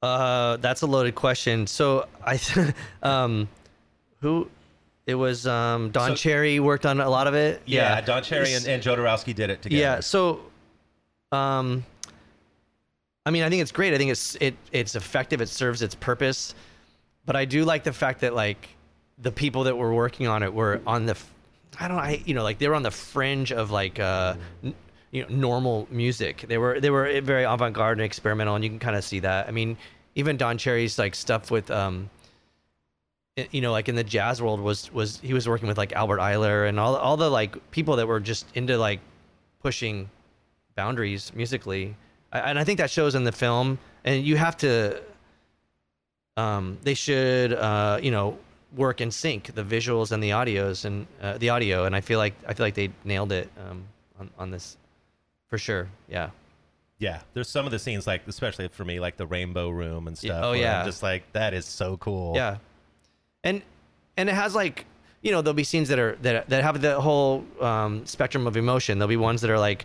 Uh, 0.02 0.56
that's 0.56 0.82
a 0.82 0.86
loaded 0.86 1.14
question. 1.14 1.68
So 1.68 2.08
I, 2.26 2.40
um, 3.04 3.48
who, 4.20 4.50
it 5.06 5.14
was 5.14 5.46
um 5.46 5.90
Don 5.92 6.10
So- 6.10 6.14
Cherry 6.16 6.58
worked 6.58 6.84
on 6.84 7.00
a 7.00 7.08
lot 7.08 7.28
of 7.28 7.34
it. 7.34 7.62
Yeah, 7.64 8.00
Don 8.00 8.24
Cherry 8.24 8.54
and, 8.54 8.66
and 8.66 8.82
Jodorowsky 8.82 9.32
did 9.32 9.48
it 9.48 9.62
together. 9.62 9.80
Yeah. 9.80 10.00
So, 10.00 10.40
um, 11.30 11.84
I 13.24 13.30
mean, 13.30 13.44
I 13.44 13.48
think 13.50 13.62
it's 13.62 13.70
great. 13.72 13.94
I 13.94 13.98
think 13.98 14.10
it's 14.10 14.34
it 14.40 14.56
it's 14.72 14.96
effective. 14.96 15.40
It 15.40 15.48
serves 15.48 15.80
its 15.80 15.94
purpose. 15.94 16.56
But 17.24 17.36
I 17.36 17.44
do 17.44 17.64
like 17.64 17.84
the 17.84 17.92
fact 17.92 18.20
that 18.22 18.34
like 18.34 18.68
the 19.18 19.30
people 19.30 19.62
that 19.64 19.76
were 19.78 19.94
working 19.94 20.26
on 20.26 20.42
it 20.42 20.52
were 20.52 20.80
on 20.88 21.06
the, 21.06 21.16
I 21.78 21.88
don't 21.88 21.98
I 21.98 22.22
you 22.24 22.34
know 22.34 22.42
like 22.42 22.58
they 22.58 22.68
were 22.68 22.74
on 22.74 22.82
the 22.82 22.90
fringe 22.90 23.52
of 23.52 23.70
like 23.70 23.98
uh, 23.98 24.34
you 25.10 25.22
know 25.22 25.28
normal 25.28 25.88
music. 25.90 26.44
They 26.48 26.58
were 26.58 26.80
they 26.80 26.90
were 26.90 27.20
very 27.20 27.44
avant 27.44 27.74
garde 27.74 27.98
and 27.98 28.04
experimental, 28.04 28.54
and 28.54 28.64
you 28.64 28.70
can 28.70 28.78
kind 28.78 28.96
of 28.96 29.04
see 29.04 29.20
that. 29.20 29.48
I 29.48 29.50
mean, 29.50 29.76
even 30.14 30.36
Don 30.36 30.58
Cherry's 30.58 30.98
like 30.98 31.14
stuff 31.14 31.50
with 31.50 31.70
um, 31.70 32.10
you 33.50 33.60
know, 33.60 33.72
like 33.72 33.88
in 33.88 33.94
the 33.94 34.04
jazz 34.04 34.42
world 34.42 34.60
was 34.60 34.92
was 34.92 35.18
he 35.20 35.32
was 35.32 35.48
working 35.48 35.68
with 35.68 35.78
like 35.78 35.92
Albert 35.92 36.18
Ayler 36.18 36.68
and 36.68 36.78
all 36.78 36.96
all 36.96 37.16
the 37.16 37.30
like 37.30 37.70
people 37.70 37.96
that 37.96 38.06
were 38.06 38.20
just 38.20 38.46
into 38.54 38.76
like 38.76 39.00
pushing 39.62 40.10
boundaries 40.76 41.32
musically, 41.34 41.96
and 42.32 42.58
I 42.58 42.64
think 42.64 42.78
that 42.78 42.90
shows 42.90 43.14
in 43.14 43.24
the 43.24 43.32
film. 43.32 43.78
And 44.04 44.24
you 44.24 44.36
have 44.36 44.56
to, 44.58 45.00
um, 46.36 46.76
they 46.82 46.94
should 46.94 47.52
uh, 47.54 48.00
you 48.02 48.10
know 48.10 48.36
work 48.76 49.00
in 49.00 49.10
sync 49.10 49.54
the 49.54 49.64
visuals 49.64 50.12
and 50.12 50.22
the 50.22 50.30
audios 50.30 50.84
and 50.84 51.06
uh, 51.20 51.38
the 51.38 51.50
audio, 51.50 51.84
and 51.84 51.94
I 51.94 52.00
feel 52.00 52.18
like 52.18 52.34
I 52.46 52.54
feel 52.54 52.66
like 52.66 52.74
they 52.74 52.90
nailed 53.04 53.32
it 53.32 53.50
um, 53.68 53.84
on 54.18 54.30
on 54.38 54.50
this 54.50 54.76
for 55.48 55.58
sure. 55.58 55.88
Yeah. 56.08 56.30
Yeah, 56.98 57.20
there's 57.34 57.48
some 57.48 57.66
of 57.66 57.72
the 57.72 57.80
scenes 57.80 58.06
like, 58.06 58.28
especially 58.28 58.68
for 58.68 58.84
me, 58.84 59.00
like 59.00 59.16
the 59.16 59.26
Rainbow 59.26 59.70
Room 59.70 60.06
and 60.06 60.16
stuff. 60.16 60.40
oh, 60.44 60.50
where 60.50 60.58
I'm 60.58 60.60
yeah. 60.60 60.84
just 60.84 61.02
like 61.02 61.24
that 61.32 61.52
is 61.52 61.66
so 61.66 61.96
cool. 61.96 62.36
Yeah, 62.36 62.58
and 63.42 63.60
and 64.16 64.28
it 64.28 64.36
has 64.36 64.54
like 64.54 64.86
you 65.20 65.32
know 65.32 65.42
there'll 65.42 65.54
be 65.54 65.64
scenes 65.64 65.88
that 65.88 65.98
are 65.98 66.16
that 66.22 66.48
that 66.48 66.62
have 66.62 66.80
the 66.80 67.00
whole 67.00 67.44
um, 67.60 68.06
spectrum 68.06 68.46
of 68.46 68.56
emotion. 68.56 68.98
There'll 68.98 69.08
be 69.08 69.16
ones 69.16 69.40
that 69.40 69.50
are 69.50 69.58
like, 69.58 69.84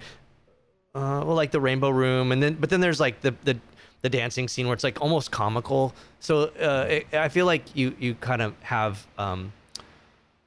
uh, 0.94 1.24
well, 1.26 1.36
like 1.36 1.50
the 1.50 1.60
Rainbow 1.60 1.90
Room, 1.90 2.32
and 2.32 2.42
then 2.42 2.54
but 2.54 2.70
then 2.70 2.82
there's 2.82 3.00
like 3.00 3.22
the 3.22 3.34
the 3.46 3.58
the 4.02 4.10
dancing 4.10 4.48
scene 4.48 4.68
where 4.68 4.74
it's 4.74 4.84
like 4.84 5.02
almost 5.02 5.32
comical. 5.32 5.94
So 6.20 6.44
uh, 6.62 6.86
it, 6.90 7.08
I 7.14 7.30
feel 7.30 7.46
like 7.46 7.76
you 7.76 7.96
you 8.00 8.16
kind 8.16 8.42
of 8.42 8.54
have 8.62 9.06
um, 9.18 9.52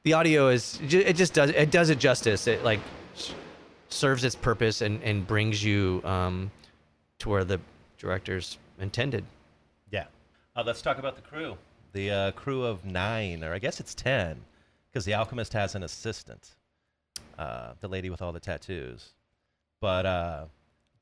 the 0.05 0.13
audio 0.13 0.49
is 0.49 0.79
it 0.89 1.15
just 1.15 1.35
does 1.35 1.51
it 1.51 1.71
does 1.71 1.91
it 1.91 1.99
justice. 1.99 2.47
It 2.47 2.65
like 2.65 2.81
serves 3.89 4.25
its 4.25 4.35
purpose 4.35 4.81
and 4.81 5.03
and 5.03 5.27
brings 5.27 5.63
you 5.65 6.01
um, 6.05 6.51
to 7.19 7.29
where 7.29 7.45
the 7.45 7.61
directors 7.99 8.59
intended. 8.79 9.25
Yeah. 9.91 10.07
Uh, 10.57 10.63
let's 10.65 10.83
talk 10.83 10.99
about 10.99 11.17
the 11.17 11.23
crew. 11.23 11.57
The 11.93 12.11
uh, 12.11 12.31
crew 12.33 12.63
of 12.63 12.85
nine, 12.85 13.43
or 13.43 13.53
I 13.53 13.59
guess 13.59 13.81
it's 13.81 13.95
ten, 13.95 14.41
because 14.91 15.05
the 15.05 15.15
alchemist 15.15 15.53
has 15.55 15.75
an 15.75 15.83
assistant, 15.83 16.55
uh, 17.37 17.73
the 17.81 17.89
lady 17.89 18.11
with 18.11 18.23
all 18.23 18.33
the 18.33 18.41
tattoos. 18.41 19.11
But 19.81 20.07
uh, 20.07 20.45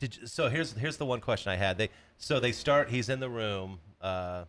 did 0.00 0.16
you, 0.16 0.26
so 0.26 0.48
here's 0.48 0.72
here's 0.72 0.96
the 0.96 1.06
one 1.06 1.20
question 1.20 1.50
I 1.52 1.56
had. 1.56 1.78
They 1.78 1.90
so 2.16 2.40
they 2.40 2.52
start. 2.52 2.88
He's 2.90 3.08
in 3.08 3.20
the 3.20 3.28
room. 3.30 3.78
Uh, 4.00 4.44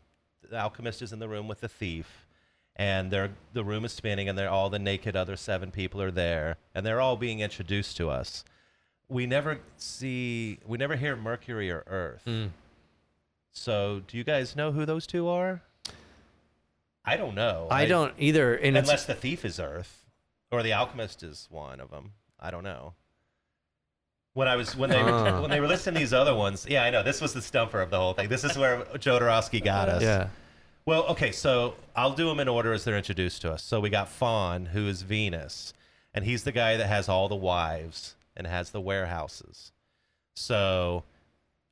the 0.49 0.57
alchemist 0.57 1.01
is 1.01 1.11
in 1.11 1.19
the 1.19 1.27
room 1.27 1.47
with 1.47 1.61
the 1.61 1.67
thief, 1.67 2.27
and 2.75 3.11
they're 3.11 3.31
the 3.53 3.63
room 3.63 3.85
is 3.85 3.91
spinning, 3.91 4.29
and 4.29 4.37
they're 4.37 4.49
all 4.49 4.69
the 4.69 4.79
naked 4.79 5.15
other 5.15 5.35
seven 5.35 5.71
people 5.71 6.01
are 6.01 6.11
there, 6.11 6.57
and 6.75 6.85
they're 6.85 7.01
all 7.01 7.15
being 7.15 7.39
introduced 7.39 7.97
to 7.97 8.09
us. 8.09 8.43
We 9.07 9.25
never 9.25 9.59
see. 9.77 10.59
We 10.67 10.77
never 10.77 10.95
hear 10.95 11.15
Mercury 11.15 11.71
or 11.71 11.83
Earth. 11.87 12.27
So, 13.51 14.03
do 14.07 14.17
you 14.17 14.23
guys 14.23 14.55
know 14.55 14.71
who 14.71 14.85
those 14.85 15.07
two 15.07 15.27
are? 15.27 15.61
I 17.03 17.17
don't 17.17 17.33
know. 17.33 17.67
I 17.71 17.85
don't 17.85 18.13
either. 18.19 18.55
Unless 18.55 19.05
the 19.05 19.15
thief 19.15 19.43
is 19.43 19.59
Earth, 19.59 20.05
or 20.51 20.61
the 20.61 20.73
alchemist 20.73 21.23
is 21.23 21.47
one 21.49 21.79
of 21.79 21.89
them. 21.89 22.11
I 22.39 22.51
don't 22.51 22.63
know. 22.63 22.93
When 24.39 24.47
I 24.47 24.55
was 24.55 24.73
when 24.73 24.89
they 24.89 25.01
Ah. 25.01 25.41
when 25.41 25.49
they 25.49 25.59
were 25.59 25.67
listing 25.67 25.93
these 25.93 26.13
other 26.13 26.33
ones, 26.33 26.65
yeah, 26.69 26.85
I 26.85 26.91
know 26.91 27.03
this 27.03 27.19
was 27.19 27.33
the 27.33 27.41
stumper 27.41 27.81
of 27.81 27.89
the 27.89 27.97
whole 27.99 28.13
thing. 28.13 28.29
This 28.29 28.45
is 28.45 28.57
where 28.57 28.83
Jodorowsky 28.95 29.61
got 29.61 29.89
us. 29.89 30.01
yeah. 30.01 30.29
Well, 30.85 31.03
okay, 31.07 31.33
so 31.33 31.75
I'll 31.93 32.13
do 32.13 32.25
them 32.29 32.39
in 32.39 32.47
order 32.47 32.71
as 32.71 32.85
they're 32.85 32.95
introduced 32.95 33.41
to 33.41 33.51
us. 33.51 33.61
So 33.61 33.81
we 33.81 33.89
got 33.89 34.07
Fon, 34.07 34.67
who 34.67 34.87
is 34.87 35.01
Venus, 35.01 35.73
and 36.13 36.23
he's 36.23 36.45
the 36.45 36.53
guy 36.53 36.77
that 36.77 36.87
has 36.87 37.09
all 37.09 37.27
the 37.27 37.35
wives 37.35 38.15
and 38.37 38.47
has 38.47 38.69
the 38.69 38.79
warehouses. 38.79 39.73
So, 40.37 41.03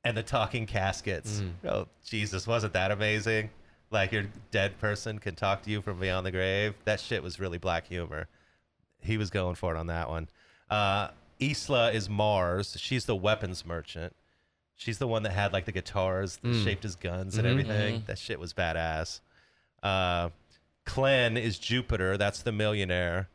and 0.04 0.14
the 0.14 0.22
talking 0.22 0.66
caskets. 0.66 1.42
Oh, 1.66 1.86
Jesus, 2.04 2.46
wasn't 2.46 2.74
that 2.74 2.90
amazing? 2.90 3.48
Like 3.90 4.12
your 4.12 4.26
dead 4.50 4.78
person 4.78 5.18
can 5.20 5.34
talk 5.36 5.62
to 5.62 5.70
you 5.70 5.80
from 5.80 5.98
beyond 5.98 6.26
the 6.26 6.32
grave. 6.32 6.74
That 6.84 7.00
shit 7.00 7.22
was 7.22 7.40
really 7.40 7.56
black 7.56 7.86
humor. 7.86 8.26
He 9.00 9.16
was 9.16 9.30
going 9.30 9.54
for 9.54 9.74
it 9.74 9.78
on 9.78 9.86
that 9.86 10.10
one. 10.10 10.28
Uh, 10.68 11.08
Isla 11.40 11.92
is 11.92 12.08
Mars. 12.08 12.76
She's 12.78 13.04
the 13.04 13.16
weapons 13.16 13.64
merchant. 13.64 14.14
She's 14.76 14.98
the 14.98 15.08
one 15.08 15.24
that 15.24 15.32
had 15.32 15.52
like 15.52 15.64
the 15.64 15.72
guitars 15.72 16.38
shaped 16.64 16.84
as 16.84 16.94
guns 16.94 17.36
and 17.36 17.46
everything. 17.46 18.04
That 18.06 18.18
shit 18.18 18.38
was 18.38 18.52
badass. 18.52 19.20
Uh, 19.82 20.30
Klen 20.86 21.40
is 21.40 21.58
Jupiter. 21.58 22.16
That's 22.16 22.42
the 22.42 22.52
millionaire. 22.52 23.28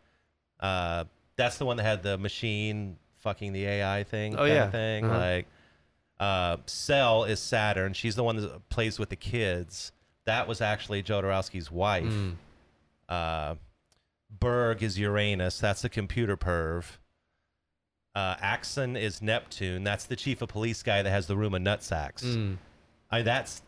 Uh, 0.60 1.04
that's 1.36 1.58
the 1.58 1.66
one 1.66 1.78
that 1.78 1.84
had 1.84 2.02
the 2.04 2.18
machine 2.18 2.98
fucking 3.20 3.54
the 3.54 3.66
AI 3.66 4.04
thing. 4.04 4.36
Oh, 4.38 4.46
yeah. 4.46 4.70
thing. 4.70 5.06
Uh-huh. 5.06 5.18
Like, 5.18 5.48
uh, 6.20 6.58
Sel 6.66 7.26
is 7.26 7.40
Saturn. 7.40 7.94
She's 7.94 8.16
the 8.16 8.24
one 8.24 8.38
that 8.38 8.70
plays 8.70 8.98
with 8.98 9.10
the 9.10 9.16
kids. 9.16 9.92
That 10.26 10.48
was 10.48 10.62
actually 10.62 11.04
Jodorowsky's 11.04 11.70
wife. 11.70 12.06
Mm. 12.06 12.36
Uh, 13.10 13.56
Berg 14.40 14.82
is 14.82 14.98
Uranus. 14.98 15.60
That's 15.60 15.82
the 15.82 15.90
computer 15.90 16.38
perv. 16.38 16.86
Uh, 18.16 18.36
Axon 18.40 18.96
is 18.96 19.22
Neptune. 19.22 19.84
That's 19.84 20.06
the 20.06 20.16
chief 20.16 20.42
of 20.42 20.50
police 20.50 20.84
guy 20.84 21.02
that 21.02 21.10
has 21.10 21.28
the 21.28 21.36
room 21.36 21.54
of 21.56 21.62
nutsacks. 21.62 22.24
Mm. 22.24 22.58
I, 23.10 23.22
that's 23.24 23.62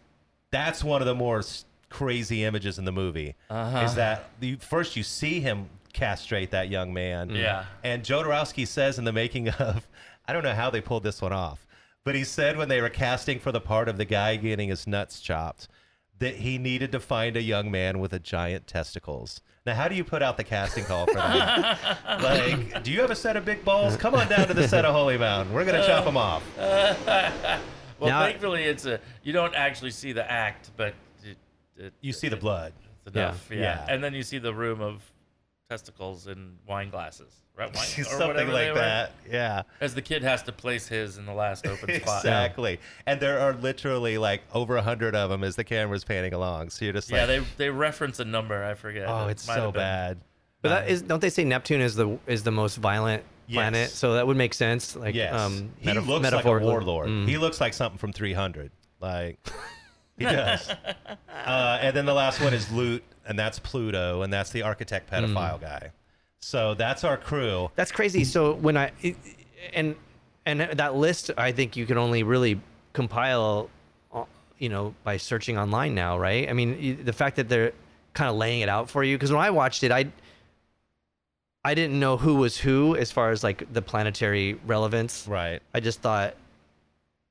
that's 0.51 0.83
one 0.83 1.01
of 1.01 1.07
the 1.07 1.15
more 1.15 1.43
crazy 1.89 2.43
images 2.43 2.77
in 2.77 2.85
the 2.85 2.91
movie. 2.91 3.35
Uh-huh. 3.49 3.79
Is 3.79 3.95
that 3.95 4.29
the 4.39 4.55
first 4.55 4.95
you 4.95 5.03
see 5.03 5.39
him 5.39 5.69
castrate 5.93 6.51
that 6.51 6.69
young 6.69 6.93
man? 6.93 7.29
Yeah. 7.29 7.65
And 7.83 8.03
Jodorowsky 8.03 8.67
says 8.67 8.99
in 8.99 9.05
the 9.05 9.13
making 9.13 9.49
of, 9.49 9.87
I 10.27 10.33
don't 10.33 10.43
know 10.43 10.53
how 10.53 10.69
they 10.69 10.81
pulled 10.81 11.03
this 11.03 11.21
one 11.21 11.33
off, 11.33 11.65
but 12.03 12.15
he 12.15 12.23
said 12.23 12.57
when 12.57 12.69
they 12.69 12.81
were 12.81 12.89
casting 12.89 13.39
for 13.39 13.51
the 13.51 13.61
part 13.61 13.87
of 13.89 13.97
the 13.97 14.05
guy 14.05 14.35
getting 14.35 14.69
his 14.69 14.87
nuts 14.87 15.19
chopped, 15.19 15.67
that 16.19 16.35
he 16.35 16.57
needed 16.57 16.91
to 16.93 16.99
find 16.99 17.35
a 17.35 17.41
young 17.41 17.69
man 17.69 17.99
with 17.99 18.13
a 18.13 18.19
giant 18.19 18.67
testicles. 18.67 19.41
Now, 19.65 19.73
how 19.75 19.87
do 19.87 19.95
you 19.95 20.03
put 20.03 20.21
out 20.21 20.37
the 20.37 20.43
casting 20.43 20.85
call 20.85 21.07
for 21.07 21.15
that? 21.15 21.97
like, 22.21 22.83
do 22.83 22.91
you 22.91 23.01
have 23.01 23.11
a 23.11 23.15
set 23.15 23.35
of 23.35 23.43
big 23.45 23.65
balls? 23.65 23.97
Come 23.97 24.15
on 24.15 24.27
down 24.29 24.47
to 24.47 24.53
the 24.53 24.67
set 24.67 24.85
of 24.85 24.93
Holy 24.93 25.17
Mountain. 25.17 25.53
We're 25.53 25.65
gonna 25.65 25.85
chop 25.85 26.05
them 26.05 26.17
off. 26.17 26.43
Well, 27.97 28.09
Now- 28.09 28.23
thankfully, 28.23 28.63
it's 28.63 28.85
a 28.85 28.99
you 29.23 29.31
don't 29.31 29.55
actually 29.55 29.91
see 29.91 30.11
the 30.11 30.29
act, 30.29 30.69
but 30.75 30.93
it, 31.23 31.37
it, 31.77 31.93
You 32.01 32.11
see 32.11 32.27
the 32.27 32.35
blood. 32.35 32.73
it's 33.05 33.15
enough. 33.15 33.47
Yeah. 33.49 33.57
Yeah. 33.57 33.85
and 33.87 34.03
then 34.03 34.13
you 34.13 34.21
see 34.21 34.37
the 34.37 34.53
room 34.53 34.81
of 34.81 35.01
testicles 35.69 36.27
and 36.27 36.57
wine 36.67 36.89
glasses, 36.89 37.33
right? 37.55 37.67
Wine, 37.75 37.83
or 37.83 38.03
Something 38.03 38.27
whatever 38.27 38.51
they 38.51 38.65
like 38.67 38.73
were. 38.73 38.79
that. 38.79 39.11
Yeah. 39.29 39.63
As 39.81 39.93
the 39.95 40.01
kid 40.01 40.23
has 40.23 40.43
to 40.43 40.51
place 40.51 40.87
his 40.87 41.17
in 41.17 41.25
the 41.25 41.33
last 41.33 41.65
open 41.67 41.93
spot. 42.01 42.19
Exactly. 42.23 42.79
And 43.05 43.19
there 43.19 43.39
are 43.39 43.53
literally 43.53 44.17
like 44.17 44.41
over 44.53 44.77
a 44.77 44.81
hundred 44.81 45.15
of 45.15 45.29
them 45.29 45.43
as 45.43 45.55
the 45.55 45.63
camera's 45.63 46.03
panning 46.03 46.33
along. 46.33 46.69
So 46.69 46.85
you're 46.85 46.93
just 46.93 47.09
Yeah, 47.09 47.19
like, 47.25 47.27
they 47.27 47.39
they 47.57 47.69
reference 47.69 48.19
a 48.19 48.25
number. 48.25 48.63
I 48.63 48.73
forget. 48.73 49.07
oh, 49.07 49.27
it's 49.27 49.47
might 49.47 49.55
so 49.55 49.71
bad. 49.71 50.19
But 50.61 50.69
that 50.69 50.89
is 50.89 51.01
don't 51.01 51.21
they 51.21 51.29
say 51.29 51.43
Neptune 51.43 51.81
is 51.81 51.95
the 51.95 52.17
is 52.27 52.43
the 52.43 52.51
most 52.51 52.77
violent 52.77 53.23
planet? 53.51 53.81
Yes. 53.81 53.93
So 53.93 54.13
that 54.15 54.25
would 54.25 54.37
make 54.37 54.53
sense. 54.53 54.95
Like 54.95 55.13
Yes. 55.15 55.33
um 55.33 55.69
he 55.79 55.87
meta- 55.87 56.01
looks 56.01 56.31
like 56.31 56.43
a 56.45 56.47
warlord. 56.59 57.07
Mm. 57.07 57.27
He 57.27 57.37
looks 57.37 57.61
like 57.61 57.73
something 57.73 57.99
from 57.99 58.11
300. 58.13 58.71
Like, 58.99 59.37
he 60.17 60.23
does. 60.23 60.67
uh, 60.69 61.77
and 61.81 61.95
then 61.95 62.05
the 62.07 62.13
last 62.13 62.41
one 62.41 62.53
is 62.53 62.71
Lut, 62.71 63.01
and 63.27 63.37
that's 63.37 63.59
Pluto, 63.59 64.23
and 64.23 64.33
that's 64.33 64.49
the 64.49 64.63
architect 64.63 65.11
Mm. 65.11 65.27
pedophile 65.33 65.61
guy. 65.61 65.91
So 66.41 66.73
that's 66.75 67.03
our 67.03 67.17
crew. 67.17 67.69
That's 67.75 67.91
crazy. 67.91 68.23
So 68.23 68.53
when 68.53 68.77
I 68.77 68.91
and 69.73 69.95
and 70.45 70.59
that 70.61 70.95
list, 70.95 71.31
I 71.37 71.51
think 71.51 71.75
you 71.75 71.85
can 71.85 71.97
only 71.97 72.21
really 72.23 72.61
compile, 72.93 73.69
uh, 74.13 74.25
you 74.59 74.69
know, 74.69 74.93
by 75.03 75.17
searching 75.17 75.57
online 75.57 75.95
now, 75.95 76.17
right? 76.19 76.47
I 76.47 76.53
mean, 76.53 77.03
the 77.03 77.13
fact 77.13 77.37
that 77.37 77.49
they're 77.49 77.73
kind 78.13 78.29
of 78.29 78.35
laying 78.35 78.61
it 78.61 78.69
out 78.69 78.89
for 78.89 79.03
you. 79.03 79.17
Because 79.17 79.31
when 79.31 79.41
I 79.41 79.49
watched 79.49 79.83
it, 79.83 79.91
I 79.91 80.05
I 81.63 81.73
didn't 81.73 81.99
know 81.99 82.15
who 82.17 82.35
was 82.35 82.57
who 82.57 82.95
as 82.95 83.11
far 83.11 83.31
as 83.31 83.43
like 83.43 83.71
the 83.73 83.81
planetary 83.81 84.53
relevance. 84.67 85.27
Right. 85.27 85.61
I 85.73 85.79
just 85.79 85.99
thought 86.01 86.35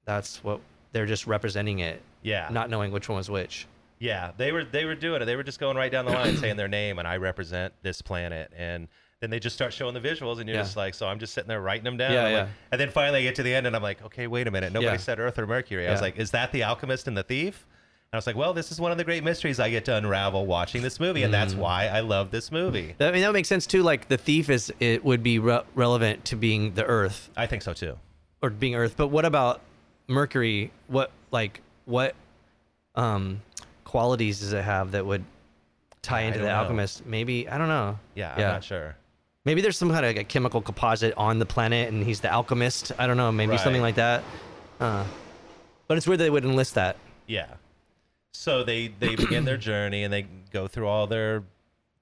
that's 0.05 0.43
what 0.43 0.61
they're 0.93 1.07
just 1.07 1.27
representing 1.27 1.79
it, 1.79 2.03
Yeah. 2.23 2.49
not 2.51 2.69
knowing 2.69 2.91
which 2.93 3.09
one 3.09 3.17
was 3.17 3.31
which. 3.31 3.67
Yeah, 3.99 4.33
they 4.37 4.53
were 4.53 4.65
they 4.65 4.85
were 4.85 4.95
doing 4.95 5.23
it. 5.23 5.25
They 5.25 5.37
were 5.37 5.43
just 5.43 5.61
going 5.61 5.77
right 5.77 5.91
down 5.91 6.05
the 6.05 6.13
line 6.13 6.37
saying 6.37 6.57
their 6.57 6.69
name 6.69 6.99
and 6.99 7.07
I 7.09 7.17
represent 7.17 7.73
this 7.83 8.03
planet 8.03 8.53
and 8.57 8.89
then 9.21 9.31
they 9.31 9.39
just 9.39 9.57
start 9.57 9.73
showing 9.73 9.95
the 9.95 10.01
visuals 10.01 10.39
and 10.41 10.49
you're 10.49 10.57
Yeah. 10.57 10.63
just 10.65 10.77
like 10.77 10.95
so 10.95 11.07
I'm 11.07 11.19
just 11.19 11.33
sitting 11.33 11.49
there 11.49 11.61
writing 11.61 11.85
them 11.85 11.97
down. 11.97 12.13
Yeah, 12.13 12.19
I'm 12.27 12.33
like- 12.33 12.47
yeah. 12.47 12.53
and 12.73 12.81
then 12.81 12.91
finally 12.91 13.21
I 13.21 13.23
get 13.23 13.37
to 13.37 13.43
the 13.43 13.55
end 13.55 13.67
and 13.67 13.75
I'm 13.75 13.83
like, 13.83 14.03
"Okay, 14.05 14.27
wait 14.27 14.47
a 14.47 14.51
minute. 14.51 14.73
Nobody 14.73 14.93
Yeah. 14.93 14.97
said 14.99 15.19
Earth 15.21 15.39
or 15.39 15.47
Mercury." 15.47 15.87
I 15.89 15.93
was 15.93 15.99
Yeah. 16.01 16.03
like, 16.05 16.19
"Is 16.19 16.33
that 16.33 16.53
the 16.53 16.65
alchemist 16.65 17.07
and 17.09 17.17
the 17.17 17.23
thief?" 17.23 17.65
And 18.13 18.17
I 18.17 18.19
was 18.19 18.27
like, 18.27 18.37
"Well, 18.37 18.53
this 18.53 18.71
is 18.71 18.81
one 18.81 18.93
of 18.93 18.99
the 18.99 19.05
great 19.05 19.25
mysteries 19.25 19.59
I 19.59 19.71
get 19.71 19.85
to 19.87 19.97
unravel 19.97 20.45
watching 20.47 20.83
this 20.83 21.01
movie 21.01 21.23
and 21.23 21.31
Mm. 21.33 21.39
that's 21.39 21.55
why 21.55 21.87
I 21.87 22.01
love 22.01 22.31
this 22.33 22.53
movie." 22.53 22.95
I 23.01 23.11
mean, 23.13 23.23
that 23.23 23.33
makes 23.33 23.49
sense 23.49 23.67
too. 23.67 23.83
Like 23.83 24.09
the 24.09 24.19
thief 24.19 24.51
is 24.51 24.73
it 24.81 25.05
would 25.05 25.23
be 25.23 25.39
re- 25.39 25.61
relevant 25.75 26.25
to 26.27 26.37
being 26.37 26.75
the 26.75 26.85
Earth 26.85 27.31
I 27.37 27.47
think 27.47 27.63
so 27.63 27.73
too. 27.73 27.99
or 28.43 28.51
being 28.51 28.75
Earth. 28.75 28.95
But 28.97 29.09
what 29.09 29.25
about 29.25 29.63
Mercury? 30.09 30.71
What 30.89 31.11
like 31.31 31.63
what 31.87 32.15
um 32.95 33.41
qualities 33.95 34.41
does 34.41 34.53
it 34.53 34.65
have 34.65 34.91
that 34.91 35.07
would 35.07 35.25
tie 36.03 36.23
into 36.23 36.41
the 36.41 36.47
know. 36.47 36.55
alchemist? 36.57 37.07
Maybe 37.07 37.49
I 37.49 37.59
don't 37.59 37.69
know. 37.69 37.97
Yeah, 38.17 38.35
I'm 38.35 38.41
not 38.41 38.65
sure. 38.65 38.97
Maybe 39.45 39.61
there's 39.61 39.79
some 39.79 39.89
kind 39.89 40.05
of 40.05 40.09
like 40.09 40.19
a 40.19 40.25
chemical 40.25 40.61
composite 40.61 41.15
on 41.17 41.39
the 41.39 41.47
planet, 41.47 41.93
and 41.93 42.03
he's 42.03 42.19
the 42.19 42.29
alchemist. 42.29 42.91
I 42.99 43.07
don't 43.07 43.17
know, 43.17 43.31
maybe 43.31 43.57
something 43.57 43.83
like 43.83 43.95
that. 43.95 44.25
Uh, 44.81 45.05
but 45.87 45.97
it's 45.97 46.09
weird 46.09 46.19
they 46.19 46.29
would 46.29 46.45
enlist 46.45 46.75
that. 46.75 46.97
Yeah. 47.29 47.47
So 48.33 48.65
they 48.65 48.89
they 48.89 49.15
begin 49.15 49.45
their 49.45 49.57
journey 49.71 50.03
and 50.03 50.13
they 50.13 50.27
go 50.51 50.67
through 50.67 50.89
all 50.89 51.07
their, 51.07 51.45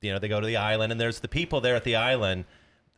you 0.01 0.15
know, 0.15 0.19
they 0.19 0.29
go 0.29 0.41
to 0.41 0.47
the 0.47 0.57
island 0.57 0.93
and 0.93 1.01
there's 1.01 1.21
the 1.21 1.29
people 1.29 1.61
there 1.61 1.77
at 1.77 1.85
the 1.85 1.97
island, 1.97 2.47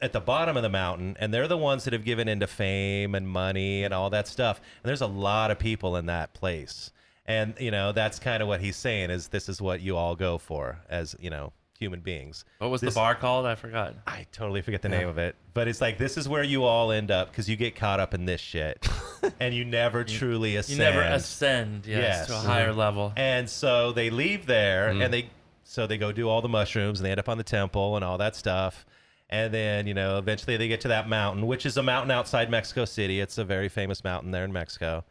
at 0.01 0.13
the 0.13 0.21
bottom 0.21 0.57
of 0.57 0.63
the 0.63 0.69
mountain, 0.69 1.17
and 1.19 1.35
they're 1.35 1.49
the 1.49 1.59
ones 1.59 1.83
that 1.83 1.93
have 1.93 2.05
given 2.05 2.29
into 2.29 2.47
fame 2.47 3.17
and 3.17 3.27
money 3.27 3.83
and 3.83 3.93
all 3.93 4.09
that 4.11 4.29
stuff. 4.29 4.61
And 4.85 4.89
there's 4.89 5.01
a 5.01 5.09
lot 5.09 5.51
of 5.51 5.59
people 5.59 5.97
in 5.97 6.07
that 6.07 6.33
place, 6.33 6.93
and 7.27 7.55
you 7.59 7.71
know 7.71 7.93
that's 7.93 8.19
kind 8.19 8.43
of 8.43 8.49
what 8.49 8.61
he's 8.61 8.77
saying 8.77 9.11
is 9.11 9.29
this 9.29 9.49
is 9.49 9.61
what 9.61 9.81
you 9.81 9.97
all 9.97 10.15
go 10.17 10.39
for 10.39 10.79
as 10.89 11.15
you 11.19 11.31
know 11.31 11.53
human 11.79 12.01
beings. 12.01 12.45
What 12.59 12.71
was 12.71 12.81
This- 12.81 12.95
the 12.95 13.01
bar 13.01 13.15
called? 13.17 13.47
I 13.47 13.57
forgot. 13.57 13.95
I 14.07 14.27
totally 14.31 14.63
forget 14.63 14.81
the 14.83 14.89
name 14.89 15.09
of 15.09 15.19
it, 15.19 15.35
but 15.55 15.67
it's 15.67 15.81
like 15.81 15.99
this 15.99 16.17
is 16.17 16.29
where 16.29 16.43
you 16.45 16.65
all 16.65 16.93
end 16.93 17.11
up 17.11 17.31
because 17.31 17.49
you 17.49 17.57
get 17.57 17.75
caught 17.75 17.99
up 18.01 18.15
in 18.15 18.25
this 18.27 18.41
shit, 18.41 18.87
and 19.41 19.53
you 19.55 19.65
never 19.65 20.05
truly 20.05 20.57
ascend. 20.57 20.79
You 20.79 20.85
never 20.85 21.01
ascend, 21.03 21.87
yes, 21.87 21.99
Yes. 21.99 22.27
to 22.29 22.35
a 22.35 22.39
higher 22.39 22.73
level. 22.73 23.13
And 23.17 23.51
so 23.51 23.93
they 23.93 24.11
leave 24.11 24.47
there 24.47 24.91
Mm. 24.91 25.05
and 25.05 25.13
they 25.15 25.31
so 25.65 25.87
they 25.87 25.99
go 25.99 26.13
do 26.13 26.29
all 26.29 26.43
the 26.43 26.49
mushrooms 26.49 27.01
and 27.01 27.07
they 27.07 27.11
end 27.11 27.19
up 27.19 27.29
on 27.29 27.39
the 27.39 27.45
temple 27.45 27.97
and 27.97 28.05
all 28.05 28.19
that 28.19 28.37
stuff. 28.37 28.85
And 29.31 29.53
then, 29.53 29.87
you 29.89 29.95
know, 29.95 30.19
eventually 30.19 30.57
they 30.59 30.69
get 30.69 30.83
to 30.83 30.89
that 30.89 31.09
mountain, 31.09 31.47
which 31.47 31.65
is 31.67 31.77
a 31.79 31.83
mountain 31.83 32.11
outside 32.13 32.51
Mexico 32.51 32.85
City. 32.85 33.19
It's 33.19 33.39
a 33.39 33.45
very 33.45 33.69
famous 33.71 34.05
mountain 34.05 34.31
there 34.31 34.45
in 34.45 34.53
Mexico. 34.53 35.05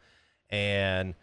And 0.48 1.14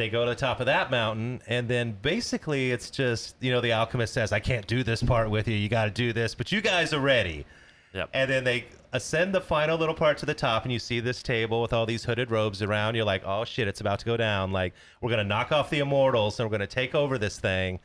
they 0.00 0.08
go 0.08 0.24
to 0.24 0.30
the 0.30 0.36
top 0.36 0.60
of 0.60 0.66
that 0.66 0.90
mountain 0.90 1.40
and 1.46 1.68
then 1.68 1.96
basically 2.02 2.70
it's 2.72 2.90
just, 2.90 3.36
you 3.40 3.50
know, 3.52 3.60
the 3.60 3.72
alchemist 3.72 4.14
says, 4.14 4.32
"I 4.32 4.40
can't 4.40 4.66
do 4.66 4.82
this 4.82 5.02
part 5.02 5.30
with 5.30 5.46
you. 5.46 5.54
You 5.54 5.68
got 5.68 5.84
to 5.84 5.90
do 5.90 6.12
this, 6.12 6.34
but 6.34 6.50
you 6.50 6.60
guys 6.60 6.92
are 6.92 7.00
ready." 7.00 7.44
Yep. 7.92 8.10
And 8.14 8.30
then 8.30 8.44
they 8.44 8.66
ascend 8.92 9.34
the 9.34 9.40
final 9.40 9.76
little 9.76 9.94
part 9.96 10.16
to 10.18 10.26
the 10.26 10.34
top, 10.34 10.62
and 10.64 10.72
you 10.72 10.78
see 10.78 11.00
this 11.00 11.22
table 11.24 11.60
with 11.60 11.72
all 11.72 11.86
these 11.86 12.04
hooded 12.04 12.30
robes 12.30 12.62
around. 12.62 12.94
You're 12.94 13.04
like, 13.04 13.22
oh 13.26 13.44
shit, 13.44 13.66
it's 13.66 13.80
about 13.80 13.98
to 13.98 14.04
go 14.04 14.16
down. 14.16 14.52
Like, 14.52 14.74
we're 15.00 15.10
going 15.10 15.18
to 15.18 15.24
knock 15.28 15.50
off 15.50 15.70
the 15.70 15.80
immortals 15.80 16.38
and 16.38 16.46
we're 16.48 16.56
going 16.56 16.68
to 16.68 16.72
take 16.72 16.94
over 16.94 17.18
this 17.18 17.38
thing. 17.40 17.80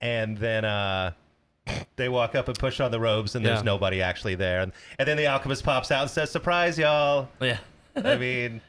And 0.00 0.38
then 0.38 0.64
uh, 0.64 1.12
they 1.96 2.08
walk 2.08 2.36
up 2.36 2.46
and 2.46 2.56
push 2.58 2.78
on 2.78 2.92
the 2.92 3.00
robes, 3.00 3.34
and 3.34 3.44
there's 3.44 3.58
Yeah. 3.58 3.62
nobody 3.64 4.00
actually 4.00 4.36
there. 4.36 4.60
And, 4.60 4.72
and 5.00 5.08
then 5.08 5.16
the 5.16 5.26
alchemist 5.26 5.64
pops 5.64 5.90
out 5.90 6.02
and 6.02 6.10
says, 6.10 6.30
surprise, 6.30 6.78
y'all. 6.78 7.28
yeah. 7.40 7.58
I 7.96 8.16
mean, 8.16 8.60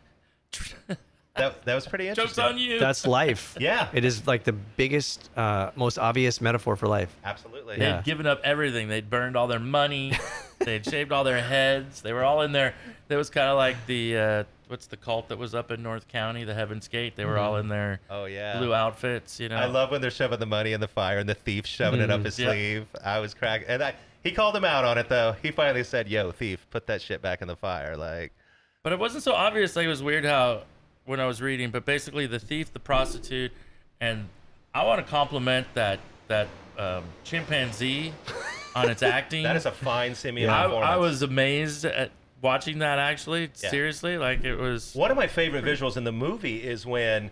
that, 1.35 1.63
that 1.65 1.75
was 1.75 1.87
pretty 1.87 2.05
Jokes 2.07 2.17
interesting. 2.19 2.43
on 2.45 2.57
you. 2.57 2.79
That's 2.79 3.05
life. 3.07 3.55
Yeah. 3.59 3.87
It 3.93 4.03
is 4.05 4.27
like 4.27 4.43
the 4.43 4.51
biggest, 4.53 5.29
uh, 5.37 5.71
most 5.75 5.97
obvious 5.97 6.41
metaphor 6.41 6.75
for 6.75 6.87
life. 6.87 7.15
Absolutely. 7.23 7.77
They'd 7.77 7.83
Yeah. 7.83 8.01
given 8.01 8.25
up 8.25 8.41
everything. 8.43 8.87
They'd 8.89 9.09
burned 9.09 9.35
all 9.37 9.47
their 9.47 9.59
money. 9.59 10.13
They'd 10.59 10.85
shaved 10.85 11.11
all 11.11 11.23
their 11.23 11.41
heads. 11.41 12.01
They 12.01 12.13
were 12.13 12.23
all 12.23 12.41
in 12.41 12.51
there. 12.51 12.73
That 13.07 13.15
was 13.17 13.29
kind 13.29 13.49
of 13.49 13.57
like 13.57 13.77
the 13.87 14.17
uh, 14.17 14.43
what's 14.67 14.85
the 14.87 14.97
cult 14.97 15.27
that 15.29 15.37
was 15.37 15.55
up 15.55 15.71
in 15.71 15.81
North 15.81 16.07
County, 16.07 16.43
the 16.43 16.53
Heaven's 16.53 16.87
Gate. 16.87 17.15
They 17.15 17.25
were 17.25 17.37
all 17.39 17.57
in 17.57 17.67
their 17.67 17.99
Oh, 18.09 18.25
yeah. 18.25 18.57
blue 18.59 18.73
outfits. 18.73 19.39
You 19.39 19.49
know. 19.49 19.55
I 19.55 19.65
love 19.65 19.89
when 19.91 20.01
they're 20.01 20.11
shoving 20.11 20.39
the 20.39 20.45
money 20.45 20.73
in 20.73 20.79
the 20.81 20.87
fire 20.87 21.17
and 21.17 21.27
the 21.27 21.33
thief 21.33 21.65
shoving 21.65 21.99
it 22.01 22.11
up 22.11 22.23
his 22.25 22.37
Yeah. 22.37 22.47
sleeve. 22.49 22.87
I 23.03 23.19
was 23.19 23.33
cracking, 23.33 23.67
and 23.67 23.81
I 23.83 23.95
he 24.23 24.31
called 24.31 24.55
him 24.55 24.65
out 24.65 24.85
on 24.85 24.97
it 24.99 25.09
though. 25.09 25.35
He 25.41 25.49
finally 25.51 25.83
said, 25.83 26.07
"Yo, 26.07 26.31
thief, 26.31 26.67
put 26.69 26.85
that 26.87 27.01
shit 27.01 27.21
back 27.21 27.41
in 27.41 27.47
the 27.47 27.55
fire." 27.55 27.95
Like, 27.97 28.31
But 28.83 28.93
it 28.93 28.99
wasn't 28.99 29.23
so 29.23 29.33
obvious. 29.33 29.75
Like 29.75 29.85
it 29.85 29.89
was 29.89 30.03
weird 30.03 30.25
how 30.25 30.61
when 31.05 31.19
I 31.19 31.25
was 31.25 31.41
reading. 31.41 31.71
But 31.71 31.85
basically, 31.85 32.27
the 32.27 32.39
thief, 32.39 32.71
the 32.73 32.79
prostitute, 32.79 33.51
and 33.99 34.27
I 34.73 34.83
want 34.85 35.03
to 35.05 35.09
compliment 35.09 35.67
that 35.73 35.99
that 36.27 36.47
um, 36.77 37.03
chimpanzee 37.23 38.13
on 38.75 38.89
its 38.89 39.03
acting. 39.03 39.43
that 39.43 39.55
is 39.55 39.65
a 39.65 39.71
fine 39.71 40.15
simian 40.15 40.49
I. 40.49 40.63
I 40.65 40.97
was 40.97 41.21
amazed 41.21 41.85
at 41.85 42.11
watching 42.41 42.79
that. 42.79 42.99
Actually, 42.99 43.49
Yeah. 43.61 43.69
seriously, 43.69 44.17
like 44.17 44.43
it 44.43 44.55
was. 44.55 44.93
One 44.95 45.11
of 45.11 45.17
my 45.17 45.27
favorite 45.27 45.63
visuals 45.65 45.97
in 45.97 46.03
the 46.03 46.11
movie 46.11 46.63
is 46.63 46.85
when 46.85 47.31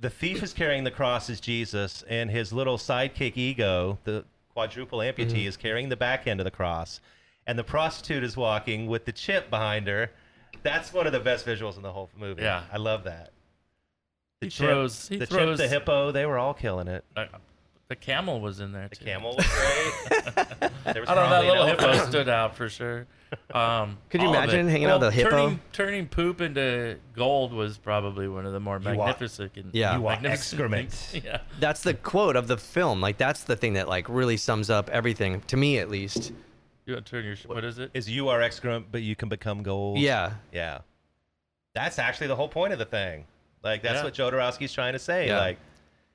the 0.00 0.10
thief 0.10 0.42
is 0.42 0.52
carrying 0.52 0.84
the 0.84 0.90
cross 0.90 1.28
as 1.30 1.40
Jesus, 1.40 2.04
and 2.08 2.30
his 2.30 2.52
little 2.52 2.78
sidekick 2.78 3.36
ego, 3.36 3.98
the 4.04 4.24
quadruple 4.52 4.98
amputee, 5.00 5.26
Mm-hmm. 5.30 5.48
is 5.48 5.56
carrying 5.56 5.88
the 5.88 5.96
back 5.96 6.26
end 6.26 6.40
of 6.40 6.44
the 6.44 6.50
cross, 6.50 7.00
and 7.46 7.58
the 7.58 7.64
prostitute 7.64 8.22
is 8.24 8.36
walking 8.36 8.86
with 8.86 9.04
the 9.06 9.12
chip 9.12 9.50
behind 9.50 9.86
her. 9.88 10.10
That's 10.62 10.92
one 10.92 11.06
of 11.06 11.12
the 11.12 11.20
best 11.20 11.46
visuals 11.46 11.76
in 11.76 11.82
the 11.82 11.92
whole 11.92 12.10
movie. 12.18 12.42
Yeah. 12.42 12.62
I 12.72 12.76
love 12.76 13.04
that. 13.04 13.30
The 14.40 14.46
He 14.46 14.50
chip, 14.50 14.66
throws- 14.66 15.08
he 15.08 15.16
the 15.16 15.26
throws- 15.26 15.58
chip, 15.58 15.68
the 15.68 15.74
hippo, 15.74 16.12
they 16.12 16.26
were 16.26 16.38
all 16.38 16.54
killing 16.54 16.88
it. 16.88 17.04
Uh, 17.16 17.26
the 17.88 17.96
camel 17.96 18.40
was 18.40 18.60
in 18.60 18.72
there 18.72 18.88
The 18.88 18.96
too. 18.96 19.04
camel 19.06 19.34
was 19.36 19.46
great. 19.46 20.34
there 20.84 21.00
was 21.00 21.08
I 21.08 21.14
don't 21.14 21.30
know. 21.30 21.42
That 21.42 21.44
little 21.46 21.66
hippo 21.66 22.06
stood 22.08 22.28
out 22.28 22.54
for 22.54 22.68
sure. 22.68 23.06
Um, 23.52 23.96
Could 24.10 24.20
you 24.22 24.28
imagine 24.28 24.68
it. 24.68 24.70
hanging 24.70 24.86
out 24.88 25.00
Well, 25.00 25.08
with 25.10 25.18
a 25.18 25.22
hippo? 25.22 25.30
Turning, 25.30 25.60
turning 25.72 26.06
poop 26.06 26.40
into 26.42 26.98
gold 27.14 27.52
was 27.52 27.78
probably 27.78 28.28
one 28.28 28.44
of 28.46 28.52
the 28.52 28.60
more 28.60 28.78
You 28.78 28.90
are- 28.90 28.94
magnificent. 28.94 29.56
and 29.56 29.70
Yeah. 29.74 29.96
You 29.98 30.06
are 30.06 30.12
magnificent 30.12 30.60
excrement. 30.60 30.92
things. 30.92 31.24
Yeah. 31.26 31.40
That's 31.60 31.82
the 31.82 31.94
quote 31.94 32.36
of 32.36 32.46
the 32.46 32.58
film. 32.58 33.00
Like 33.00 33.16
that's 33.16 33.42
the 33.44 33.56
thing 33.56 33.72
that 33.72 33.88
like 33.88 34.06
really 34.08 34.36
sums 34.36 34.68
up 34.70 34.88
everything 34.90 35.40
to 35.48 35.56
me 35.56 35.78
at 35.78 35.88
least. 35.90 36.32
You 36.88 36.94
want 36.94 37.04
to 37.04 37.10
turn 37.10 37.24
your 37.26 37.36
sh- 37.36 37.44
what 37.44 37.62
is 37.64 37.78
it? 37.78 37.90
Is 37.92 38.08
you 38.08 38.28
are 38.30 38.40
excrement, 38.40 38.86
but 38.90 39.02
you 39.02 39.14
can 39.14 39.28
become 39.28 39.62
gold. 39.62 39.98
Yeah. 39.98 40.32
Yeah. 40.54 40.78
That's 41.74 41.98
actually 41.98 42.28
the 42.28 42.36
whole 42.36 42.48
point 42.48 42.72
of 42.72 42.78
the 42.78 42.86
thing. 42.86 43.26
Like 43.62 43.82
that's 43.82 43.96
Yeah. 43.96 44.04
what 44.04 44.14
Jodorowsky's 44.14 44.72
trying 44.72 44.94
to 44.94 44.98
say. 44.98 45.26
Yeah. 45.28 45.38
Like 45.38 45.58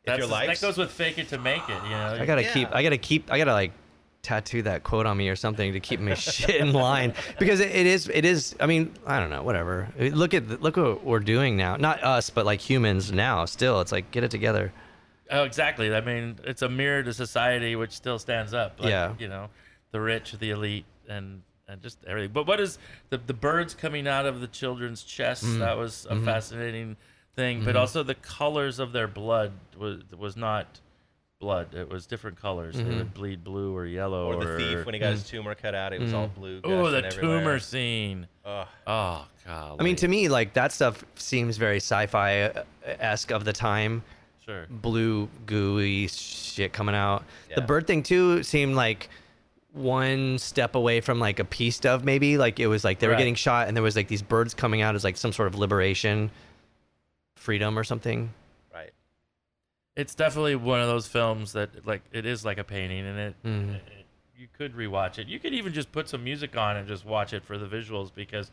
if 0.01 0.07
That's 0.07 0.17
your 0.17 0.27
life 0.27 0.47
that 0.47 0.59
goes 0.65 0.75
with 0.79 0.89
fake 0.89 1.19
it 1.19 1.27
to 1.29 1.37
make 1.37 1.61
it. 1.69 1.77
You 1.83 1.89
know. 1.91 2.17
I 2.19 2.25
gotta 2.25 2.41
Yeah. 2.41 2.53
keep. 2.53 2.73
I 2.75 2.81
gotta 2.81 2.97
keep. 2.97 3.31
I 3.31 3.37
gotta 3.37 3.53
like 3.53 3.71
tattoo 4.23 4.63
that 4.63 4.81
quote 4.83 5.05
on 5.05 5.15
me 5.15 5.29
or 5.29 5.35
something 5.35 5.73
to 5.73 5.79
keep 5.79 5.99
my 5.99 6.13
shit 6.15 6.55
in 6.55 6.73
line 6.73 7.13
because 7.37 7.59
it, 7.59 7.69
it 7.69 7.85
is. 7.85 8.09
It 8.11 8.25
is. 8.25 8.55
I 8.59 8.65
mean, 8.65 8.93
I 9.05 9.19
don't 9.19 9.29
know. 9.29 9.43
Whatever. 9.43 9.89
Look 9.99 10.33
at 10.33 10.59
look 10.63 10.75
what 10.77 11.03
we're 11.03 11.19
doing 11.19 11.55
now. 11.55 11.75
Not 11.75 12.03
us, 12.03 12.31
but 12.31 12.47
like 12.47 12.61
humans 12.61 13.11
now. 13.11 13.45
Still, 13.45 13.79
it's 13.79 13.91
like 13.91 14.09
get 14.09 14.23
it 14.23 14.31
together. 14.31 14.73
Oh, 15.29 15.43
exactly. 15.43 15.93
I 15.93 16.01
mean, 16.01 16.39
it's 16.45 16.63
a 16.63 16.69
mirror 16.69 17.03
to 17.03 17.13
society 17.13 17.75
which 17.75 17.91
still 17.91 18.17
stands 18.17 18.55
up. 18.55 18.79
Like, 18.79 18.89
Yeah. 18.89 19.13
You 19.19 19.27
know, 19.27 19.49
the 19.93 20.01
rich, 20.01 20.33
the 20.33 20.49
elite, 20.49 20.85
and 21.07 21.41
and 21.69 21.81
just 21.81 22.03
everything. 22.05 22.31
But 22.33 22.45
what 22.45 22.59
is 22.59 22.77
the 23.09 23.17
the 23.17 23.33
birds 23.33 23.73
coming 23.73 24.07
out 24.07 24.25
of 24.25 24.41
the 24.41 24.47
children's 24.47 25.03
chests? 25.03 25.45
Mm. 25.45 25.59
That 25.59 25.77
was 25.77 26.05
Mm-hmm. 26.09 26.21
a 26.21 26.25
fascinating 26.25 26.97
thing. 27.35 27.59
But 27.59 27.69
mm-hmm. 27.69 27.77
also 27.77 28.03
the 28.03 28.15
colors 28.15 28.79
of 28.79 28.91
their 28.91 29.07
blood 29.07 29.53
was 29.77 30.01
was 30.17 30.35
not 30.35 30.81
blood. 31.39 31.73
It 31.73 31.89
was 31.89 32.05
different 32.05 32.41
colors. 32.41 32.75
They 32.75 32.83
would 32.83 32.93
mm-hmm. 32.93 33.07
bleed 33.09 33.43
blue 33.43 33.75
or 33.75 33.85
yellow 33.85 34.27
or 34.27 34.35
or, 34.35 34.45
the 34.45 34.57
thief 34.57 34.85
when 34.85 34.93
he 34.93 34.99
got 34.99 35.11
his 35.11 35.23
mm. 35.23 35.27
tumor 35.27 35.55
cut 35.55 35.75
out, 35.75 35.93
it 35.93 36.01
was 36.01 36.13
all 36.13 36.27
mm. 36.27 36.35
blue. 36.35 36.61
Oh, 36.63 36.89
the 36.89 37.01
gushing 37.01 37.19
everywhere. 37.19 37.39
tumor 37.39 37.59
scene. 37.59 38.27
Ugh. 38.45 38.67
Oh 38.87 39.27
god. 39.45 39.77
I 39.79 39.83
mean, 39.83 39.95
to 39.97 40.07
me, 40.07 40.29
like 40.29 40.53
that 40.53 40.71
stuff 40.71 41.03
seems 41.15 41.57
very 41.57 41.77
sci-fi 41.77 42.41
uh, 42.43 42.63
esque 42.85 43.31
of 43.31 43.45
the 43.45 43.53
time. 43.53 44.03
sure. 44.45 44.65
blue 44.69 45.29
gooey 45.45 46.07
shit 46.07 46.73
coming 46.73 46.95
out. 46.95 47.23
The 47.55 47.61
bird 47.61 47.87
thing 47.87 48.03
too 48.03 48.43
seemed 48.43 48.75
like 48.75 49.09
one 49.73 50.37
step 50.37 50.75
away 50.75 51.01
from 51.01 51.19
like 51.19 51.39
a 51.39 51.43
peace 51.45 51.79
dove 51.79 52.03
maybe 52.05 52.37
like 52.37 52.59
it 52.59 52.67
was 52.67 52.83
like 52.83 52.99
they 52.99 53.07
were 53.07 53.15
getting 53.15 53.33
shot 53.33 53.67
and 53.67 53.75
there 53.75 53.83
was 53.83 53.95
like 53.95 54.07
these 54.07 54.21
birds 54.21 54.53
coming 54.53 54.81
out 54.81 54.93
as 54.93 55.03
like 55.03 55.17
some 55.17 55.33
sort 55.33 55.47
of 55.47 55.55
liberation 55.55 56.29
freedom 57.35 57.77
or 57.77 57.83
something 57.83 58.31
Right. 58.73 58.91
It's 59.95 60.13
definitely 60.15 60.55
one 60.55 60.79
of 60.79 60.87
those 60.87 61.07
films 61.07 61.53
that 61.53 61.85
like 61.87 62.01
it 62.11 62.25
is 62.25 62.45
like 62.45 62.57
a 62.59 62.63
painting, 62.63 63.05
and 63.05 63.19
it, 63.19 63.35
Mhm. 63.43 63.75
it- 63.75 63.81
you 64.37 64.47
could 64.51 64.75
rewatch 64.75 65.17
it. 65.19 65.27
You 65.27 65.39
could 65.39 65.53
even 65.53 65.73
just 65.73 65.91
put 65.91 66.09
some 66.09 66.23
music 66.23 66.55
on 66.57 66.75
and 66.77 66.87
just 66.87 67.05
watch 67.05 67.33
it 67.33 67.43
for 67.43 67.57
the 67.57 67.65
visuals 67.67 68.13
because. 68.13 68.51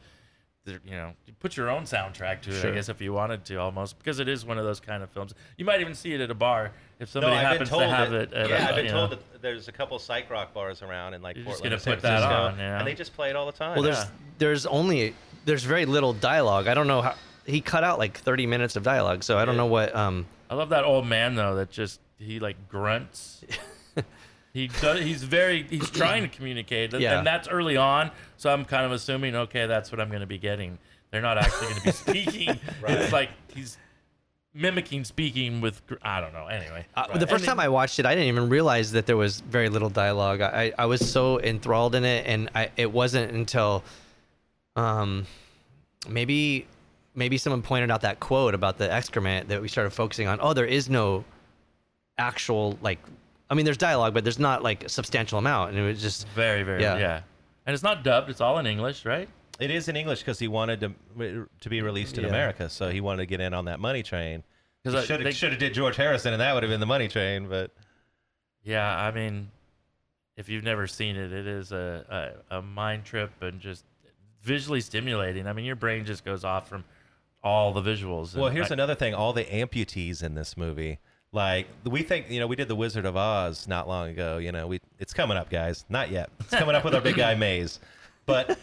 There- 0.65 0.81
You 0.85 0.93
know, 0.93 1.13
you 1.27 1.33
put 1.41 1.57
your 1.57 1.71
own 1.71 1.85
soundtrack 1.85 2.43
to 2.43 2.51
it, 2.51 2.61
Sure. 2.61 2.71
I 2.71 2.75
guess, 2.75 2.89
if 2.89 3.01
you 3.01 3.13
wanted 3.13 3.45
to, 3.47 3.57
almost 3.57 3.99
because 3.99 4.21
it 4.21 4.29
is 4.29 4.45
one 4.45 4.59
of 4.59 4.65
those 4.65 4.81
kind 4.81 5.03
of 5.03 5.11
films. 5.11 5.35
You 5.57 5.65
might 5.65 5.81
even 5.81 5.95
see 5.95 6.13
it 6.13 6.21
at 6.21 6.31
a 6.31 6.35
bar 6.35 6.73
if 6.99 7.09
somebody 7.09 7.37
I've 7.37 7.47
happens 7.47 7.71
to 7.71 7.89
have 7.89 8.11
that, 8.11 8.23
it. 8.23 8.33
At 8.35 8.49
yeah, 8.51 8.67
a, 8.67 8.69
I've 8.71 8.77
been 8.77 8.91
told 8.93 9.11
know. 9.11 9.17
that 9.17 9.43
there's 9.43 9.69
a 9.69 9.73
couple 9.73 9.99
psych 9.99 10.29
rock 10.31 10.53
bars 10.53 10.83
around 10.83 11.15
in 11.15 11.23
like 11.23 11.37
You're 11.37 11.47
just 11.47 11.63
Portland, 11.63 11.71
gonna 11.73 11.81
San 11.81 11.95
put 11.95 12.03
that 12.03 12.21
Francisco, 12.21 12.43
on, 12.53 12.59
yeah. 12.59 12.79
and 12.79 12.87
they 12.87 12.95
just 12.95 13.15
play 13.15 13.31
it 13.31 13.37
all 13.37 13.47
the 13.47 13.53
time. 13.53 13.75
well 13.75 13.83
there's 13.83 13.97
Yeah. 13.99 14.09
there's 14.39 14.67
only 14.67 15.15
there's 15.47 15.65
very 15.65 15.87
little 15.87 16.13
dialogue 16.13 16.67
i 16.69 16.75
don't 16.75 16.87
know 16.87 17.01
how 17.01 17.15
he 17.47 17.63
cut 17.63 17.83
out 17.83 17.99
like 17.99 18.19
30 18.19 18.47
minutes 18.47 18.77
of 18.77 18.83
dialogue 18.83 19.23
so 19.23 19.39
i 19.39 19.45
don't 19.47 19.55
Yeah. 19.55 19.63
know 19.63 19.67
what 19.67 19.97
um 19.97 20.27
I 20.51 20.55
love 20.55 20.69
that 20.71 20.85
old 20.85 21.07
man 21.07 21.35
though 21.37 21.55
that 21.57 21.71
just 21.71 22.01
he 22.19 22.39
like 22.41 22.69
grunts. 22.69 23.43
he 24.53 24.68
does, 24.80 25.01
he's 25.01 25.22
very 25.22 25.64
he's 25.64 25.90
trying 25.90 26.22
to 26.22 26.28
communicate, 26.28 26.92
and, 26.92 27.03
Yeah. 27.03 27.18
and 27.18 27.26
that's 27.26 27.48
early 27.48 27.76
on. 27.76 28.11
So 28.36 28.53
I'm 28.53 28.64
kind 28.64 28.84
of 28.86 28.92
assuming 28.92 29.34
okay, 29.36 29.66
that's 29.66 29.90
what 29.92 30.01
I'm 30.01 30.09
going 30.09 30.20
to 30.20 30.26
be 30.26 30.38
getting. 30.38 30.78
They're 31.11 31.20
not 31.22 31.38
actually 31.38 31.68
going 31.68 31.80
to 31.80 31.84
be 31.84 31.92
speaking. 31.92 32.61
It's 32.86 33.12
like 33.12 33.30
he's 33.55 33.76
mimicking 34.53 35.05
speaking 35.05 35.61
with 35.61 35.80
I 36.03 36.20
don't 36.20 36.32
know. 36.32 36.46
Anyway, 36.46 36.84
Uh, 36.96 37.16
the 37.18 37.26
first 37.26 37.44
time 37.44 37.61
I 37.61 37.68
watched 37.68 37.98
it, 38.01 38.07
I 38.07 38.14
didn't 38.14 38.28
even 38.28 38.48
realize 38.48 38.92
that 38.92 39.07
there 39.07 39.16
was 39.16 39.40
very 39.40 39.68
little 39.68 39.90
dialogue. 39.90 40.40
I, 40.40 40.72
I 40.78 40.86
was 40.86 41.09
so 41.09 41.40
enthralled 41.40 41.94
in 41.94 42.05
it, 42.05 42.26
and 42.26 42.51
I, 42.55 42.70
it 42.76 42.90
wasn't 42.90 43.30
until, 43.32 43.84
um, 44.76 45.26
maybe, 46.09 46.66
maybe 47.14 47.38
someone 47.38 47.62
pointed 47.62 47.90
out 47.92 48.01
that 48.01 48.18
quote 48.18 48.55
about 48.55 48.78
the 48.78 48.92
excrement 48.92 49.48
that 49.48 49.62
we 49.62 49.68
started 49.68 49.90
focusing 49.90 50.26
on. 50.26 50.38
Oh, 50.40 50.53
there 50.53 50.66
is 50.66 50.88
no 50.90 51.24
actual 52.18 52.76
like, 52.82 52.98
I 53.51 53.55
mean, 53.55 53.64
there's 53.64 53.76
dialogue, 53.76 54.14
but 54.14 54.22
there's 54.24 54.38
not 54.38 54.62
like 54.62 54.84
a 54.84 54.88
substantial 54.88 55.38
amount, 55.38 55.70
and 55.70 55.78
it 55.78 55.82
was 55.82 56.01
just 56.01 56.26
very 56.28 56.62
very 56.62 56.82
Yeah. 56.82 56.98
yeah. 56.98 57.20
And 57.66 57.74
it's 57.74 57.82
not 57.82 58.05
dubbed; 58.05 58.30
it's 58.30 58.40
all 58.40 58.59
in 58.59 58.66
English, 58.66 59.05
right? 59.05 59.28
It 59.59 59.70
is 59.70 59.88
in 59.88 59.96
English 59.96 60.20
because 60.20 60.38
he 60.38 60.48
wanted 60.48 60.80
to 60.80 61.48
to 61.61 61.68
be 61.68 61.82
released 61.82 62.16
in 62.16 62.24
Yeah. 62.24 62.30
America, 62.30 62.68
so 62.70 62.90
he 62.90 63.01
wanted 63.01 63.22
to 63.22 63.26
get 63.26 63.40
in 63.40 63.53
on 63.53 63.64
that 63.66 63.80
money 63.80 64.03
train. 64.03 64.42
Because 64.82 64.94
uh, 65.03 65.07
Should 65.07 65.20
they- 65.20 65.24
have 65.24 65.34
should 65.36 65.51
have 65.51 65.59
did 65.61 65.74
George 65.74 65.96
Harrison, 65.96 66.32
and 66.32 66.40
that 66.40 66.55
would 66.55 66.62
have 66.62 66.70
been 66.70 66.80
the 66.80 66.86
money 66.86 67.09
train. 67.09 67.48
But 67.48 67.70
Yeah, 68.62 68.88
I 68.96 69.11
mean, 69.11 69.51
if 70.36 70.48
you've 70.48 70.64
never 70.64 70.86
seen 70.86 71.16
it, 71.16 71.32
it 71.32 71.46
is 71.46 71.72
a, 71.72 72.34
a, 72.51 72.59
a 72.59 72.62
mind 72.62 73.05
trip 73.05 73.30
and 73.42 73.61
just 73.61 73.84
visually 74.42 74.80
stimulating. 74.80 75.46
I 75.46 75.53
mean, 75.53 75.64
your 75.66 75.76
brain 75.76 76.05
just 76.07 76.24
goes 76.24 76.44
off 76.44 76.68
from 76.68 76.84
all 77.42 77.72
the 77.72 77.82
visuals. 77.82 78.34
well, 78.34 78.51
here's 78.51 78.70
I- 78.70 78.74
another 78.74 78.94
thing: 78.94 79.12
all 79.14 79.32
the 79.32 79.44
amputees 79.44 80.22
in 80.22 80.34
this 80.34 80.57
movie. 80.57 80.98
Like 81.33 81.68
we 81.85 82.03
think, 82.03 82.31
you 82.31 82.41
know, 82.41 82.47
we 82.47 82.57
did 82.57 82.68
the 82.68 82.74
Wizard 82.74 83.07
of 83.07 83.16
Oz 83.16 83.68
not 83.68 83.87
long 83.87 84.09
ago. 84.09 84.39
You 84.39 84.51
know, 84.51 84.66
we 84.66 84.81
it's 84.99 85.14
coming 85.14 85.37
up, 85.37 85.49
guys. 85.49 85.85
Not 85.89 86.11
yet. 86.11 86.31
It's 86.41 86.51
coming 86.51 86.74
up 86.74 86.85
with 86.85 86.95
our 86.95 87.01
big 87.01 87.16
guy 87.16 87.35
Maze. 87.37 87.78
But 88.26 88.59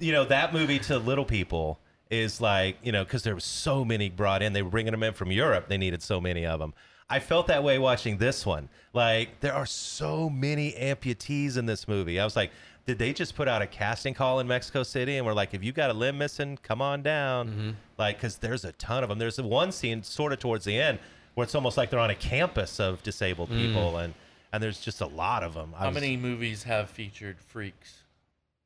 you 0.00 0.12
know, 0.12 0.24
that 0.24 0.52
movie 0.52 0.80
to 0.80 0.98
little 0.98 1.24
people 1.24 1.78
is 2.10 2.40
like, 2.40 2.76
you 2.82 2.90
know, 2.90 3.04
because 3.04 3.22
there 3.22 3.34
was 3.34 3.44
so 3.44 3.84
many 3.84 4.08
brought 4.08 4.42
in. 4.42 4.52
They 4.52 4.62
were 4.62 4.70
bringing 4.70 4.92
them 4.92 5.02
in 5.02 5.14
from 5.14 5.30
Europe. 5.30 5.68
They 5.68 5.78
needed 5.78 6.02
so 6.02 6.20
many 6.20 6.44
of 6.44 6.58
them. 6.58 6.74
I 7.10 7.20
felt 7.20 7.46
that 7.46 7.62
way 7.62 7.78
watching 7.78 8.18
this 8.18 8.44
one. 8.44 8.68
Like 8.92 9.40
there 9.40 9.54
are 9.54 9.66
so 9.66 10.28
many 10.28 10.72
amputees 10.72 11.56
in 11.56 11.66
this 11.66 11.86
movie. 11.86 12.18
I 12.18 12.24
was 12.24 12.34
like, 12.34 12.50
did 12.84 12.98
they 12.98 13.12
just 13.12 13.36
put 13.36 13.48
out 13.48 13.62
a 13.62 13.66
casting 13.66 14.14
call 14.14 14.40
in 14.40 14.48
Mexico 14.48 14.82
City 14.82 15.18
and 15.18 15.26
we're 15.26 15.34
like, 15.34 15.54
if 15.54 15.62
you 15.62 15.72
got 15.72 15.90
a 15.90 15.92
limb 15.92 16.18
missing, 16.18 16.58
come 16.62 16.82
on 16.82 17.02
down. 17.02 17.48
Mm-hmm. 17.48 17.70
Like, 17.96 18.16
because 18.16 18.38
there's 18.38 18.64
a 18.64 18.72
ton 18.72 19.02
of 19.02 19.08
them. 19.08 19.18
There's 19.18 19.40
one 19.40 19.72
scene 19.72 20.02
sort 20.02 20.32
of 20.32 20.38
towards 20.38 20.64
the 20.64 20.78
end 20.80 20.98
where 21.38 21.44
it's 21.44 21.54
almost 21.54 21.76
like 21.76 21.88
they're 21.88 22.00
on 22.00 22.10
a 22.10 22.16
campus 22.16 22.80
of 22.80 23.00
disabled 23.04 23.48
mm. 23.48 23.58
people, 23.58 23.98
and 23.98 24.12
and 24.52 24.60
there's 24.60 24.80
just 24.80 25.00
a 25.00 25.06
lot 25.06 25.44
of 25.44 25.54
them. 25.54 25.72
I 25.76 25.82
How 25.82 25.86
was- 25.86 25.94
many 25.94 26.16
movies 26.16 26.64
have 26.64 26.90
featured 26.90 27.38
freaks 27.38 27.98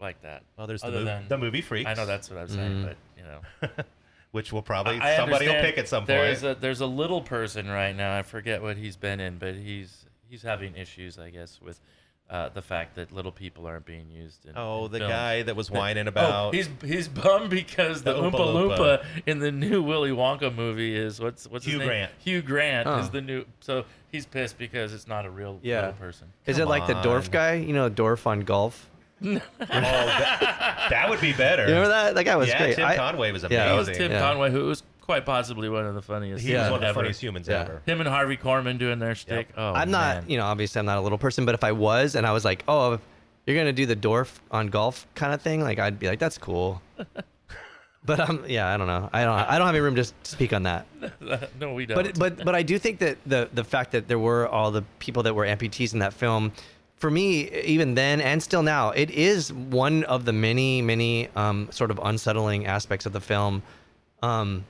like 0.00 0.22
that? 0.22 0.42
Well, 0.56 0.66
there's 0.66 0.80
the, 0.80 0.86
other 0.86 1.00
mov- 1.00 1.04
than- 1.04 1.28
the 1.28 1.36
movie 1.36 1.60
Freaks. 1.60 1.90
I 1.90 1.92
know 1.92 2.06
that's 2.06 2.30
what 2.30 2.38
I'm 2.38 2.48
saying, 2.48 2.72
mm. 2.72 2.86
but 2.86 2.96
you 3.18 3.24
know, 3.24 3.84
which 4.30 4.54
will 4.54 4.62
probably 4.62 4.98
I 4.98 5.16
somebody 5.16 5.44
will 5.44 5.52
understand 5.52 5.74
pick 5.74 5.78
at 5.84 5.86
some 5.86 6.04
point. 6.04 6.06
There's 6.06 6.42
a 6.44 6.54
there's 6.54 6.80
a 6.80 6.86
little 6.86 7.20
person 7.20 7.68
right 7.68 7.94
now. 7.94 8.16
I 8.16 8.22
forget 8.22 8.62
what 8.62 8.78
he's 8.78 8.96
been 8.96 9.20
in, 9.20 9.36
but 9.36 9.54
he's 9.54 10.06
he's 10.26 10.40
having 10.40 10.74
issues, 10.74 11.18
I 11.18 11.28
guess, 11.28 11.60
with 11.60 11.78
uh, 12.32 12.48
the 12.48 12.62
fact 12.62 12.94
that 12.96 13.12
little 13.12 13.30
people 13.30 13.66
aren't 13.66 13.84
being 13.84 14.10
used. 14.10 14.46
In, 14.46 14.52
oh, 14.56 14.86
in 14.86 14.92
the 14.92 14.98
films. 15.00 15.12
guy 15.12 15.42
that 15.42 15.54
was 15.54 15.70
whining 15.70 16.08
about. 16.08 16.24
Oh, 16.24 16.48
about. 16.48 16.54
he's 16.54 16.68
he's 16.82 17.06
bummed 17.08 17.50
because 17.50 18.02
the, 18.02 18.14
The 18.14 18.22
Oompa 18.22 18.32
Oompa 18.32 18.76
Loompa 18.78 19.04
in 19.26 19.38
the 19.38 19.52
new 19.52 19.82
Willy 19.82 20.10
Wonka 20.10 20.52
movie 20.54 20.96
is 20.96 21.20
what's 21.20 21.46
what's 21.46 21.64
his 21.66 21.74
Hugh 21.74 21.78
name? 21.80 21.88
Grant. 21.88 22.12
Hugh 22.24 22.42
Grant 22.42 22.86
Oh. 22.88 22.98
is 23.00 23.10
the 23.10 23.20
new. 23.20 23.44
So 23.60 23.84
he's 24.10 24.24
pissed 24.26 24.56
because 24.56 24.94
it's 24.94 25.06
not 25.06 25.26
a 25.26 25.30
real 25.30 25.60
Yeah. 25.62 25.82
real 25.84 25.92
person. 25.92 26.28
Is 26.46 26.56
Come 26.56 26.62
it 26.66 26.68
like 26.70 26.86
the 26.86 26.94
dwarf 26.94 27.30
guy? 27.30 27.54
You 27.54 27.74
know, 27.74 27.90
dwarf 27.90 28.26
on 28.26 28.40
golf. 28.40 28.88
oh, 29.24 29.38
that, 29.60 30.86
that 30.90 31.08
would 31.10 31.20
be 31.20 31.32
better. 31.32 31.62
You 31.62 31.68
remember 31.74 31.90
that? 31.90 32.14
That 32.16 32.24
guy 32.24 32.34
was 32.36 32.48
yeah, 32.48 32.58
great. 32.58 32.74
Tim 32.76 32.86
I- 32.86 32.96
Conway 32.96 33.30
was 33.30 33.44
amazing. 33.44 33.58
Yeah. 33.62 33.68
That 33.72 33.78
was 33.78 33.96
Tim 33.96 34.10
Yeah. 34.10 34.18
Conway, 34.20 34.50
who 34.50 34.64
was 34.66 34.82
quite 35.12 35.26
possibly 35.26 35.68
one 35.68 35.84
of 35.84 35.94
the 35.94 36.02
funniest. 36.02 36.42
He 36.44 36.52
Yeah. 36.52 36.62
was 36.62 36.70
one 36.70 36.74
of 36.76 36.80
the 36.82 36.86
ever. 36.88 36.94
funniest 36.94 37.20
humans 37.22 37.46
Yeah. 37.48 37.60
ever. 37.60 37.82
Him 37.86 38.00
and 38.00 38.08
Harvey 38.08 38.36
Korman 38.36 38.78
doing 38.78 38.98
their 38.98 39.14
shtick. 39.14 39.48
Oh, 39.56 39.72
I'm 39.74 39.90
not, 39.90 40.16
man. 40.16 40.24
you 40.30 40.38
know, 40.38 40.44
obviously 40.44 40.78
I'm 40.78 40.86
not 40.86 40.96
a 40.98 41.00
little 41.02 41.18
person, 41.18 41.44
but 41.44 41.54
if 41.54 41.62
I 41.64 41.72
was 41.72 42.14
and 42.14 42.26
I 42.26 42.32
was 42.32 42.44
like, 42.44 42.64
oh, 42.66 42.98
you're 43.46 43.56
gonna 43.56 43.72
do 43.72 43.84
the 43.86 43.96
dwarf 43.96 44.38
on 44.50 44.68
golf 44.68 45.06
kind 45.14 45.34
of 45.34 45.42
thing, 45.42 45.60
like 45.62 45.78
I'd 45.78 45.98
be 45.98 46.08
like, 46.08 46.18
that's 46.18 46.38
cool. 46.38 46.80
but 48.04 48.20
um, 48.20 48.44
yeah, 48.48 48.72
I 48.72 48.76
don't 48.76 48.86
know. 48.86 49.10
I 49.12 49.24
don't. 49.24 49.34
I 49.34 49.58
don't 49.58 49.66
have 49.66 49.74
any 49.74 49.80
room 49.82 49.94
to 49.96 50.00
s- 50.02 50.14
speak 50.22 50.52
on 50.52 50.62
that. 50.64 50.86
no, 51.60 51.74
we 51.74 51.84
don't. 51.86 51.96
But 51.96 52.18
but 52.18 52.44
but 52.44 52.54
I 52.54 52.62
do 52.62 52.78
think 52.78 52.98
that 53.00 53.18
the 53.26 53.48
the 53.52 53.64
fact 53.64 53.92
that 53.92 54.08
there 54.08 54.18
were 54.18 54.48
all 54.48 54.70
the 54.70 54.82
people 54.98 55.22
that 55.24 55.34
were 55.34 55.44
amputees 55.46 55.92
in 55.92 55.98
that 56.00 56.12
film, 56.14 56.52
for 56.96 57.10
me, 57.10 57.50
even 57.62 57.94
then 57.94 58.20
and 58.20 58.42
still 58.42 58.62
now, 58.62 58.90
it 58.90 59.10
is 59.10 59.52
one 59.52 60.04
of 60.04 60.24
the 60.24 60.32
many 60.32 60.80
many 60.82 61.28
um, 61.36 61.68
sort 61.70 61.90
of 61.90 62.00
unsettling 62.02 62.66
aspects 62.66 63.06
of 63.06 63.12
the 63.12 63.20
film. 63.20 63.62
Um, 64.22 64.64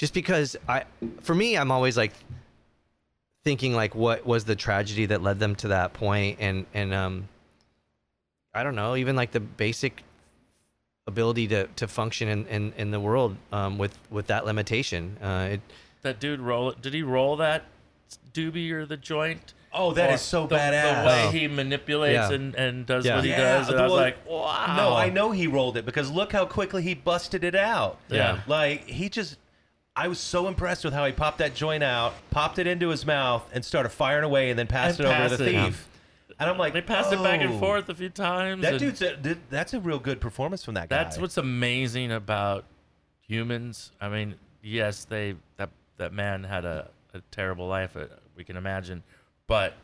just 0.00 0.14
because 0.14 0.56
I, 0.66 0.84
for 1.20 1.34
me, 1.34 1.58
I'm 1.58 1.70
always 1.70 1.94
like 1.94 2.14
thinking 3.44 3.74
like, 3.74 3.94
what 3.94 4.24
was 4.24 4.46
the 4.46 4.56
tragedy 4.56 5.04
that 5.06 5.20
led 5.22 5.38
them 5.38 5.54
to 5.56 5.68
that 5.68 5.92
point, 5.92 6.38
and 6.40 6.64
and 6.72 6.94
um, 6.94 7.28
I 8.54 8.62
don't 8.62 8.74
know, 8.76 8.96
even 8.96 9.14
like 9.14 9.32
the 9.32 9.40
basic 9.40 10.02
ability 11.06 11.48
to, 11.48 11.66
to 11.76 11.86
function 11.86 12.28
in, 12.28 12.46
in, 12.46 12.72
in 12.78 12.90
the 12.92 12.98
world 13.00 13.36
um, 13.52 13.76
with 13.76 13.98
with 14.10 14.28
that 14.28 14.46
limitation. 14.46 15.18
Uh, 15.22 15.48
it, 15.52 15.60
that 16.00 16.18
dude 16.18 16.40
roll. 16.40 16.72
Did 16.72 16.94
he 16.94 17.02
roll 17.02 17.36
that 17.36 17.64
doobie 18.32 18.70
or 18.72 18.86
the 18.86 18.96
joint? 18.96 19.52
Oh, 19.70 19.92
that 19.92 20.10
Or 20.10 20.14
is 20.14 20.22
so 20.22 20.46
the, 20.46 20.56
badass. 20.56 21.02
The 21.02 21.06
way 21.08 21.26
Oh. 21.26 21.30
he 21.30 21.46
manipulates 21.46 22.14
Yeah. 22.14 22.32
and, 22.32 22.54
and 22.54 22.86
does 22.86 23.04
Yeah. 23.04 23.16
what 23.16 23.24
he 23.24 23.30
Yeah, 23.30 23.58
does. 23.58 23.68
And 23.68 23.78
I 23.78 23.82
was 23.82 23.92
like, 23.92 24.16
wow. 24.26 24.74
No, 24.78 24.96
I 24.96 25.10
know 25.10 25.30
he 25.30 25.46
rolled 25.46 25.76
it 25.76 25.84
because 25.84 26.10
look 26.10 26.32
how 26.32 26.46
quickly 26.46 26.82
he 26.82 26.94
busted 26.94 27.44
it 27.44 27.54
out. 27.54 27.98
Yeah. 28.08 28.40
Like 28.48 28.86
he 28.88 29.10
just 29.10 29.36
I 29.96 30.08
was 30.08 30.18
so 30.18 30.46
impressed 30.48 30.84
with 30.84 30.94
how 30.94 31.04
he 31.04 31.12
popped 31.12 31.38
that 31.38 31.54
joint 31.54 31.82
out, 31.82 32.14
popped 32.30 32.58
it 32.58 32.66
into 32.66 32.88
his 32.88 33.04
mouth, 33.04 33.48
and 33.52 33.64
started 33.64 33.90
firing 33.90 34.24
away 34.24 34.50
and 34.50 34.58
then 34.58 34.66
passed 34.66 34.98
And 35.00 35.08
it 35.08 35.10
over 35.10 35.16
to 35.16 35.28
passed 35.28 35.38
the 35.38 35.48
it. 35.48 35.64
thief. 35.64 35.88
And 36.38 36.48
I'm 36.48 36.56
like, 36.56 36.72
They 36.72 36.80
passed 36.80 37.12
it 37.12 37.22
back 37.22 37.40
and 37.42 37.54
"Oh." 37.54 37.58
forth 37.58 37.88
a 37.88 37.94
few 37.94 38.08
times. 38.08 38.62
That 38.62 38.74
and 38.74 38.80
dude's 38.80 39.02
a, 39.02 39.16
th- 39.16 39.36
that's 39.50 39.74
a 39.74 39.80
real 39.80 39.98
good 39.98 40.20
performance 40.20 40.64
from 40.64 40.74
that 40.74 40.88
guy. 40.88 41.02
That's 41.02 41.18
what's 41.18 41.36
amazing 41.36 42.12
about 42.12 42.64
humans. 43.20 43.92
I 44.00 44.08
mean, 44.08 44.36
yes, 44.62 45.04
they 45.04 45.34
that 45.58 45.70
that 45.98 46.12
man 46.14 46.44
had 46.44 46.64
a, 46.64 46.88
a 47.12 47.20
terrible 47.30 47.66
life. 47.66 47.94
Uh, 47.96 48.06
we 48.36 48.44
can 48.44 48.56
imagine, 48.56 49.02
but 49.48 49.74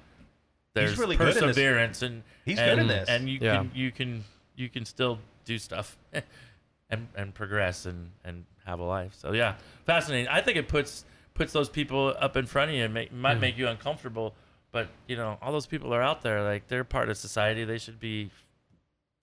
there's 0.73 0.99
really 0.99 1.17
good 1.17 1.29
in 1.29 1.35
this. 1.35 1.43
perseverance 1.43 2.01
and 2.03 2.23
He's 2.47 2.59
and, 2.59 2.71
good 2.71 2.79
in 2.79 2.87
this. 2.89 3.09
and 3.09 3.29
you 3.29 3.39
Yeah. 3.43 3.57
can 3.57 3.71
you 3.75 3.91
can 3.93 4.25
you 4.55 4.69
can 4.71 4.85
still 4.87 5.19
do 5.45 5.59
stuff 5.59 5.99
and 6.91 7.09
and 7.15 7.35
progress 7.35 7.85
and 7.85 8.13
and 8.25 8.45
have 8.67 8.81
a 8.81 8.85
life. 8.85 9.15
So 9.17 9.33
yeah, 9.33 9.55
fascinating. 9.85 10.29
I 10.29 10.41
think 10.41 10.59
it 10.59 10.69
puts 10.69 11.05
puts 11.35 11.53
those 11.53 11.69
people 11.69 12.15
up 12.19 12.37
in 12.37 12.47
front 12.47 12.71
of 12.71 12.77
you 12.77 12.85
and 12.85 12.95
make, 12.95 13.13
might 13.13 13.35
hmm. 13.35 13.41
make 13.41 13.59
you 13.59 13.69
uncomfortable. 13.69 14.35
But 14.73 14.89
you 15.07 15.17
know, 15.17 15.39
all 15.41 15.53
those 15.53 15.67
people 15.67 15.95
are 15.95 16.03
out 16.03 16.23
there. 16.23 16.43
Like 16.43 16.69
they're 16.69 16.85
part 16.85 17.09
of 17.09 17.17
society. 17.17 17.65
They 17.65 17.79
should 17.79 18.01
be 18.01 18.31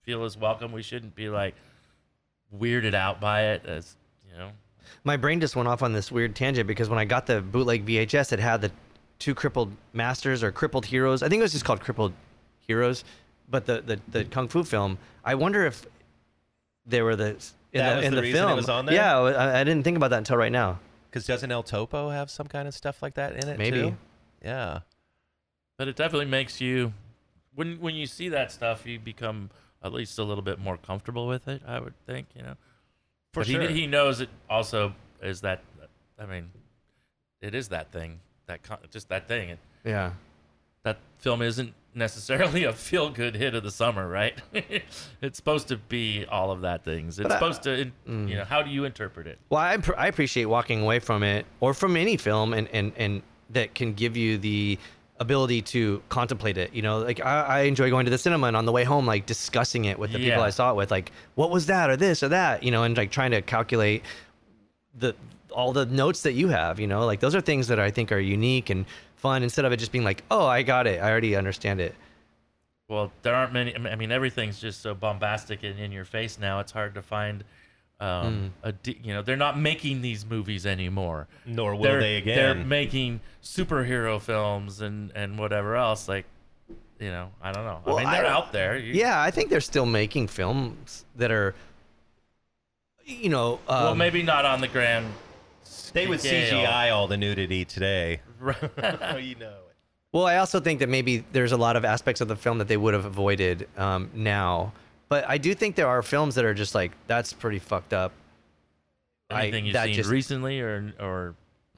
feel 0.02 0.24
as 0.24 0.36
welcome. 0.36 0.72
We 0.72 0.82
shouldn't 0.82 1.14
be 1.14 1.28
like 1.28 1.54
weirded 2.58 2.94
out 2.94 3.20
by 3.20 3.42
it 3.42 3.66
as 3.66 3.96
you 4.30 4.36
know. 4.38 4.50
my 5.02 5.16
brain 5.16 5.40
just 5.40 5.56
went 5.56 5.68
off 5.68 5.82
on 5.82 5.92
this 5.92 6.10
weird 6.10 6.34
tangent 6.34 6.66
because 6.66 6.88
when 6.88 6.98
I 6.98 7.04
got 7.04 7.26
the 7.26 7.40
bootleg 7.40 7.86
VHS, 7.86 8.32
it 8.32 8.38
had 8.38 8.60
the 8.60 8.70
two 9.18 9.34
crippled 9.34 9.72
masters 9.92 10.42
or 10.42 10.50
crippled 10.50 10.86
heroes. 10.86 11.22
I 11.22 11.28
think 11.28 11.40
it 11.40 11.42
was 11.42 11.52
just 11.52 11.64
called 11.64 11.80
crippled 11.80 12.12
heroes, 12.66 13.04
but 13.50 13.66
the 13.66 13.82
the, 13.82 14.00
the 14.08 14.24
kung 14.24 14.48
fu 14.48 14.64
film. 14.64 14.98
I 15.24 15.34
wonder 15.34 15.64
if 15.66 15.86
they 16.86 17.02
were 17.02 17.16
the 17.16 17.36
in 17.74 17.80
That 17.80 17.90
the, 17.90 17.96
was 17.96 18.04
in 18.06 18.10
the 18.12 18.16
the, 18.16 18.22
reason 18.22 18.42
it 18.42 18.46
film. 18.46 18.56
was 18.56 18.68
on 18.68 18.86
there? 18.86 18.94
Yeah, 18.94 19.18
I, 19.18 19.60
I 19.60 19.64
didn't 19.64 19.82
think 19.84 19.96
about 19.96 20.10
that 20.10 20.18
until 20.18 20.36
right 20.36 20.52
now. 20.52 20.78
because 21.10 21.26
doesn't 21.26 21.50
El 21.50 21.62
Topo 21.62 22.08
have 22.10 22.30
some 22.30 22.46
kind 22.46 22.66
of 22.68 22.74
stuff 22.74 23.02
like 23.02 23.14
that 23.14 23.32
in 23.34 23.48
it? 23.48 23.58
Maybe. 23.58 23.80
too? 23.82 23.96
Yeah. 24.42 24.80
But 25.76 25.88
it 25.88 25.96
definitely 25.96 26.26
makes 26.26 26.60
you 26.60 26.92
when 27.54 27.80
when 27.80 27.94
you 27.94 28.06
see 28.06 28.28
that 28.30 28.50
stuff, 28.52 28.86
you 28.86 28.98
become 28.98 29.50
at 29.82 29.92
least 29.92 30.18
a 30.18 30.24
little 30.24 30.42
bit 30.42 30.58
more 30.58 30.76
comfortable 30.78 31.26
with 31.26 31.46
it. 31.48 31.62
I 31.66 31.78
would 31.80 31.94
think, 32.06 32.28
you 32.34 32.42
know. 32.42 32.54
For 33.32 33.40
But 33.40 33.46
sure. 33.48 33.60
He, 33.68 33.80
he 33.82 33.86
knows 33.86 34.20
it 34.20 34.28
also 34.48 34.94
is 35.22 35.40
that. 35.42 35.62
I 36.18 36.26
mean, 36.26 36.50
it 37.42 37.54
is 37.54 37.68
that 37.68 37.90
thing. 37.90 38.20
That 38.46 38.62
con- 38.62 38.78
just 38.90 39.08
that 39.08 39.26
thing. 39.26 39.48
It, 39.50 39.58
Yeah. 39.84 40.12
that 40.84 40.98
film 41.18 41.42
isn't 41.42 41.74
necessarily 41.94 42.64
a 42.64 42.72
feel 42.72 43.10
good 43.10 43.34
hit 43.36 43.54
of 43.54 43.62
the 43.62 43.70
summer, 43.70 44.08
right? 44.08 44.34
it's 44.52 45.36
supposed 45.36 45.68
to 45.68 45.76
be 45.76 46.24
all 46.30 46.50
of 46.50 46.62
that 46.62 46.84
things. 46.84 47.18
It's 47.18 47.30
I- 47.30 47.34
supposed 47.34 47.62
to, 47.64 47.90
Mm. 48.08 48.28
you 48.28 48.36
know, 48.36 48.44
how 48.44 48.62
do 48.62 48.70
you 48.70 48.84
interpret 48.84 49.26
it? 49.26 49.38
Well, 49.50 49.60
I, 49.60 49.78
I 49.96 50.08
appreciate 50.08 50.46
walking 50.46 50.82
away 50.82 50.98
from 50.98 51.22
it 51.22 51.46
or 51.60 51.74
from 51.74 51.96
any 51.96 52.16
film 52.16 52.52
and, 52.54 52.68
and, 52.68 52.92
and 52.96 53.22
that 53.50 53.74
can 53.74 53.94
give 53.94 54.16
you 54.16 54.38
the 54.38 54.78
ability 55.20 55.62
to 55.62 56.02
contemplate 56.08 56.58
it. 56.58 56.74
You 56.74 56.82
know, 56.82 56.98
like 56.98 57.20
I, 57.24 57.40
I 57.42 57.60
enjoy 57.62 57.88
going 57.90 58.04
to 58.04 58.10
the 58.10 58.18
cinema 58.18 58.48
and 58.48 58.56
on 58.56 58.64
the 58.64 58.72
way 58.72 58.82
home, 58.84 59.06
like 59.06 59.26
discussing 59.26 59.84
it 59.84 59.98
with 59.98 60.10
the 60.12 60.18
people 60.18 60.42
I 60.42 60.50
saw 60.50 60.70
it 60.70 60.76
with, 60.76 60.90
like, 60.90 61.12
what 61.36 61.50
was 61.50 61.66
that 61.66 61.88
or 61.88 61.96
this 61.96 62.22
or 62.22 62.28
that, 62.30 62.62
you 62.64 62.70
know, 62.72 62.82
and 62.82 62.96
like 62.96 63.10
trying 63.12 63.30
to 63.30 63.40
calculate 63.42 64.02
the 64.98 65.14
all 65.52 65.72
the 65.72 65.86
notes 65.86 66.22
that 66.22 66.32
you 66.32 66.48
have, 66.48 66.80
you 66.80 66.86
know, 66.88 67.06
like 67.06 67.20
those 67.20 67.32
are 67.36 67.40
things 67.40 67.68
that 67.68 67.78
I 67.78 67.90
think 67.92 68.10
are 68.10 68.18
unique 68.18 68.70
and 68.70 68.84
fun 69.24 69.42
instead 69.42 69.64
of 69.64 69.72
it 69.72 69.78
just 69.78 69.90
being 69.90 70.04
like, 70.04 70.22
oh, 70.30 70.44
I 70.46 70.62
got 70.62 70.86
it. 70.86 71.00
I 71.00 71.10
already 71.10 71.34
understand 71.34 71.80
it. 71.80 71.94
Well, 72.88 73.10
there 73.22 73.34
aren't 73.34 73.54
many. 73.54 73.74
I 73.74 73.96
mean- 73.96 74.12
everything's 74.12 74.60
just 74.60 74.82
so 74.82 74.94
bombastic 74.94 75.62
and 75.62 75.78
in 75.80 75.90
your 75.92 76.04
face 76.04 76.38
now. 76.38 76.60
It's 76.60 76.72
hard 76.72 76.94
to 76.96 77.02
find. 77.02 77.42
Um, 78.00 78.52
a 78.62 78.72
de- 78.72 78.98
you 79.02 79.14
know, 79.14 79.22
they're 79.22 79.36
not 79.36 79.58
making 79.58 80.02
these 80.02 80.26
movies 80.26 80.66
anymore. 80.66 81.26
Nor 81.46 81.74
will 81.76 81.84
they're, 81.84 82.00
they 82.00 82.20
They're 82.20 82.54
making 82.54 83.20
superhero 83.42 84.20
films 84.20 84.82
and 84.82 85.10
and 85.14 85.38
whatever 85.38 85.74
else. 85.76 86.06
Like, 86.06 86.26
you 87.00 87.08
know, 87.10 87.30
I 87.40 87.52
don't 87.52 87.64
know. 87.64 87.80
Well, 87.86 87.96
I 87.98 88.02
mean, 88.04 88.12
they're 88.12 88.24
don't- 88.24 88.32
out 88.32 88.52
there. 88.52 88.76
You- 88.76 88.92
Yeah, 88.92 89.22
I 89.22 89.30
think 89.30 89.48
they're 89.48 89.62
still 89.62 89.86
making 89.86 90.26
films 90.28 91.06
that 91.16 91.30
are, 91.30 91.54
you 93.06 93.30
know, 93.30 93.54
um, 93.68 93.84
Well, 93.84 93.94
maybe 93.94 94.22
not 94.22 94.44
on 94.44 94.60
the 94.60 94.68
grand. 94.68 95.06
They 95.92 96.06
would. 96.06 96.20
CGI 96.20 96.92
all 96.92 97.06
the 97.08 97.16
nudity 97.16 97.64
today. 97.64 98.20
Right. 98.40 98.56
oh, 99.00 99.16
you 99.30 99.34
know 99.36 99.48
it. 99.48 99.76
Well, 100.12 100.26
I 100.26 100.36
also 100.36 100.60
think 100.60 100.80
that 100.80 100.88
maybe 100.88 101.24
there's 101.32 101.52
a 101.52 101.56
lot 101.56 101.76
of 101.76 101.84
aspects 101.84 102.20
of 102.20 102.28
the 102.28 102.36
film 102.36 102.58
that 102.58 102.68
they 102.68 102.76
would 102.76 102.94
have 102.94 103.04
avoided 103.04 103.68
um, 103.76 104.10
now 104.14 104.72
but 105.10 105.24
I 105.28 105.38
do 105.38 105.54
think 105.54 105.76
there 105.76 105.86
are 105.86 106.02
films 106.02 106.34
that 106.34 106.44
are 106.44 106.54
just 106.54 106.74
like 106.74 106.92
that's 107.06 107.32
pretty 107.32 107.58
fucked 107.58 107.92
up. 107.92 108.12
I- 109.30 109.42
Anything 109.42 109.66
you've 109.66 109.74
that 109.74 109.84
seen 109.86 109.94
just- 109.94 110.10
recently 110.10 110.60
or 110.60 110.92
or 110.98 111.34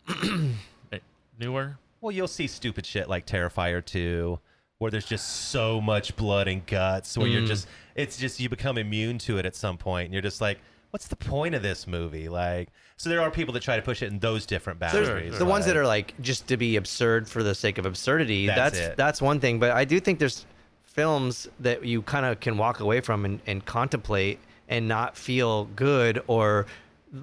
eh, 0.93 0.99
newer? 1.39 1.76
Well, 2.01 2.12
you'll 2.12 2.28
see 2.28 2.47
stupid 2.47 2.87
shit 2.87 3.09
like 3.09 3.26
Terrifier 3.26 3.84
2, 3.84 4.39
where 4.78 4.91
there's 4.91 5.07
just 5.07 5.51
so 5.51 5.80
much 5.80 6.14
blood 6.16 6.47
and 6.49 6.64
guts, 6.66 7.16
where 7.18 7.26
Mm. 7.26 7.32
you're 7.32 7.47
just, 7.47 7.66
it's 7.95 8.16
just, 8.16 8.39
you 8.39 8.49
become 8.49 8.78
immune 8.78 9.18
to 9.18 9.39
it 9.39 9.47
at 9.47 9.57
some 9.57 9.76
point, 9.76 10.07
and 10.07 10.12
you're 10.12 10.22
just 10.22 10.41
like, 10.41 10.59
what's 10.91 11.09
the 11.09 11.16
point 11.16 11.55
of 11.55 11.62
this 11.62 11.87
movie? 11.87 12.28
Like, 12.28 12.70
so 12.97 13.11
there 13.11 13.20
are 13.20 13.30
people 13.30 13.53
that 13.55 13.62
try 13.62 13.76
to 13.76 13.82
push 13.82 14.03
it 14.03 14.07
in 14.07 14.18
those 14.18 14.47
different 14.47 14.80
There's 14.80 15.09
boundaries. 15.09 15.39
the 15.39 15.45
ones 15.45 15.66
that 15.66 15.76
are 15.76 15.87
like 15.87 16.20
just 16.20 16.47
to 16.49 16.57
be 16.57 16.76
absurd 16.76 17.28
for 17.28 17.43
the 17.43 17.55
sake 17.55 17.78
of 17.78 17.87
absurdity. 17.87 18.47
That's 18.47 18.78
That's 18.78 18.97
that's, 18.97 19.22
one 19.22 19.41
thing, 19.41 19.59
but 19.59 19.72
I 19.72 19.84
do 19.84 20.01
think 20.01 20.18
there's 20.18 20.47
films 20.84 21.49
that 21.61 21.84
you 21.84 22.01
kind 22.03 22.24
of 22.24 22.41
can 22.41 22.57
walk 22.57 22.80
away 22.80 23.01
from 23.01 23.24
and, 23.24 23.41
and 23.47 23.64
contemplate 23.64 24.39
and 24.68 24.89
not 24.89 25.16
feel 25.16 25.66
good 25.76 26.22
or 26.26 26.66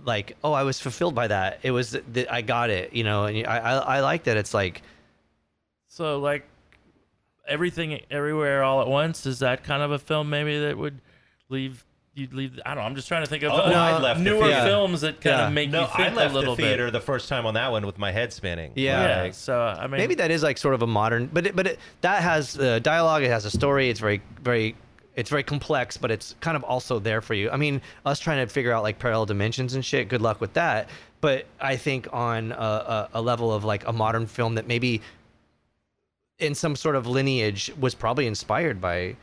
like 0.05 0.37
oh 0.43 0.53
I 0.53 0.63
was 0.63 0.79
fulfilled 0.79 1.15
by 1.15 1.27
that. 1.27 1.59
It 1.63 1.71
was 1.71 1.91
that 1.91 2.31
I 2.31 2.41
got 2.41 2.69
it, 2.69 2.93
you 2.93 3.03
know. 3.03 3.25
And 3.25 3.45
I 3.47 3.57
I, 3.57 3.73
I 3.77 3.99
like 4.01 4.23
that 4.25 4.37
it's 4.37 4.53
like 4.53 4.81
So 5.87 6.19
like 6.19 6.47
everything 7.47 7.99
everywhere 8.09 8.63
all 8.63 8.81
at 8.81 8.87
once 8.87 9.25
is 9.25 9.39
that 9.39 9.63
kind 9.63 9.81
of 9.81 9.91
a 9.91 9.99
film 9.99 10.29
maybe 10.29 10.59
that 10.59 10.77
would 10.77 11.01
leave 11.49 11.83
you'd 12.15 12.33
leave 12.33 12.59
I 12.65 12.69
don't 12.75 12.83
know 12.83 12.87
I'm 12.87 12.95
just 12.95 13.07
trying 13.07 13.23
to 13.23 13.29
think 13.29 13.43
of 13.43 13.51
Oh, 13.51 13.55
uh, 13.57 13.71
I 13.71 13.97
left 13.99 14.19
newer 14.19 14.43
theater. 14.45 14.63
films 14.65 15.01
that 15.01 15.19
kind 15.21 15.37
Yeah. 15.37 15.47
of 15.47 15.53
make 15.53 15.69
No, 15.71 15.81
you 15.81 15.87
I 15.93 16.03
think 16.05 16.15
left 16.15 16.31
a 16.31 16.37
little 16.37 16.55
the 16.55 16.61
theater 16.63 16.85
bit 16.87 16.91
the 16.93 16.99
first 17.01 17.27
time 17.27 17.45
on 17.45 17.55
that 17.55 17.71
one 17.71 17.85
with 17.85 17.97
my 17.97 18.11
head 18.11 18.31
spinning. 18.31 18.71
Yeah. 18.75 19.25
yeah 19.25 19.31
so 19.31 19.59
I 19.59 19.87
mean 19.87 19.97
maybe 19.99 20.15
that 20.15 20.29
is 20.31 20.43
like 20.43 20.57
sort 20.57 20.75
of 20.75 20.81
a 20.83 20.87
modern 20.87 21.27
but 21.33 21.47
it, 21.47 21.55
but 21.55 21.65
it, 21.67 21.79
that 22.01 22.21
has 22.21 22.57
uh, 22.59 22.79
dialogue 22.79 23.23
it 23.23 23.29
has 23.29 23.45
a 23.45 23.51
story 23.51 23.89
it's 23.89 23.99
very 23.99 24.21
very 24.43 24.75
it's 25.15 25.29
very 25.29 25.43
complex 25.43 25.97
but 25.97 26.11
it's 26.11 26.35
kind 26.39 26.55
of 26.57 26.63
also 26.63 26.97
there 26.99 27.21
for 27.21 27.33
you 27.35 27.49
i 27.51 27.57
mean 27.57 27.81
us 28.05 28.19
trying 28.19 28.45
to 28.45 28.51
figure 28.51 28.71
out 28.71 28.81
like 28.83 28.97
parallel 28.99 29.25
dimensions 29.27 29.73
and 29.75 29.83
shit 29.85 30.07
good 30.09 30.21
luck 30.23 30.41
with 30.41 30.53
that 30.53 30.89
but 31.21 31.45
i 31.61 31.75
think 31.75 32.07
on 32.11 32.51
a, 32.51 32.55
a, 32.55 33.09
a 33.15 33.21
level 33.21 33.51
of 33.53 33.63
like 33.63 33.87
a 33.87 33.93
modern 33.93 34.25
film 34.25 34.55
that 34.55 34.67
maybe 34.67 35.01
in 36.39 36.55
some 36.55 36.75
sort 36.75 36.95
of 36.95 37.05
lineage 37.07 37.71
was 37.79 37.93
probably 37.95 38.25
inspired 38.27 38.81
by 38.81 39.15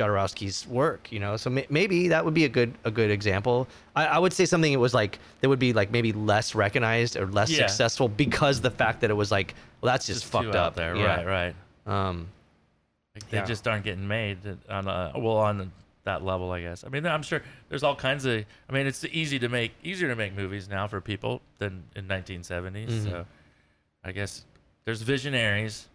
Jodorowsky's 0.00 0.66
work, 0.66 1.10
you 1.12 1.20
know. 1.20 1.36
So 1.36 1.50
may- 1.50 1.66
maybe 1.68 2.08
that 2.08 2.24
would 2.24 2.34
be 2.34 2.44
a 2.44 2.48
good 2.48 2.72
a 2.84 2.90
good 2.90 3.10
example. 3.10 3.68
I, 3.94 4.06
I 4.06 4.18
would 4.18 4.32
say 4.32 4.44
something 4.46 4.72
that 4.72 4.78
was 4.78 4.94
like 4.94 5.18
that 5.40 5.48
would 5.48 5.58
be 5.58 5.72
like 5.72 5.90
maybe 5.90 6.12
less 6.12 6.54
recognized 6.54 7.16
or 7.16 7.26
less 7.26 7.50
Yeah. 7.50 7.66
successful 7.66 8.08
because 8.08 8.60
the 8.60 8.70
fact 8.70 9.00
that 9.02 9.10
it 9.10 9.14
was 9.14 9.30
like, 9.30 9.54
well, 9.80 9.92
that's 9.92 10.06
just, 10.06 10.20
just 10.22 10.32
fucked 10.32 10.44
too 10.44 10.50
out 10.50 10.56
up 10.68 10.74
there 10.74 10.96
Yeah. 10.96 11.22
right 11.22 11.54
right 11.86 11.96
Um, 12.08 12.28
Like, 13.14 13.28
they 13.30 13.36
Yeah. 13.38 13.44
just 13.44 13.66
aren't 13.68 13.84
getting 13.84 14.06
made 14.08 14.38
on 14.68 14.86
a, 14.88 15.12
well 15.16 15.36
on 15.36 15.70
that 16.04 16.24
level 16.24 16.50
I 16.50 16.62
guess 16.62 16.82
I 16.84 16.88
mean 16.88 17.04
I'm 17.06 17.22
sure 17.22 17.42
there's 17.68 17.82
all 17.82 17.94
kinds 17.94 18.24
of 18.24 18.42
I 18.68 18.72
mean 18.72 18.86
it's 18.86 19.04
easy 19.04 19.38
to 19.40 19.48
make 19.50 19.72
easier 19.84 20.08
to 20.08 20.16
make 20.16 20.34
movies 20.34 20.66
now 20.68 20.86
for 20.88 21.00
people 21.02 21.42
than 21.58 21.82
in 21.94 22.06
1970s 22.08 22.88
Mhm. 22.88 23.04
so 23.04 23.26
I 24.02 24.12
guess 24.12 24.44
there's 24.86 25.02
visionaries 25.02 25.88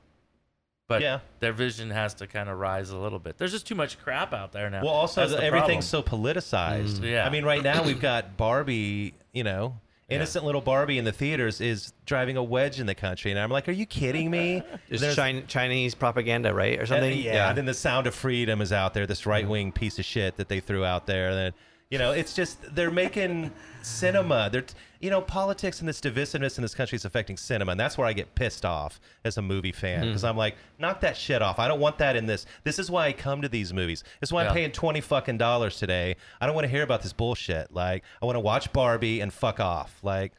but 0.88 1.02
Yeah. 1.02 1.20
their 1.40 1.54
vision 1.54 1.90
has 1.90 2.14
to 2.16 2.28
kind 2.28 2.48
of 2.50 2.58
rise 2.60 2.90
a 2.92 2.98
little 2.98 3.20
bit 3.20 3.38
there's 3.38 3.52
just 3.52 3.66
too 3.68 3.76
much 3.76 3.98
crap 4.00 4.34
out 4.34 4.52
there 4.52 4.70
now 4.70 4.84
Well, 4.84 4.94
also 4.94 5.28
the- 5.28 5.38
the 5.38 5.44
everything's 5.44 5.86
so 5.88 6.02
politicized. 6.04 7.00
Mm. 7.00 7.10
Yeah. 7.12 7.26
I 7.26 7.30
mean, 7.30 7.44
right 7.46 7.64
now 7.64 7.84
we've 7.84 8.00
got 8.02 8.38
Barbie. 8.38 9.14
You 9.34 9.44
know, 9.44 9.80
innocent 10.08 10.46
little 10.46 10.62
Barbie 10.62 10.98
in 10.98 11.04
the 11.06 11.12
theaters 11.12 11.60
is 11.60 11.94
driving 12.06 12.38
a 12.38 12.44
wedge 12.44 12.80
in 12.80 12.86
the 12.86 12.96
country, 12.96 13.32
and 13.32 13.40
I'm 13.40 13.50
like, 13.50 13.68
are 13.68 13.74
you 13.74 13.86
kidding 13.86 14.30
me? 14.32 14.62
it's 14.90 15.02
There's- 15.02 15.16
Chin- 15.16 15.46
Chinese 15.48 15.94
propaganda, 15.96 16.54
right, 16.54 16.80
or 16.80 16.86
something? 16.86 17.18
yeah, 17.18 17.50
And 17.50 17.58
then 17.58 17.66
the 17.66 17.74
Sound 17.74 18.08
of 18.08 18.16
Freedom 18.16 18.62
is 18.62 18.72
out 18.72 18.94
there, 18.94 19.06
this 19.08 19.26
right 19.26 19.48
wing 19.48 19.72
piece 19.72 20.00
of 20.00 20.06
shit 20.06 20.38
that 20.38 20.48
they 20.48 20.60
threw 20.62 20.86
out 20.86 21.06
there. 21.08 21.30
And 21.30 21.38
then, 21.38 21.54
you 21.90 22.00
know, 22.00 22.12
it's 22.12 22.34
just 22.34 22.76
they're 22.76 22.92
making 22.92 23.52
cinema. 23.84 24.50
They're, 24.52 24.66
you 25.00 25.10
know, 25.10 25.22
politics 25.22 25.80
and 25.80 25.88
this 25.88 26.02
divisiveness 26.02 26.58
in 26.58 26.64
this 26.64 26.74
country 26.74 26.96
is 26.96 27.06
affecting 27.06 27.38
cinema, 27.38 27.72
and 27.72 27.80
that's 27.80 27.98
where 27.98 28.08
I 28.08 28.14
get 28.14 28.34
pissed 28.34 28.66
off 28.66 29.00
as 29.24 29.38
a 29.38 29.42
movie 29.42 29.72
fan 29.72 30.04
mm. 30.04 30.08
because 30.08 30.24
I'm 30.24 30.38
like, 30.38 30.56
knock 30.80 31.02
that 31.02 31.16
shit 31.16 31.42
off. 31.42 31.60
I 31.60 31.68
don't 31.68 31.80
want 31.80 32.00
that 32.00 32.16
in 32.16 32.26
this. 32.26 32.46
This 32.64 32.80
is 32.80 32.90
why 32.90 33.08
I 33.08 33.14
come 33.14 33.42
to 33.44 33.50
these 33.50 33.72
movies. 33.72 34.04
This 34.20 34.30
is 34.30 34.34
why 34.34 34.44
Yeah. 34.44 34.50
I'm 34.50 34.56
paying 34.56 34.72
twenty 34.72 35.02
fucking 35.02 35.38
dollars 35.38 35.78
today. 35.78 36.16
I 36.42 36.48
don't 36.48 36.56
want 36.56 36.66
to 36.66 36.72
hear 36.72 36.84
about 36.84 37.04
this 37.04 37.14
bullshit. 37.14 37.72
Like, 37.72 38.04
I 38.22 38.26
want 38.26 38.36
to 38.36 38.42
watch 38.42 38.74
Barbie 38.74 39.20
and 39.20 39.32
fuck 39.32 39.60
off. 39.60 40.00
Like, 40.02 40.34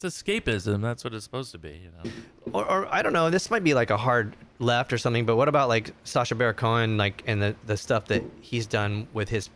it's 0.00 0.22
escapism 0.22 0.82
that's 0.82 1.04
what 1.04 1.14
it's 1.14 1.24
supposed 1.24 1.52
to 1.52 1.58
be 1.58 1.70
you 1.70 1.90
know 1.90 2.10
or, 2.52 2.70
or 2.70 2.94
I 2.94 3.00
don't 3.00 3.14
know. 3.14 3.30
This 3.30 3.50
might 3.50 3.64
be 3.64 3.72
like 3.72 3.88
a 3.90 3.96
hard 3.96 4.36
left 4.58 4.92
or 4.92 4.98
something. 4.98 5.24
But 5.26 5.36
what 5.36 5.48
about 5.48 5.68
like 5.68 5.92
Sacha 6.04 6.34
Baron 6.34 6.54
Cohen, 6.54 6.96
like 6.96 7.22
and 7.26 7.42
the 7.42 7.56
the 7.66 7.76
stuff 7.76 8.06
that 8.06 8.22
he's 8.40 8.66
done 8.66 9.08
with 9.12 9.28
his 9.28 9.48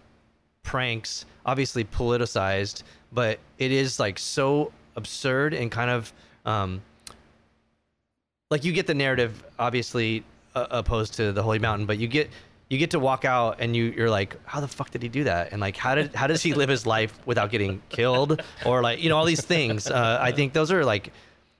pranks? 0.62 1.24
Obviously 1.46 1.84
politicized, 1.84 2.82
but 3.12 3.38
it 3.58 3.72
is 3.72 3.98
like 3.98 4.18
so 4.18 4.72
absurd 4.96 5.54
and 5.54 5.70
kind 5.70 5.90
of 5.90 6.12
um, 6.44 6.82
like 8.50 8.64
you 8.64 8.72
get 8.72 8.86
the 8.86 8.94
narrative 8.94 9.42
obviously 9.58 10.24
uh, 10.54 10.66
opposed 10.70 11.14
to 11.14 11.32
the 11.32 11.42
Holy 11.42 11.58
Mountain, 11.58 11.86
but 11.86 11.98
you 11.98 12.08
get 12.08 12.28
you 12.68 12.78
get 12.78 12.90
to 12.90 12.98
walk 13.00 13.24
out 13.24 13.56
and 13.60 13.74
you 13.74 13.86
you're 13.96 14.10
like, 14.10 14.36
how 14.46 14.60
the 14.60 14.68
fuck 14.68 14.90
did 14.90 15.02
he 15.02 15.08
do 15.08 15.24
that? 15.24 15.52
And 15.52 15.60
like, 15.60 15.76
how 15.76 15.94
did 15.94 16.14
how 16.14 16.26
does 16.26 16.42
he 16.42 16.54
live 16.54 16.68
his 16.68 16.86
life 16.86 17.18
without 17.26 17.50
getting 17.50 17.82
killed 17.88 18.40
or 18.66 18.82
like 18.82 19.02
you 19.02 19.08
know 19.08 19.16
all 19.16 19.24
these 19.24 19.44
things? 19.44 19.90
Uh, 19.90 20.18
I 20.20 20.32
think 20.32 20.52
those 20.52 20.70
are 20.70 20.84
like 20.84 21.12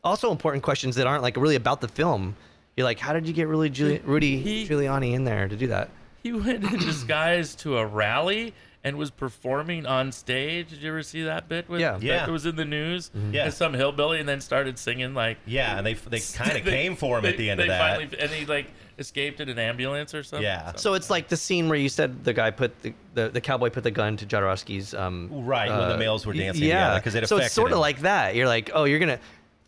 also 0.04 0.30
important 0.30 0.62
questions 0.62 0.96
that 0.96 1.06
aren't 1.06 1.22
like 1.22 1.36
really 1.36 1.56
about 1.56 1.80
the 1.80 1.88
film. 1.88 2.36
You're 2.76 2.84
like, 2.84 2.98
how 2.98 3.12
did 3.12 3.26
you 3.26 3.32
get 3.34 3.48
really 3.48 3.68
Giuli- 3.70 4.00
Rudy 4.04 4.38
He- 4.38 4.66
Giuliani 4.68 5.12
in 5.14 5.24
there 5.24 5.48
to 5.48 5.56
do 5.56 5.66
that? 5.68 5.90
he 6.22 6.32
went 6.34 6.62
in 6.62 6.78
disguise 6.78 7.54
to 7.54 7.78
a 7.78 7.86
rally 7.86 8.52
and 8.82 8.96
was 8.96 9.10
performing 9.10 9.84
on 9.84 10.10
stage 10.10 10.70
did 10.70 10.78
you 10.80 10.88
ever 10.88 11.02
see 11.02 11.22
that 11.24 11.48
bit 11.48 11.68
with 11.68 11.80
Yeah. 11.80 11.92
that 11.92 12.02
Yeah. 12.02 12.26
was 12.28 12.46
in 12.46 12.56
the 12.56 12.64
news 12.64 13.10
Yeah. 13.30 13.44
as 13.44 13.56
some 13.56 13.74
hillbilly 13.74 14.20
and 14.20 14.28
then 14.28 14.40
started 14.40 14.78
singing 14.78 15.12
like 15.14 15.36
yeah, 15.46 15.76
and 15.76 15.86
they 15.86 15.94
they 15.94 16.20
kind 16.34 16.56
of 16.56 16.64
came 16.64 16.96
for 16.96 17.18
him 17.18 17.26
at 17.26 17.36
the 17.36 17.50
end 17.50 17.60
they 17.60 17.64
of 17.64 17.68
that. 17.68 17.98
Finally, 17.98 18.18
and 18.18 18.30
he 18.30 18.46
like 18.46 18.66
escaped 18.98 19.40
in 19.40 19.48
an 19.48 19.58
ambulance 19.58 20.14
or 20.14 20.22
something. 20.22 20.42
Yeah. 20.44 20.72
So 20.76 20.92
it's 20.94 21.08
like 21.10 21.28
the 21.28 21.36
scene 21.36 21.68
where 21.68 21.78
you 21.78 21.88
said 21.88 22.22
the 22.24 22.32
guy 22.32 22.50
put 22.50 22.80
the 22.82 22.92
the, 23.14 23.28
the 23.28 23.40
cowboy 23.40 23.70
put 23.70 23.82
the 23.84 23.90
gun 23.90 24.16
to 24.18 24.26
Jodorowsky's 24.26 24.94
um 24.94 25.28
Right, 25.30 25.68
when 25.70 25.88
the 25.88 25.96
males 25.98 26.24
were 26.26 26.32
y- 26.32 26.38
dancing 26.40 26.64
yeah 26.64 26.94
together, 26.94 27.00
'cause 27.02 27.14
it 27.16 27.28
so 27.28 27.36
it's 27.38 27.52
sort 27.52 27.70
of 27.72 27.76
him. 27.76 27.80
like 27.80 28.00
that 28.00 28.34
you're 28.34 28.48
like 28.48 28.70
oh 28.74 28.84
you're 28.84 28.98
gonna 28.98 29.20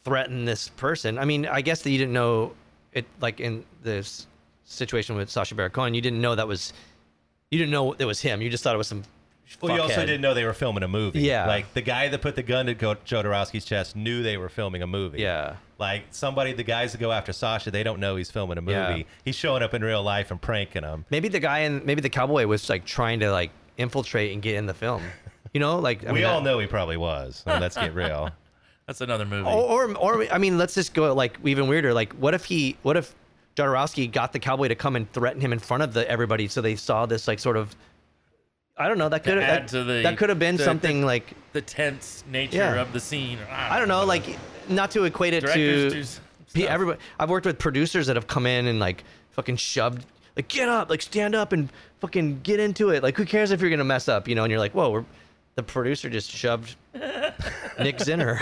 threaten 0.04 0.44
this 0.46 0.68
person 0.68 1.18
I 1.18 1.24
mean 1.24 1.46
I 1.46 1.60
guess 1.60 1.82
that 1.82 1.90
you 1.90 1.98
didn't 1.98 2.12
know 2.14 2.52
it 2.92 3.04
like 3.20 3.40
in 3.40 3.64
this 3.82 4.26
situation 4.64 5.16
with 5.16 5.30
Sacha 5.30 5.54
Baron 5.54 5.70
Cohen 5.72 5.94
you 5.94 6.00
didn't 6.00 6.20
know 6.20 6.34
that 6.34 6.48
was 6.48 6.72
you 7.53 7.59
didn't 7.59 7.70
know 7.70 7.92
it 7.92 8.05
was 8.05 8.20
him 8.20 8.42
you 8.42 8.50
just 8.50 8.64
thought 8.64 8.74
it 8.74 8.78
was 8.78 8.88
some 8.88 9.05
Well, 9.61 9.76
you 9.76 9.80
also 9.82 9.94
fuckhead. 9.94 10.07
didn't 10.07 10.22
know 10.22 10.32
they 10.34 10.44
were 10.46 10.55
filming 10.55 10.82
a 10.82 10.88
movie. 10.88 11.20
Yeah. 11.20 11.46
Like 11.46 11.72
the 11.74 11.82
guy 11.82 12.09
that 12.09 12.20
put 12.22 12.34
the 12.34 12.42
gun 12.42 12.66
to 12.66 12.74
Go- 12.74 12.94
Jodorowsky's 12.96 13.64
chest 13.66 13.94
knew 13.94 14.22
they 14.22 14.36
were 14.38 14.48
filming 14.48 14.82
a 14.82 14.86
movie. 14.86 15.20
yeah 15.20 15.57
Like 15.78 16.05
somebody, 16.11 16.53
the 16.55 16.62
guys 16.62 16.92
that 16.92 16.98
go 16.98 17.12
after 17.12 17.32
Sasha, 17.32 17.70
they 17.70 17.82
don't 17.82 18.00
know 18.00 18.16
he's 18.16 18.30
filming 18.30 18.57
a 18.59 18.62
movie. 18.62 18.72
Yeah. 19.00 19.03
He's 19.26 19.36
showing 19.36 19.62
up 19.62 19.74
in 19.74 19.82
real 19.84 20.03
life 20.03 20.30
and 20.30 20.40
pranking 20.40 20.82
them. 20.82 21.05
maybe 21.11 21.28
the 21.28 21.40
guy 21.40 21.61
and 21.61 21.84
maybe 21.84 22.00
the 22.00 22.09
cowboy 22.09 22.46
was 22.46 22.68
like 22.70 22.84
trying 22.86 23.20
to 23.20 23.30
like 23.30 23.50
infiltrate 23.76 24.32
and 24.32 24.40
get 24.42 24.55
in 24.57 24.66
the 24.66 24.74
film 24.74 25.03
you 25.55 25.61
know 25.61 25.78
like 25.78 26.05
I 26.07 26.12
we 26.12 26.20
mean, 26.20 26.24
all 26.24 26.40
that- 26.40 26.44
know 26.50 26.59
he 26.59 26.66
probably 26.66 26.96
was. 26.96 27.42
I 27.46 27.53
mean, 27.53 27.61
let's 27.61 27.76
get 27.76 27.94
real. 27.94 28.30
that's 28.86 29.00
another 29.03 29.26
movie. 29.26 29.48
Or, 29.48 29.84
or, 29.96 29.96
or, 30.24 30.32
I 30.32 30.38
mean, 30.38 30.57
let's 30.57 30.74
just 30.74 30.94
go 30.94 31.12
like 31.14 31.36
even 31.44 31.68
weirder. 31.68 31.92
Like, 31.92 32.12
what 32.14 32.32
if 32.34 32.44
he, 32.46 32.76
what 32.82 32.96
if 32.96 33.14
Jodorowsky 33.57 34.11
got 34.11 34.32
the 34.32 34.38
cowboy 34.38 34.68
to 34.68 34.74
come 34.74 34.96
and 34.96 35.11
threaten 35.12 35.40
him 35.40 35.53
in 35.53 35.59
front 35.59 35.82
of 35.82 35.92
the 35.92 36.09
everybody, 36.11 36.48
so 36.48 36.61
they 36.61 36.76
saw 36.76 37.07
this 37.07 37.28
like 37.28 37.38
sort 37.38 37.57
of, 37.57 37.74
I 38.76 38.88
don't 38.88 38.98
know, 38.98 39.09
that 39.09 39.24
could 39.24 39.38
have 39.38 39.70
the- 39.70 40.00
that 40.03 40.16
could 40.16 40.28
have 40.30 40.38
been 40.38 40.57
the- 40.57 40.64
something 40.64 41.00
the- 41.00 41.07
like 41.07 41.32
the 41.53 41.61
tense 41.61 42.24
nature 42.30 42.57
Yeah. 42.57 42.80
of 42.80 42.92
the 42.92 43.00
scene. 43.00 43.38
I 43.50 43.78
don't 43.78 43.88
know, 43.88 44.05
like 44.05 44.24
not 44.68 44.90
to 44.92 45.05
equate 45.05 45.34
it 45.34 45.40
Directors 45.42 46.20
to 46.55 46.66
everybody. 46.66 46.98
I've 47.18 47.28
worked 47.30 47.46
with 47.46 47.59
producers 47.59 48.07
that 48.07 48.16
have 48.16 48.26
come 48.26 48.46
in 48.46 48.66
and 48.66 48.78
like 48.80 49.05
fucking 49.32 49.57
shoved, 49.57 50.07
like 50.36 50.48
get 50.48 50.68
up, 50.68 50.88
like 50.88 51.03
stand 51.03 51.34
up 51.34 51.53
and 51.53 51.68
fucking 52.00 52.40
get 52.42 52.59
into 52.59 52.88
it. 52.90 53.03
Like 53.03 53.16
who 53.16 53.26
cares 53.26 53.50
if 53.50 53.61
you're 53.61 53.70
gonna 53.70 53.84
mess 53.84 54.09
up, 54.09 54.28
you 54.28 54.34
know? 54.34 54.44
And 54.44 54.50
you're 54.50 54.61
like, 54.61 54.72
whoa, 54.72 54.90
we're, 54.90 55.05
the 55.55 55.62
producer 55.62 56.09
just 56.09 56.30
shoved 56.30 56.76
Nick 56.94 57.98
Zinner. 57.98 58.38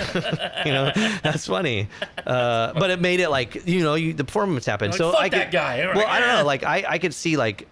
you 0.65 0.73
know, 0.73 0.93
that's 1.23 1.47
funny. 1.47 1.89
Uh, 2.27 2.73
but 2.75 2.91
it 2.91 3.01
made 3.01 3.21
it 3.21 3.31
like 3.31 3.67
you 3.67 3.81
know, 3.81 3.95
you, 3.95 4.13
the 4.13 4.25
performance 4.25 4.67
happened. 4.67 4.93
Like, 4.93 4.99
so 4.99 5.13
fuck 5.13 5.21
I 5.21 5.29
could, 5.29 5.39
that 5.39 5.51
guy. 5.51 5.93
Well, 5.95 6.07
I 6.07 6.21
don't 6.21 6.29
know. 6.29 6.45
Like 6.45 6.65
I, 6.65 6.85
I 6.89 6.99
could 6.99 7.15
see 7.15 7.37
like 7.37 7.69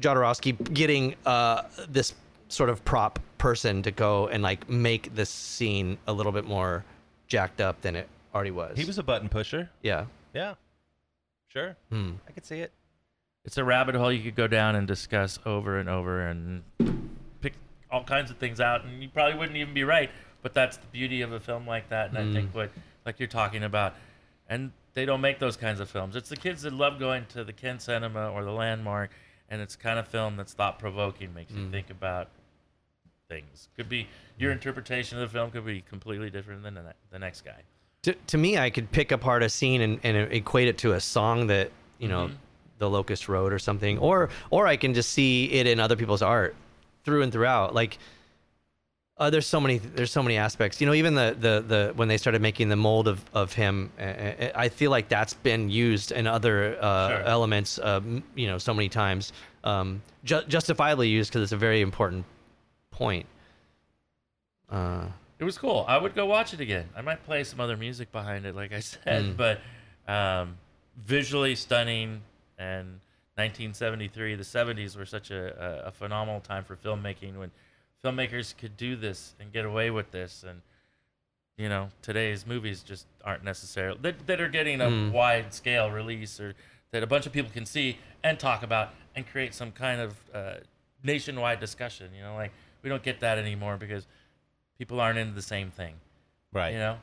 Jodorowsky 0.00 0.72
getting 0.72 1.14
uh, 1.26 1.62
this 1.88 2.14
sort 2.48 2.70
of 2.70 2.84
prop 2.84 3.18
person 3.38 3.82
to 3.82 3.90
go 3.90 4.28
and 4.28 4.42
like 4.42 4.68
make 4.68 5.14
this 5.14 5.30
scene 5.30 5.98
a 6.06 6.12
little 6.12 6.32
bit 6.32 6.44
more 6.44 6.84
jacked 7.26 7.60
up 7.60 7.80
than 7.80 7.96
it 7.96 8.08
already 8.34 8.50
was. 8.50 8.76
He 8.76 8.84
was 8.84 8.98
a 8.98 9.02
button 9.02 9.28
pusher. 9.28 9.70
yeah. 9.82 10.06
Yeah. 10.34 10.54
Sure. 11.48 11.76
Hmm. 11.90 12.12
I 12.28 12.30
could 12.30 12.46
see 12.46 12.60
it. 12.60 12.72
It's 13.44 13.58
a 13.58 13.64
rabbit 13.64 13.96
hole 13.96 14.12
you 14.12 14.22
could 14.22 14.36
go 14.36 14.46
down 14.46 14.76
and 14.76 14.86
discuss 14.86 15.38
over 15.44 15.78
and 15.78 15.88
over 15.88 16.20
and 16.20 16.62
pick 16.78 16.88
all 17.90 18.04
kinds 18.04 18.30
of 18.30 18.38
things 18.38 18.60
out, 18.60 18.84
and 18.84 19.02
you 19.02 19.08
probably 19.08 19.38
wouldn't 19.38 19.56
even 19.56 19.74
be 19.74 19.84
right. 19.84 20.10
But 20.42 20.54
that's 20.54 20.76
the 20.78 20.86
beauty 20.86 21.22
of 21.22 21.32
a 21.32 21.40
film 21.40 21.66
like 21.66 21.90
that, 21.90 22.08
and 22.08 22.18
I 22.18 22.32
think 22.32 22.52
mm. 22.52 22.54
what 22.54 22.70
like 23.04 23.18
you're 23.18 23.28
talking 23.28 23.62
about, 23.62 23.94
and 24.48 24.72
they 24.94 25.04
don't 25.04 25.20
make 25.20 25.38
those 25.38 25.56
kinds 25.56 25.80
of 25.80 25.90
films. 25.90 26.16
It's 26.16 26.28
the 26.28 26.36
kids 26.36 26.62
that 26.62 26.72
love 26.72 26.98
going 26.98 27.26
to 27.30 27.44
the 27.44 27.52
Ken 27.52 27.78
Cinema 27.78 28.30
or 28.30 28.44
the 28.44 28.52
Landmark 28.52 29.10
and 29.50 29.60
it's 29.60 29.76
kind 29.76 29.98
of 29.98 30.06
film 30.08 30.36
that's 30.36 30.52
thought 30.52 30.78
provoking, 30.78 31.34
makes 31.34 31.52
you 31.52 31.62
mm. 31.62 31.70
think 31.70 31.90
about 31.90 32.28
things. 33.28 33.68
Could 33.76 33.88
be 33.88 34.06
your 34.38 34.52
mm. 34.52 34.54
interpretation 34.54 35.18
of 35.18 35.28
the 35.28 35.32
film 35.32 35.50
could 35.50 35.66
be 35.66 35.82
completely 35.82 36.30
different 36.30 36.62
than 36.62 36.74
the, 36.74 36.82
ne- 36.82 36.92
the 37.10 37.18
next 37.18 37.44
guy. 37.44 37.62
to, 38.02 38.14
to 38.28 38.38
me, 38.38 38.56
I 38.56 38.70
could 38.70 38.90
pick 38.92 39.12
apart 39.12 39.42
a 39.42 39.48
scene 39.48 39.80
and, 39.80 40.00
and 40.04 40.32
equate 40.32 40.68
it 40.68 40.78
to 40.78 40.92
a 40.92 41.00
song 41.00 41.48
that 41.48 41.72
you 41.98 42.08
know, 42.08 42.28
Mhm. 42.28 42.36
the 42.78 42.88
Locust 42.88 43.28
Road 43.28 43.52
or 43.52 43.58
something, 43.58 43.98
or 43.98 44.30
or 44.48 44.66
I 44.66 44.76
can 44.76 44.94
just 44.94 45.10
see 45.10 45.50
it 45.52 45.66
in 45.66 45.78
other 45.78 45.96
people's 45.96 46.22
art 46.22 46.54
through 47.04 47.22
and 47.22 47.32
throughout. 47.32 47.74
Like, 47.74 47.98
uh, 49.16 49.28
there's 49.30 49.46
so 49.46 49.60
many 49.60 49.78
there's 49.78 50.10
so 50.12 50.22
many 50.22 50.36
aspects. 50.38 50.80
You 50.80 50.86
know, 50.86 50.94
even 50.94 51.14
the 51.14 51.36
the 51.38 51.64
the 51.66 51.92
when 51.94 52.08
they 52.08 52.16
started 52.16 52.40
making 52.40 52.68
the 52.70 52.76
mold 52.76 53.06
of 53.08 53.22
of 53.34 53.52
him, 53.52 53.92
uh, 53.98 54.02
uh, 54.02 54.52
I 54.54 54.68
feel 54.70 54.90
like 54.90 55.08
that's 55.08 55.34
been 55.34 55.68
used 55.68 56.10
in 56.12 56.26
other 56.26 56.76
uh, 56.80 57.08
Sure. 57.08 57.22
elements. 57.24 57.78
Um, 57.82 58.22
you 58.34 58.46
know, 58.46 58.56
so 58.58 58.72
many 58.72 58.88
times, 58.88 59.32
um, 59.64 60.00
ju- 60.24 60.44
justifiably 60.48 61.08
used 61.08 61.30
because 61.30 61.42
it's 61.42 61.52
a 61.52 61.56
very 61.58 61.80
important 61.82 62.24
point. 62.90 63.26
Uh, 64.70 65.06
It 65.38 65.44
was 65.44 65.58
cool. 65.58 65.84
I 65.88 65.96
would 65.98 66.14
go 66.14 66.26
watch 66.26 66.54
it 66.54 66.60
again. 66.60 66.88
I 66.96 67.00
might 67.02 67.24
play 67.24 67.44
some 67.44 67.60
other 67.60 67.76
music 67.76 68.12
behind 68.12 68.46
it, 68.46 68.54
like 68.54 68.72
I 68.72 68.80
said, 68.80 69.24
Mm. 69.24 69.36
but 69.36 69.60
um, 70.08 70.56
visually 70.96 71.54
stunning. 71.56 72.22
And 72.58 73.00
1973, 73.40 74.34
the 74.34 74.42
70s 74.42 74.96
were 74.96 75.06
such 75.06 75.30
a, 75.30 75.84
a, 75.86 75.90
phenomenal 75.90 76.40
time 76.40 76.64
for 76.64 76.76
filmmaking 76.76 77.38
when 77.38 77.50
filmmakers 78.04 78.56
could 78.56 78.76
do 78.76 78.96
this 78.96 79.34
and 79.40 79.52
get 79.52 79.64
away 79.64 79.90
with 79.90 80.10
this. 80.10 80.44
And 80.46 80.60
you 81.56 81.68
know, 81.68 81.88
today's 82.02 82.46
movies 82.46 82.82
just 82.82 83.06
aren't 83.24 83.44
necessarily 83.44 83.98
that, 84.02 84.26
that 84.26 84.40
are 84.40 84.48
getting 84.48 84.80
a 84.80 84.86
Mm. 84.86 85.12
wide 85.12 85.52
scale 85.54 85.90
release 85.90 86.38
or 86.40 86.54
that 86.90 87.02
a 87.02 87.06
bunch 87.06 87.26
of 87.26 87.32
people 87.32 87.50
can 87.50 87.66
see 87.66 87.98
and 88.22 88.38
talk 88.38 88.62
about 88.62 88.94
and 89.14 89.26
create 89.26 89.54
some 89.54 89.72
kind 89.72 90.00
of 90.00 90.14
uh, 90.34 90.54
nationwide 91.02 91.60
discussion. 91.60 92.08
You 92.14 92.22
know, 92.22 92.34
like 92.34 92.52
we 92.82 92.90
don't 92.90 93.02
get 93.02 93.20
that 93.20 93.38
anymore 93.38 93.76
because 93.76 94.06
people 94.78 95.00
aren't 95.00 95.18
into 95.18 95.34
the 95.34 95.42
same 95.42 95.70
thing. 95.70 95.94
Right. 96.52 96.72
You 96.72 96.78
know, 96.78 96.96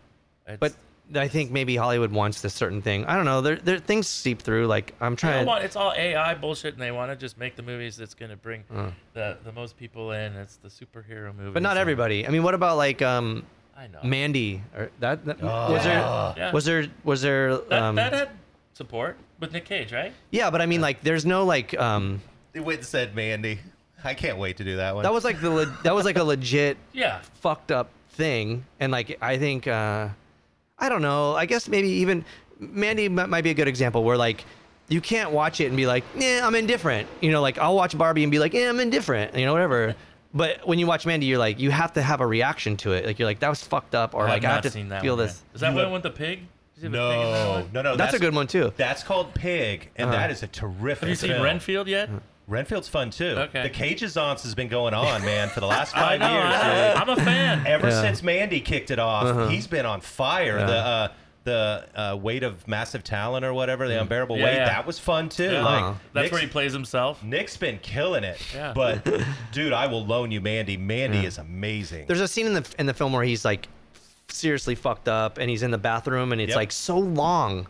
it's, 0.48 0.60
but 0.60 0.74
I 1.16 1.28
think 1.28 1.52
maybe 1.52 1.76
Hollywood 1.76 2.12
wants 2.12 2.42
this 2.42 2.54
certain 2.54 2.82
thing. 2.82 3.06
I 3.06 3.16
don't 3.16 3.26
know. 3.26 3.40
There, 3.42 3.56
there 3.56 3.80
things 3.80 4.08
seep 4.08 4.42
through. 4.42 4.68
Like 4.68 4.94
I'm 5.00 5.16
trying. 5.16 5.38
don't 5.40 5.46
want, 5.48 5.64
it's 5.64 5.76
all 5.76 5.94
AI 5.96 6.34
bullshit, 6.36 6.74
and 6.74 6.82
they 6.82 6.92
want 6.92 7.12
to 7.12 7.16
just 7.16 7.38
make 7.38 7.56
the 7.56 7.64
movies 7.64 7.96
that's 7.96 8.14
going 8.14 8.32
to 8.32 8.38
bring 8.38 8.64
Uh. 8.76 8.92
the 9.14 9.38
the 9.46 9.52
most 9.54 9.78
people 9.78 10.12
in. 10.12 10.34
It's 10.36 10.58
the 10.58 10.68
superhero 10.70 11.34
movie, 11.36 11.52
but 11.52 11.64
not 11.64 11.78
everybody. 11.78 12.28
I 12.28 12.30
mean, 12.30 12.44
what 12.44 12.54
about 12.54 12.78
like 12.78 13.02
um, 13.02 13.46
I 13.78 13.88
know. 13.88 14.00
Mandy? 14.04 14.62
Or 14.76 14.90
that, 15.00 15.24
that 15.26 15.38
Oh. 15.42 15.72
was 15.74 15.84
there? 15.84 16.00
Yeah. 16.00 16.52
Was 16.52 16.66
there? 16.66 16.88
Was 17.04 17.22
there? 17.22 17.58
that, 17.58 17.82
Um, 17.82 17.96
that 17.96 18.12
had 18.14 18.30
support 18.74 19.18
with 19.40 19.52
Nick 19.54 19.66
Cage, 19.66 19.94
right? 19.94 20.14
yeah, 20.32 20.50
but 20.50 20.62
I 20.62 20.66
mean, 20.66 20.82
like, 20.82 21.02
there's 21.02 21.26
no 21.26 21.46
like. 21.46 21.78
Um, 21.80 22.22
They 22.54 22.60
went 22.60 22.80
and 22.80 22.88
said 22.88 23.16
Mandy. 23.16 23.60
I 24.04 24.14
can't 24.14 24.38
wait 24.38 24.58
to 24.58 24.64
do 24.64 24.78
that 24.78 24.94
one. 24.96 25.04
that 25.04 25.14
was 25.14 25.24
like 25.24 25.42
the 25.42 25.50
le- 25.50 25.78
that 25.84 25.94
was 25.96 26.06
like 26.06 26.18
a 26.18 26.24
legit 26.24 26.78
Yeah. 26.94 27.20
fucked 27.42 27.72
up 27.72 27.90
thing, 28.12 28.66
and 28.80 28.92
like 28.92 29.18
I 29.22 29.38
think 29.38 29.68
uh, 29.68 30.10
I 30.80 30.90
don't 30.90 31.02
know. 31.02 31.36
I 31.36 31.46
guess 31.46 31.68
maybe 31.68 31.88
even 31.90 32.24
Mandy 32.60 33.06
m- 33.06 33.30
might 33.30 33.44
be 33.44 33.50
a 33.50 33.56
good 33.56 33.68
example 33.68 34.04
where 34.04 34.18
like. 34.18 34.46
You 34.90 35.02
can't 35.02 35.32
watch 35.32 35.60
it 35.60 35.66
and 35.66 35.76
be 35.76 35.86
like, 35.86 36.06
"Yeah, 36.18 36.48
I'm 36.48 36.56
indifferent." 36.56 37.10
You 37.20 37.30
know, 37.30 37.42
like 37.42 37.58
I'll 37.58 37.76
watch 37.76 37.98
Barbie 37.98 38.24
and 38.24 38.32
be 38.32 38.40
like, 38.40 38.54
"Yeah, 38.54 38.70
I'm 38.70 38.80
indifferent." 38.80 39.36
You 39.36 39.46
know, 39.46 39.52
whatever. 39.52 39.96
But 40.34 40.66
when 40.66 40.80
you 40.80 40.88
watch 40.88 41.06
Mandy, 41.06 41.26
you're 41.26 41.38
like, 41.38 41.60
you 41.60 41.72
have 41.72 41.92
to 41.96 42.02
have 42.02 42.22
a 42.22 42.26
reaction 42.26 42.78
to 42.78 42.94
it. 42.94 43.06
Like 43.06 43.20
you're 43.20 43.26
like, 43.28 43.40
"That 43.40 43.50
was 43.50 43.62
fucked 43.62 43.96
up," 43.96 44.14
or 44.16 44.26
I 44.26 44.30
like, 44.30 44.46
"I 44.46 44.54
have 44.54 44.62
to 44.62 44.70
seen 44.72 44.88
that 44.88 45.02
feel 45.02 45.18
one 45.18 45.26
this." 45.26 45.44
yet. 45.50 45.56
Is 45.56 45.60
that 45.60 45.70
You 45.72 45.76
one 45.76 45.84
have- 45.84 45.92
with 45.92 46.04
the 46.04 46.10
pig? 46.12 46.40
Does 46.76 46.84
he 46.84 46.86
have 46.86 46.94
a 46.94 46.98
pig 47.66 47.74
no, 47.74 47.82
no, 47.82 47.82
no. 47.82 47.98
That's, 47.98 48.14
a 48.14 48.20
good 48.20 48.34
one 48.34 48.48
too. 48.48 48.72
That's 48.78 49.04
called 49.04 49.34
Pig, 49.34 49.90
and 49.98 50.08
Uh-huh. 50.10 50.18
that 50.20 50.32
is 50.32 50.42
a 50.42 50.48
terrific. 50.48 51.02
Have 51.02 51.10
you 51.10 51.16
seen 51.16 51.32
film. 51.32 51.44
Renfield 51.44 51.90
yet? 51.90 52.10
Renfield's 52.48 52.88
fun 52.88 53.10
too. 53.10 53.36
Okay. 53.38 53.64
The 53.64 53.70
Cageazance 53.70 54.44
has 54.44 54.56
been 54.56 54.70
going 54.70 54.94
on, 54.94 55.22
man, 55.26 55.50
for 55.50 55.60
the 55.60 55.68
last 55.68 55.92
five 55.96 56.20
know. 56.22 56.32
years. 56.32 56.46
I, 56.46 56.94
I'm 56.94 57.10
a 57.10 57.16
fan. 57.18 57.68
Ever 57.68 57.90
Yeah. 57.90 58.02
since 58.02 58.24
Mandy 58.24 58.62
kicked 58.62 58.90
it 58.90 59.00
off, 59.00 59.26
Uh-huh. 59.26 59.48
he's 59.50 59.68
been 59.68 59.86
on 59.86 60.00
fire. 60.02 60.58
Yeah. 60.60 60.66
The 60.66 60.74
uh, 60.78 61.08
the 61.44 61.86
uh, 61.96 62.16
weight 62.18 62.44
of 62.44 62.68
massive 62.68 63.06
talent 63.06 63.46
or 63.46 63.54
whatever, 63.54 63.88
the 63.88 64.02
unbearable 64.02 64.36
Mm. 64.36 64.40
Yeah, 64.40 64.46
weight, 64.46 64.54
yeah. 64.56 64.66
that 64.66 64.86
was 64.86 65.00
fun 65.00 65.30
too. 65.30 65.44
Yeah. 65.52 65.64
Like 65.64 65.82
Uh-huh. 65.84 65.94
That's 66.14 66.24
Nick's, 66.26 66.32
where 66.34 66.42
he 66.42 66.48
plays 66.48 66.74
himself. 66.74 67.24
Nick's 67.24 67.56
been 67.58 67.80
killing 67.80 68.24
it. 68.26 68.38
Yeah. 68.54 68.74
But 68.74 69.08
dude, 69.54 69.72
I 69.74 69.88
will 69.88 70.06
loan 70.06 70.32
you 70.32 70.42
Mandy. 70.42 70.76
Mandy 70.78 71.20
Yeah. 71.20 71.24
is 71.28 71.38
amazing. 71.38 72.06
There's 72.08 72.20
a 72.22 72.28
scene 72.28 72.48
in 72.48 72.54
the 72.54 72.66
in 72.80 72.86
the 72.86 72.94
film 72.94 73.14
where 73.14 73.24
he's 73.24 73.44
like 73.46 73.68
seriously 74.30 74.76
fucked 74.76 75.08
up, 75.08 75.38
and 75.38 75.50
he's 75.50 75.64
in 75.64 75.72
the 75.72 75.78
bathroom, 75.78 76.32
and 76.34 76.42
it's 76.42 76.50
Yep. 76.50 76.56
like 76.58 76.72
so 76.74 76.98
long, 76.98 77.68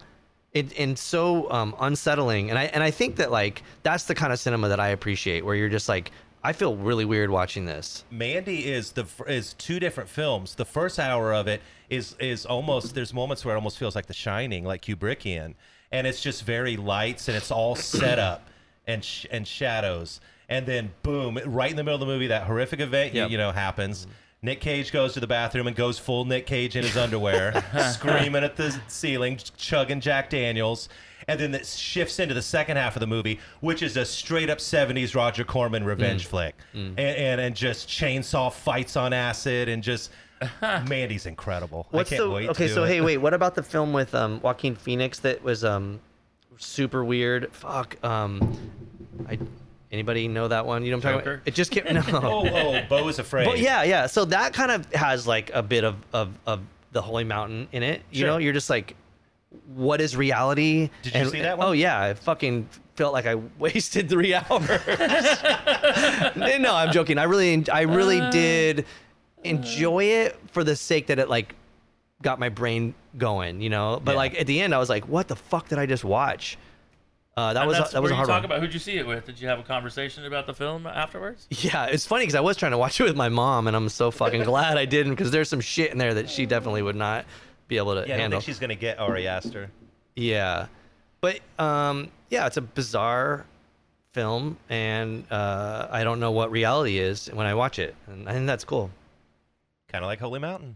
it, 0.57 0.79
and 0.79 0.97
so 0.97 1.49
um, 1.51 1.75
unsettling. 1.79 2.49
And 2.49 2.57
I 2.59 2.65
and 2.65 2.83
I 2.83 2.91
think 2.91 3.15
that 3.17 3.31
like 3.31 3.63
that's 3.83 4.05
the 4.05 4.15
kind 4.15 4.31
of 4.33 4.39
cinema 4.39 4.69
that 4.69 4.79
I 4.79 4.89
appreciate, 4.89 5.45
where 5.45 5.55
you're 5.55 5.69
just 5.69 5.87
like, 5.89 6.11
I 6.43 6.53
feel 6.53 6.75
really 6.75 7.05
weird 7.05 7.29
watching 7.29 7.65
this. 7.65 8.03
Mandy 8.11 8.67
is 8.71 8.91
the 8.91 9.05
is 9.27 9.53
two 9.53 9.79
different 9.79 10.09
films. 10.09 10.55
The 10.55 10.65
first 10.65 10.99
hour 10.99 11.33
of 11.33 11.47
it 11.47 11.61
is 11.89 12.15
is 12.19 12.45
almost 12.45 12.95
there's 12.95 13.13
moments 13.13 13.43
where 13.45 13.55
it 13.55 13.57
almost 13.57 13.77
feels 13.77 13.95
like 13.95 14.05
The 14.07 14.13
Shining, 14.13 14.63
like 14.65 14.81
Kubrickian, 14.83 15.53
and 15.91 16.07
it's 16.07 16.21
just 16.21 16.43
very 16.43 16.77
lights 16.77 17.27
and 17.27 17.37
it's 17.37 17.51
all 17.51 17.75
set 17.75 18.19
up 18.19 18.47
and 18.87 19.03
sh- 19.03 19.25
and 19.31 19.47
shadows, 19.47 20.21
and 20.49 20.65
then 20.65 20.91
boom, 21.03 21.39
right 21.45 21.69
in 21.69 21.75
the 21.77 21.83
middle 21.83 21.95
of 21.95 21.99
the 22.01 22.05
movie, 22.13 22.27
that 22.27 22.43
horrific 22.43 22.79
event 22.79 23.13
Yep. 23.13 23.31
you, 23.31 23.37
know 23.37 23.51
happens. 23.51 24.07
Nick 24.41 24.61
Cage 24.61 24.91
goes 24.91 25.13
to 25.13 25.19
the 25.19 25.27
bathroom 25.27 25.67
and 25.67 25.75
goes 25.75 25.97
full 25.97 26.23
Nick 26.25 26.45
Cage 26.45 26.75
in 26.75 26.83
his 26.83 26.95
underwear, 26.95 27.63
screaming 27.91 28.43
at 28.43 28.55
the 28.55 28.79
ceiling, 28.87 29.39
chugging 29.57 29.99
Jack 29.99 30.29
Daniels. 30.29 30.89
And 31.29 31.39
then 31.39 31.53
it 31.55 31.65
shifts 31.65 32.19
into 32.19 32.33
the 32.33 32.41
second 32.41 32.77
half 32.77 32.95
of 32.95 32.99
the 33.01 33.07
movie, 33.07 33.39
which 33.59 33.81
is 33.81 33.97
a 33.97 34.05
straight 34.05 34.49
up 34.49 34.59
70s 34.59 35.13
Roger 35.15 35.43
Corman 35.43 35.83
revenge 35.83 36.25
Mm. 36.25 36.29
flick. 36.29 36.55
And, 36.73 36.97
and 36.99 37.41
and 37.41 37.55
just 37.55 37.89
chainsaw 37.89 38.53
fights 38.53 38.95
on 38.95 39.11
acid 39.11 39.67
and 39.67 39.83
just 39.83 40.11
Mandy's 40.61 41.25
incredible. 41.25 41.87
What's 41.89 42.13
I 42.13 42.17
can't 42.17 42.29
the 42.29 42.33
wait 42.35 42.49
okay? 42.51 42.63
to 42.63 42.67
do 42.69 42.73
So 42.75 42.83
it. 42.83 42.87
hey, 42.89 43.01
wait, 43.01 43.17
what 43.17 43.33
about 43.33 43.55
the 43.55 43.63
film 43.63 43.91
with 43.91 44.13
um, 44.15 44.39
Joaquin 44.41 44.75
Phoenix 44.75 45.19
that 45.21 45.43
was 45.43 45.65
um, 45.65 45.99
super 46.57 47.03
weird? 47.03 47.51
Fuck. 47.51 47.97
Um, 48.05 48.57
I 49.27 49.37
anybody 49.91 50.27
know 50.27 50.47
that 50.47 50.65
one? 50.65 50.83
You 50.83 50.91
know 50.91 50.97
what 50.97 51.05
I'm 51.05 51.11
talking 51.13 51.25
Joker? 51.25 51.33
about? 51.35 51.47
It 51.47 51.53
just 51.55 51.71
came 51.71 51.83
no. 51.93 52.01
Oh, 52.13 52.47
oh, 52.47 52.81
Beau 52.89 53.07
is 53.07 53.19
afraid. 53.19 53.45
But 53.45 53.59
yeah, 53.59 53.83
yeah. 53.83 54.07
So 54.07 54.25
that 54.25 54.53
kind 54.53 54.71
of 54.71 54.91
has 54.93 55.25
like 55.27 55.51
a 55.53 55.61
bit 55.63 55.83
of 55.83 55.95
of, 56.13 56.29
of 56.45 56.61
the 56.91 57.01
Holy 57.01 57.23
Mountain 57.23 57.67
in 57.71 57.83
it. 57.83 58.01
You 58.11 58.19
Sure. 58.21 58.27
know, 58.27 58.37
you're 58.37 58.53
just 58.53 58.69
like, 58.69 58.95
what 59.75 60.01
is 60.01 60.15
reality? 60.15 60.89
Did 61.03 61.15
you 61.15 61.29
see 61.29 61.41
that 61.41 61.57
one? 61.57 61.67
Oh 61.67 61.71
yeah, 61.71 61.99
I 62.01 62.13
fucking 62.13 62.67
felt 62.95 63.13
like 63.13 63.25
I 63.27 63.35
wasted 63.59 64.09
three 64.09 64.33
hours. 64.33 64.67
no, 66.35 66.73
I'm 66.75 66.91
joking. 66.91 67.17
I 67.17 67.23
really, 67.23 67.63
I 67.71 67.81
really 67.81 68.19
Uh. 68.21 68.29
did 68.31 68.85
enjoy 69.43 70.03
it 70.03 70.39
for 70.51 70.63
the 70.63 70.75
sake 70.75 71.07
that 71.07 71.19
it 71.19 71.29
like 71.29 71.55
got 72.21 72.39
my 72.39 72.49
brain 72.49 72.93
going. 73.17 73.61
You 73.61 73.69
know, 73.69 74.01
but 74.03 74.11
Yeah. 74.13 74.17
like 74.17 74.39
at 74.39 74.47
the 74.47 74.59
end, 74.61 74.73
I 74.73 74.79
was 74.79 74.89
like, 74.89 75.07
what 75.07 75.27
the 75.27 75.35
fuck 75.35 75.69
did 75.69 75.77
I 75.79 75.85
just 75.85 76.03
watch? 76.03 76.57
Uh, 77.37 77.53
that 77.53 77.59
And 77.61 77.67
was 77.67 77.77
a, 77.77 77.81
that 77.93 78.01
was 78.01 78.09
where 78.09 78.13
a 78.13 78.15
hard 78.15 78.27
you 78.27 78.33
talk 78.33 78.41
one. 78.41 78.45
about 78.45 78.59
who'd 78.61 78.73
you 78.73 78.79
see 78.79 78.97
it 78.97 79.05
with? 79.05 79.25
Did 79.27 79.39
you 79.39 79.47
have 79.47 79.59
a 79.59 79.63
conversation 79.63 80.25
about 80.25 80.47
the 80.47 80.55
film 80.55 80.87
afterwards? 80.87 81.45
Yeah, 81.51 81.85
it's 81.85 82.03
funny 82.05 82.23
because 82.23 82.33
I 82.33 82.39
was 82.39 82.57
trying 82.57 82.71
to 82.71 82.79
watch 82.79 82.99
it 82.99 83.03
with 83.03 83.15
my 83.15 83.29
mom, 83.29 83.67
and 83.67 83.75
I'm 83.75 83.89
so 83.89 84.09
fucking 84.09 84.43
glad 84.45 84.75
I 84.77 84.85
didn't 84.85 85.11
because 85.13 85.29
there's 85.29 85.47
some 85.47 85.61
shit 85.61 85.91
in 85.91 85.99
there 85.99 86.15
that 86.15 86.31
she 86.31 86.47
definitely 86.47 86.81
would 86.81 86.95
not 86.95 87.25
be 87.67 87.77
able 87.77 87.93
to 87.93 87.99
Yeah, 87.99 88.05
I 88.05 88.07
don't 88.07 88.19
handle. 88.21 88.39
think 88.39 88.45
she's 88.47 88.57
gonna 88.59 88.73
get 88.75 88.97
Ari 88.97 89.27
Aster. 89.27 89.69
Yeah, 90.15 90.65
but 91.21 91.39
um, 91.59 92.09
yeah, 92.31 92.47
it's 92.47 92.57
a 92.57 92.61
bizarre 92.61 93.45
film, 94.13 94.57
and 94.67 95.23
uh, 95.31 95.87
I 95.91 96.03
don't 96.03 96.19
know 96.19 96.31
what 96.31 96.49
reality 96.49 96.97
is 96.97 97.27
when 97.31 97.45
I 97.45 97.53
watch 97.53 97.77
it, 97.77 97.93
and 98.07 98.27
I 98.27 98.33
think 98.33 98.47
that's 98.47 98.63
cool. 98.63 98.89
Kind 99.89 100.03
of 100.03 100.07
like 100.07 100.19
Holy 100.19 100.39
Mountain. 100.39 100.75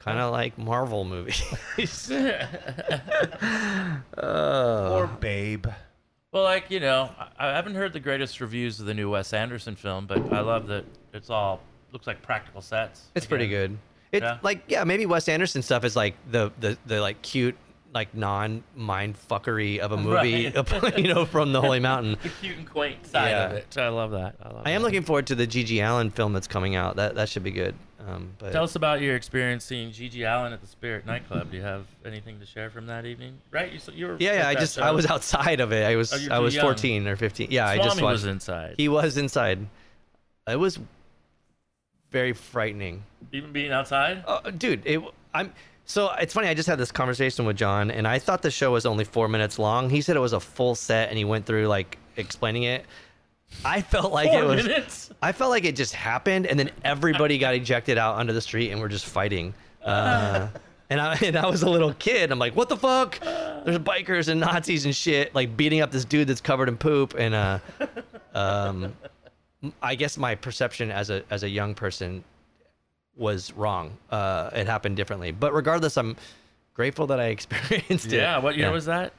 Kind 0.00 0.18
of 0.20 0.32
like 0.32 0.56
Marvel 0.56 1.04
movies. 1.04 1.42
Or 2.16 2.48
uh, 4.16 5.06
Babe. 5.20 5.66
Well, 6.32 6.42
like 6.44 6.70
you 6.70 6.80
know, 6.80 7.10
I, 7.18 7.48
I 7.48 7.52
haven't 7.54 7.74
heard 7.74 7.92
the 7.92 8.00
greatest 8.00 8.40
reviews 8.40 8.80
of 8.80 8.86
the 8.86 8.94
new 8.94 9.10
Wes 9.10 9.32
Anderson 9.32 9.76
film, 9.76 10.06
but 10.06 10.32
I 10.32 10.40
love 10.40 10.66
that 10.66 10.84
it's 11.14 11.30
all 11.30 11.60
looks 11.92 12.06
like 12.06 12.20
practical 12.22 12.60
sets. 12.60 13.06
it's 13.14 13.24
pretty 13.26 13.48
good. 13.48 13.78
It's 14.12 14.22
Yeah. 14.22 14.38
like 14.42 14.62
yeah, 14.68 14.84
maybe 14.84 15.06
Wes 15.06 15.28
Anderson 15.28 15.62
stuff 15.62 15.84
is 15.84 15.96
like 15.96 16.14
the 16.30 16.52
the 16.60 16.76
the 16.86 17.00
like 17.00 17.22
cute 17.22 17.56
like 17.94 18.14
non 18.14 18.62
mind 18.76 19.16
fuckery 19.30 19.78
of 19.78 19.92
a 19.92 19.96
movie, 19.98 20.52
you 21.00 21.14
know, 21.14 21.24
from 21.24 21.52
the 21.52 21.60
Holy 21.62 21.80
Mountain. 21.80 22.18
The 22.22 22.28
cute 22.28 22.58
and 22.58 22.68
quaint 22.68 23.06
side 23.06 23.32
of 23.32 23.52
it. 23.52 23.78
I 23.78 23.88
love 23.88 24.10
that. 24.10 24.36
I 24.42 24.48
love. 24.48 24.62
I 24.66 24.70
am 24.72 24.82
that. 24.82 24.86
looking 24.86 25.02
forward 25.02 25.26
to 25.28 25.34
the 25.34 25.46
GG 25.46 25.82
Allin 25.82 26.10
film 26.10 26.34
that's 26.34 26.46
coming 26.48 26.74
out. 26.76 26.96
That 26.96 27.14
that 27.14 27.30
should 27.30 27.42
be 27.44 27.50
good. 27.52 27.74
Um, 28.06 28.30
but 28.38 28.52
Tell 28.52 28.62
us 28.62 28.76
about 28.76 29.00
your 29.00 29.16
experience 29.16 29.64
seeing 29.64 29.90
GG 29.90 30.20
Allin 30.24 30.52
at 30.52 30.60
the 30.60 30.66
Spirit 30.68 31.04
nightclub. 31.04 31.50
Do 31.50 31.56
you 31.56 31.64
have 31.64 31.84
anything 32.04 32.38
to 32.38 32.46
share 32.46 32.70
from 32.70 32.86
that 32.86 33.04
evening? 33.06 33.38
Right, 33.50 33.72
you, 33.72 33.80
you 33.92 34.06
were. 34.06 34.16
yeah, 34.20 34.34
yeah. 34.34 34.48
I 34.48 34.54
just 34.54 34.78
I 34.78 34.92
was 34.92 35.06
outside 35.06 35.58
of 35.60 35.72
it. 35.72 35.84
I 35.84 35.96
was 35.96 36.12
Oh, 36.12 36.34
I 36.34 36.38
was 36.38 36.54
young. 36.54 36.64
14 36.64 37.08
or 37.08 37.16
15. 37.16 37.48
Yeah, 37.50 37.66
I 37.66 37.76
just 37.76 37.88
Swami 37.96 38.02
watched. 38.04 38.12
was 38.12 38.24
inside. 38.26 38.74
He 38.76 38.88
was 38.88 39.16
inside. 39.16 39.66
It 40.48 40.56
was 40.56 40.78
very 42.10 42.32
frightening. 42.32 43.02
Even 43.32 43.52
being 43.52 43.72
outside. 43.72 44.22
Uh, 44.26 44.50
dude, 44.50 44.86
it, 44.86 45.00
I'm 45.34 45.52
so 45.84 46.10
it's 46.12 46.32
funny. 46.34 46.48
I 46.48 46.54
just 46.54 46.68
had 46.68 46.78
this 46.78 46.92
conversation 46.92 47.46
with 47.46 47.56
John, 47.56 47.90
and 47.90 48.06
I 48.06 48.18
thought 48.18 48.42
the 48.42 48.50
show 48.50 48.72
was 48.72 48.86
only 48.86 49.04
four 49.04 49.26
minutes 49.28 49.58
long. 49.58 49.90
He 49.90 50.00
said 50.02 50.16
it 50.16 50.20
was 50.20 50.32
a 50.32 50.40
full 50.40 50.74
set, 50.74 51.08
and 51.08 51.18
he 51.18 51.24
went 51.24 51.46
through 51.46 51.66
like 51.66 51.98
explaining 52.16 52.62
it. 52.62 52.84
I 53.64 53.80
felt 53.82 54.12
like 54.12 54.30
Four 54.30 54.42
it 54.42 54.46
was. 54.46 54.64
minutes. 54.66 55.10
I 55.20 55.32
felt 55.32 55.50
like 55.50 55.64
it 55.64 55.74
just 55.76 55.94
happened, 55.94 56.46
and 56.46 56.58
then 56.58 56.70
everybody 56.84 57.38
got 57.38 57.54
ejected 57.54 57.98
out 57.98 58.14
onto 58.16 58.32
the 58.32 58.40
street, 58.40 58.70
and 58.70 58.80
we're 58.80 58.88
just 58.88 59.06
fighting. 59.06 59.52
Uh, 59.84 60.48
and 60.90 61.00
I 61.00 61.14
and 61.16 61.36
I 61.36 61.46
was 61.48 61.62
a 61.62 61.68
little 61.68 61.92
kid. 61.94 62.30
I'm 62.30 62.38
like, 62.38 62.54
what 62.54 62.68
the 62.68 62.76
fuck? 62.76 63.18
There's 63.20 63.78
bikers 63.78 64.28
and 64.28 64.40
Nazis 64.40 64.84
and 64.84 64.94
shit, 64.94 65.34
like 65.34 65.56
beating 65.56 65.80
up 65.80 65.90
this 65.90 66.04
dude 66.04 66.28
that's 66.28 66.40
covered 66.40 66.68
in 66.68 66.76
poop. 66.76 67.14
And 67.18 67.34
uh, 67.34 67.58
um, 68.34 68.94
I 69.82 69.94
guess 69.96 70.16
my 70.18 70.34
perception 70.34 70.90
as 70.90 71.10
a 71.10 71.24
as 71.30 71.42
a 71.42 71.48
young 71.48 71.74
person 71.74 72.22
was 73.16 73.52
wrong. 73.54 73.96
Uh, 74.10 74.50
it 74.54 74.66
happened 74.68 74.96
differently. 74.96 75.32
But 75.32 75.52
regardless, 75.52 75.96
I'm 75.96 76.16
grateful 76.74 77.08
that 77.08 77.18
I 77.18 77.26
experienced 77.36 78.06
it. 78.06 78.18
Yeah. 78.18 78.38
What 78.38 78.56
year 78.56 78.66
Yeah. 78.68 78.72
was 78.72 78.84
that? 78.84 79.12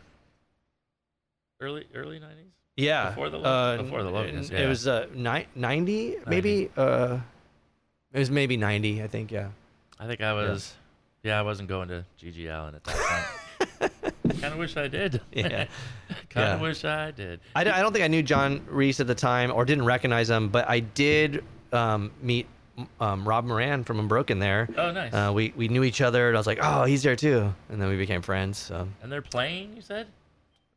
Early 1.59 1.85
early 1.93 2.19
nineties. 2.19 2.48
Yeah. 2.79 3.09
Before 3.09 3.29
the 3.29 3.37
lo- 3.37 3.43
uh, 3.49 3.77
before 3.77 4.03
the 4.03 4.09
Locust, 4.09 4.51
It 4.51 4.67
was 4.67 4.87
uh, 4.87 5.07
ni- 5.13 5.47
90, 5.55 6.15
maybe. 6.27 6.69
Uh, 6.77 7.19
it 8.13 8.19
was 8.19 8.31
maybe 8.31 8.57
90, 8.57 9.03
I 9.03 9.07
think. 9.07 9.31
Yeah. 9.31 9.49
I 9.99 10.07
think 10.07 10.21
I 10.21 10.33
was. 10.33 10.73
Yeah, 11.23 11.37
I 11.37 11.41
wasn't 11.43 11.67
going 11.69 11.89
to 11.89 12.05
GG 12.21 12.47
Allin 12.49 12.75
at 12.75 12.83
that 12.85 12.95
point. 13.79 13.91
kind 14.41 14.53
of 14.53 14.59
wish 14.59 14.77
I 14.77 14.87
did. 14.87 15.21
Yeah. 15.33 15.65
kind 16.29 16.47
of 16.47 16.59
Yeah. 16.59 16.61
wish 16.61 16.85
I 16.85 17.11
did. 17.11 17.41
I, 17.55 17.63
d- 17.65 17.69
I 17.71 17.81
don't 17.81 17.91
think 17.91 18.05
I 18.05 18.07
knew 18.07 18.23
John 18.23 18.61
Reis 18.69 18.99
at 18.99 19.07
the 19.07 19.15
time 19.15 19.51
or 19.51 19.65
didn't 19.65 19.85
recognize 19.85 20.29
him, 20.29 20.47
but 20.49 20.69
I 20.69 20.79
did 20.79 21.43
um, 21.73 22.11
meet 22.21 22.47
um, 23.01 23.27
Rob 23.27 23.43
Moran 23.45 23.83
from 23.83 23.99
Unbroken 23.99 24.39
there. 24.39 24.69
Oh, 24.77 24.91
nice. 24.91 25.13
Uh, 25.13 25.31
we, 25.33 25.51
we 25.57 25.67
knew 25.67 25.83
each 25.83 25.99
other, 25.99 26.29
and 26.29 26.37
I 26.37 26.39
was 26.39 26.47
like, 26.47 26.59
oh, 26.61 26.85
he's 26.85 27.03
there 27.03 27.17
too. 27.17 27.53
And 27.69 27.81
then 27.81 27.89
we 27.89 27.97
became 27.97 28.21
friends. 28.21 28.57
So. 28.57 28.87
and 29.03 29.11
they're 29.11 29.21
playing. 29.21 29.75
You 29.75 29.81
said. 29.81 30.07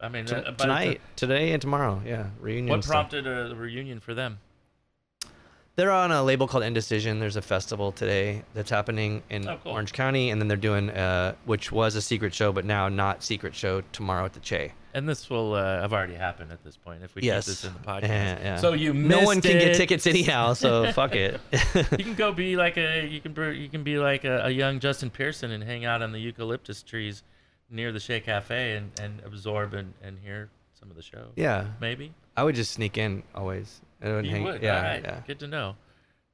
I 0.03 0.09
mean, 0.09 0.27
T- 0.27 0.35
uh, 0.35 0.43
but 0.43 0.59
tonight, 0.59 1.01
today, 1.17 1.53
and 1.53 1.63
tomorrow. 1.63 2.03
Yeah. 2.05 2.27
Reunion. 2.41 2.69
What 2.71 2.83
stuff. 2.85 2.93
prompted 2.93 3.27
a 3.27 3.55
reunion 3.55 4.01
for 4.01 4.15
them? 4.15 4.39
They're 5.75 5.91
on 5.91 6.13
a 6.13 6.23
label 6.23 6.47
called 6.47 6.65
Indecision. 6.65 7.19
There's 7.19 7.37
a 7.37 7.41
festival 7.43 7.93
today 7.93 8.43
that's 8.53 8.69
happening 8.69 9.23
in 9.31 9.49
Oh, 9.49 9.59
cool. 9.63 9.73
Orange 9.73 9.95
County, 9.95 10.29
and 10.29 10.39
then 10.39 10.47
they're 10.47 10.57
doing, 10.59 10.91
uh, 10.91 11.35
which 11.47 11.73
was 11.73 11.95
a 11.95 12.03
secret 12.03 12.35
show, 12.35 12.53
but 12.53 12.67
now 12.67 12.91
not 12.91 13.23
secret 13.23 13.55
show 13.55 13.81
tomorrow 13.93 14.27
at 14.27 14.35
the 14.35 14.41
Che. 14.41 14.75
And 14.93 15.09
this 15.09 15.31
will 15.31 15.55
uh, 15.55 15.81
have 15.81 15.95
already 15.95 16.13
happened 16.15 16.53
at 16.53 16.63
this 16.63 16.77
point 16.77 17.03
if 17.03 17.15
we 17.15 17.23
Yes. 17.23 17.47
keep 17.47 17.53
this 17.53 17.65
in 17.65 17.73
the 17.73 17.79
podcast. 17.89 18.03
Yeah, 18.09 18.39
yeah. 18.43 18.57
So 18.59 18.75
you 18.75 18.93
missed 18.93 19.21
no 19.23 19.25
one 19.25 19.41
can 19.41 19.53
get 19.59 19.75
tickets 19.77 20.07
anyhow, 20.07 20.53
so 20.53 20.93
fuck 20.93 21.15
it. 21.15 21.41
You 21.75 22.05
can 22.05 22.15
go 22.15 22.33
be 22.33 22.57
like 22.57 22.77
a 22.77 23.07
you 23.07 23.23
can 23.23 23.35
you 23.59 23.71
can 23.71 23.83
be 23.83 23.97
like 23.99 24.25
a, 24.25 24.43
a 24.45 24.51
young 24.51 24.79
Justin 24.79 25.09
Pearson 25.09 25.53
and 25.53 25.65
hang 25.65 25.87
out 25.87 26.03
on 26.03 26.13
the 26.13 26.19
eucalyptus 26.19 26.83
trees 26.83 27.23
near 27.73 27.91
the 27.91 27.99
Che 28.01 28.21
Cafe 28.21 28.77
and, 28.77 28.91
and 29.01 29.21
absorb 29.25 29.75
and, 29.75 29.93
and 30.03 30.19
hear 30.23 30.51
some 30.79 30.91
of 30.91 30.97
the 30.97 31.03
show. 31.03 31.29
yeah, 31.37 31.67
Maybe 31.81 32.13
I 32.37 32.45
would 32.45 32.55
just 32.55 32.73
sneak 32.73 32.99
in 32.99 33.23
always. 33.35 33.81
I 34.03 34.07
wouldn't 34.07 34.27
you 34.27 34.33
hang- 34.33 34.45
would. 34.45 34.63
Yeah, 34.63 34.83
right. 34.83 35.03
yeah. 35.03 35.21
Good 35.27 35.39
to 35.41 35.47
know. 35.47 35.77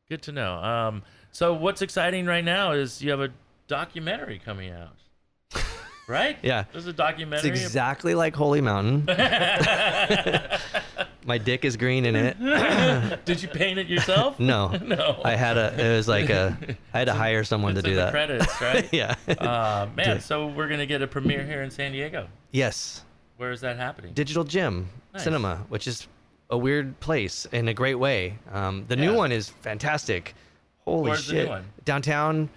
Good 0.08 0.22
to 0.22 0.32
know. 0.32 0.54
Um, 0.54 1.02
so 1.32 1.54
what's 1.54 1.82
exciting 1.82 2.26
right 2.26 2.44
now 2.44 2.72
is 2.72 3.02
you 3.02 3.10
have 3.10 3.20
a 3.20 3.28
documentary 3.66 4.40
coming 4.42 4.72
out, 4.72 4.96
right? 6.08 6.38
Yeah. 6.42 6.64
There's 6.72 6.86
a 6.86 6.92
documentary. 6.92 7.50
It's 7.50 7.60
exactly 7.60 8.14
like 8.14 8.34
Holy 8.34 8.60
Mountain. 8.62 9.06
My 11.28 11.36
dick 11.36 11.66
is 11.66 11.76
green 11.76 12.06
in 12.06 12.16
it. 12.16 12.38
Did 13.26 13.42
you 13.42 13.48
paint 13.48 13.78
it 13.78 13.86
yourself? 13.86 14.40
No, 14.40 14.68
no. 14.82 15.20
I 15.24 15.36
had 15.36 15.58
a. 15.58 15.74
It 15.78 15.94
was 15.96 16.08
like 16.08 16.30
a. 16.30 16.56
I 16.94 16.98
had 17.00 17.04
to 17.04 17.12
hire 17.12 17.44
someone 17.44 17.74
to 17.74 17.80
It's 17.80 17.86
in 17.86 17.92
do 17.92 17.96
that. 17.96 18.10
credits, 18.12 18.60
right? 18.62 18.88
yeah. 18.92 19.14
Uh, 19.28 19.86
man, 19.94 20.20
so 20.22 20.46
we're 20.46 20.68
gonna 20.68 20.86
get 20.86 21.02
a 21.02 21.06
premiere 21.06 21.44
here 21.44 21.62
in 21.62 21.70
San 21.70 21.92
Diego. 21.92 22.26
yes. 22.50 23.04
Where 23.36 23.52
is 23.52 23.60
that 23.60 23.76
happening? 23.76 24.14
Digital 24.14 24.42
Gym 24.42 24.88
Nice. 25.14 25.22
Cinema, 25.22 25.64
which 25.68 25.86
is 25.86 26.08
a 26.50 26.56
weird 26.58 26.98
place 26.98 27.46
in 27.52 27.68
a 27.68 27.74
great 27.74 27.94
way. 27.96 28.36
Um, 28.52 28.84
the 28.88 28.96
new 28.96 29.14
one 29.14 29.30
is 29.30 29.50
fantastic. 29.50 30.34
Holy 30.86 31.10
Where's 31.10 31.26
the 31.28 31.34
new 31.34 31.40
shit! 31.42 31.48
one? 31.48 31.64
Downtown, 31.84 32.48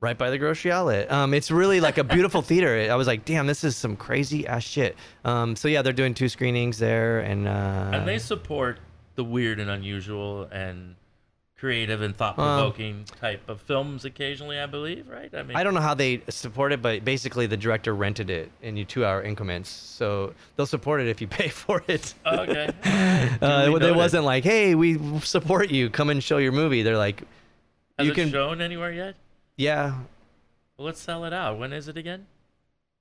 right 0.00 0.16
by 0.16 0.30
the 0.30 0.38
grocery 0.38 0.72
outlet. 0.72 1.10
Um, 1.10 1.34
it's 1.34 1.50
really 1.50 1.80
like 1.80 1.98
a 1.98 2.04
beautiful 2.04 2.42
theater. 2.50 2.88
I 2.90 2.94
was 2.94 3.06
like, 3.06 3.24
damn, 3.24 3.46
this 3.46 3.64
is 3.64 3.76
some 3.76 3.96
crazy 3.96 4.46
ass 4.46 4.62
shit. 4.62 4.96
Um, 5.24 5.56
so 5.56 5.68
yeah, 5.68 5.82
they're 5.82 5.92
doing 5.92 6.14
two 6.14 6.28
screenings 6.28 6.78
there, 6.78 7.20
and 7.20 7.48
uh, 7.48 7.90
and 7.92 8.06
they 8.06 8.18
support 8.18 8.78
the 9.14 9.24
weird 9.24 9.60
and 9.60 9.70
unusual 9.70 10.44
and 10.52 10.94
creative 11.58 12.02
and 12.02 12.14
thought-provoking 12.14 13.04
type 13.18 13.40
of 13.48 13.58
films 13.62 14.04
occasionally, 14.04 14.58
I 14.58 14.66
believe, 14.66 15.08
right? 15.08 15.34
I 15.34 15.42
mean, 15.42 15.56
I 15.56 15.64
don't 15.64 15.72
know 15.72 15.80
how 15.80 15.94
they 15.94 16.20
support 16.28 16.70
it, 16.70 16.82
but 16.82 17.02
basically 17.02 17.46
the 17.46 17.56
director 17.56 17.94
rented 17.94 18.28
it 18.28 18.52
in 18.60 18.76
you 18.76 18.84
two-hour 18.84 19.22
increments, 19.22 19.70
so 19.70 20.34
they'll 20.54 20.66
support 20.66 21.00
it 21.00 21.08
if 21.08 21.22
you 21.22 21.26
pay 21.28 21.48
for 21.48 21.82
it. 21.88 22.14
Okay. 22.26 22.70
Uh, 23.40 23.66
Duly 23.66 23.88
it 23.88 23.94
wasn't 23.94 24.24
like, 24.24 24.44
hey, 24.44 24.74
we 24.74 24.98
support 25.20 25.70
you, 25.70 25.90
come 25.90 26.10
and 26.10 26.22
show 26.22 26.38
your 26.38 26.52
movie. 26.52 26.82
They're 26.82 26.96
like, 26.96 27.22
Has 27.98 28.06
you 28.06 28.12
it 28.12 28.14
can, 28.14 28.30
shown 28.30 28.60
anywhere 28.60 28.92
yet? 28.92 29.14
Yeah, 29.56 29.94
Well, 30.76 30.86
let's 30.86 31.00
sell 31.00 31.24
it 31.24 31.32
out. 31.32 31.58
When 31.58 31.72
is 31.72 31.88
it 31.88 31.96
again? 31.96 32.26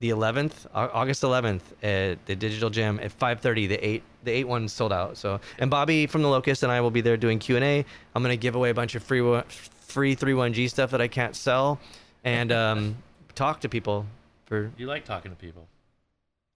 the 0.01 0.10
11th, 0.10 0.68
August 0.74 1.24
11th 1.24 1.62
at 1.82 2.24
the 2.26 2.36
Digital 2.36 2.70
Gym 2.70 2.99
at 3.01 3.18
5:30. 3.18 3.68
The 3.70 3.86
eight, 3.88 4.03
the 4.26 4.32
eight 4.32 4.43
one 4.47 4.68
sold 4.68 4.91
out. 4.91 5.18
So, 5.18 5.39
and 5.58 5.72
Bobby 5.72 6.06
from 6.06 6.22
the 6.22 6.28
Locust 6.28 6.64
and 6.64 6.72
I 6.72 6.82
will 6.82 6.91
be 6.91 6.99
there 7.01 7.16
doing 7.16 7.39
Q 7.39 7.56
and 7.56 7.64
A. 7.64 7.86
I'm 8.14 8.22
gonna 8.22 8.36
give 8.36 8.56
away 8.56 8.70
a 8.70 8.74
bunch 8.74 8.95
of 8.95 9.03
free 9.03 9.22
one- 9.22 9.45
free 9.47 10.14
31G 10.16 10.70
stuff 10.70 10.91
that 10.91 10.99
I 11.01 11.08
can't 11.08 11.34
sell, 11.36 11.80
and 12.26 12.51
um, 12.51 12.97
talk 13.36 13.62
to 13.62 13.70
people 13.70 14.06
for 14.45 14.70
You 14.78 14.86
like 14.86 15.06
talking 15.06 15.32
to 15.32 15.38
people. 15.38 15.66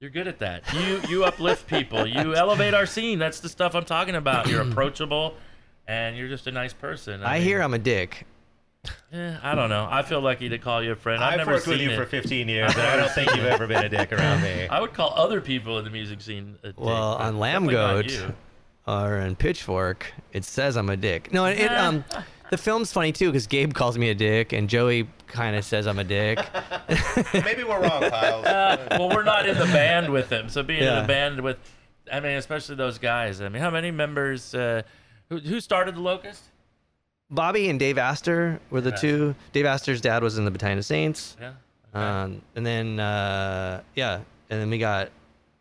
You're 0.01 0.11
good 0.11 0.27
at 0.27 0.39
that. 0.39 0.63
You 0.73 1.01
you 1.09 1.23
uplift 1.23 1.65
people. 1.67 2.05
You 2.05 2.35
elevate 2.43 2.73
our 2.73 2.85
scene. 2.85 3.19
That's 3.19 3.39
the 3.39 3.49
stuff 3.49 3.73
I'm 3.73 3.85
talking 3.85 4.15
about. 4.15 4.47
You're 4.47 4.61
approachable, 4.61 5.35
and 5.87 6.17
you're 6.17 6.27
just 6.29 6.45
a 6.47 6.51
nice 6.51 6.73
person. 6.73 7.23
I 7.23 7.35
mean, 7.35 7.43
hear 7.43 7.61
I'm 7.61 7.73
a 7.73 7.79
dick. 7.79 8.27
Eh, 9.11 9.35
I 9.41 9.55
don't 9.55 9.69
know. 9.69 9.87
I 9.89 10.03
feel 10.03 10.21
lucky 10.21 10.49
to 10.49 10.57
call 10.57 10.83
you 10.83 10.91
a 10.91 10.95
friend. 10.95 11.23
I've, 11.23 11.33
I've 11.33 11.37
never 11.39 11.51
worked 11.53 11.65
seen 11.65 11.73
with 11.73 11.81
you 11.81 11.89
it. 11.91 11.95
for 11.97 12.05
15 12.05 12.47
years, 12.49 12.71
and 12.73 12.81
I 12.81 12.95
don't 12.95 13.11
think 13.11 13.35
you've 13.35 13.45
ever 13.45 13.67
been 13.67 13.83
a 13.83 13.89
dick 13.89 14.11
around 14.13 14.41
me. 14.41 14.67
I 14.67 14.79
would 14.79 14.93
call 14.93 15.13
other 15.15 15.41
people 15.41 15.77
in 15.79 15.83
the 15.83 15.89
music 15.89 16.21
scene 16.21 16.57
a 16.63 16.67
dick. 16.67 16.79
Well, 16.79 17.17
but 17.17 17.23
on 17.25 17.35
Lambgoat 17.39 18.33
or 18.87 19.17
in 19.17 19.35
Pitchfork, 19.35 20.13
it 20.31 20.45
says 20.45 20.77
I'm 20.77 20.89
a 20.89 20.97
dick. 20.97 21.33
No, 21.33 21.45
it, 21.45 21.65
um, 21.71 22.05
the 22.51 22.57
film's 22.57 22.93
funny 22.93 23.11
too 23.11 23.29
because 23.29 23.47
Gabe 23.47 23.73
calls 23.73 23.97
me 23.97 24.09
a 24.09 24.15
dick 24.15 24.53
and 24.53 24.69
Joey 24.69 25.07
kind 25.27 25.55
of 25.55 25.65
says 25.65 25.85
I'm 25.87 25.99
a 25.99 26.03
dick. 26.03 26.39
Maybe 27.33 27.63
we're 27.63 27.81
wrong, 27.81 28.01
Kyle. 28.09 28.45
Uh, 28.45 28.77
well, 28.97 29.09
we're 29.09 29.23
not 29.23 29.47
in 29.49 29.57
the 29.57 29.65
band 29.65 30.09
with 30.11 30.29
them, 30.29 30.49
so 30.49 30.63
being 30.63 30.79
in 30.79 30.85
Yeah. 30.85 31.01
the 31.01 31.07
band 31.07 31.41
with, 31.41 31.57
I 32.11 32.19
mean, 32.19 32.33
especially 32.37 32.75
those 32.75 32.97
guys. 32.97 33.41
I 33.41 33.49
mean, 33.49 33.61
how 33.61 33.69
many 33.71 33.91
members? 33.91 34.53
Uh, 34.55 34.83
who, 35.29 35.37
who 35.37 35.59
started 35.59 35.95
the 35.95 35.99
Locust? 36.01 36.43
Bobby 37.31 37.69
and 37.69 37.79
Dave 37.79 37.97
Astor 37.97 38.59
were 38.69 38.81
the 38.81 38.89
Yeah. 38.91 38.95
two. 38.95 39.35
Dave 39.53 39.65
Astor's 39.65 40.01
dad 40.01 40.23
was 40.23 40.37
in 40.37 40.45
the 40.45 40.51
Battalion 40.51 40.79
of 40.79 40.85
Saints. 40.85 41.37
Yeah. 41.39 41.53
Um, 41.93 42.41
and 42.55 42.65
then 42.65 42.99
uh, 42.99 43.81
yeah, 43.95 44.15
and 44.49 44.61
then 44.61 44.69
we 44.69 44.77
got 44.77 45.09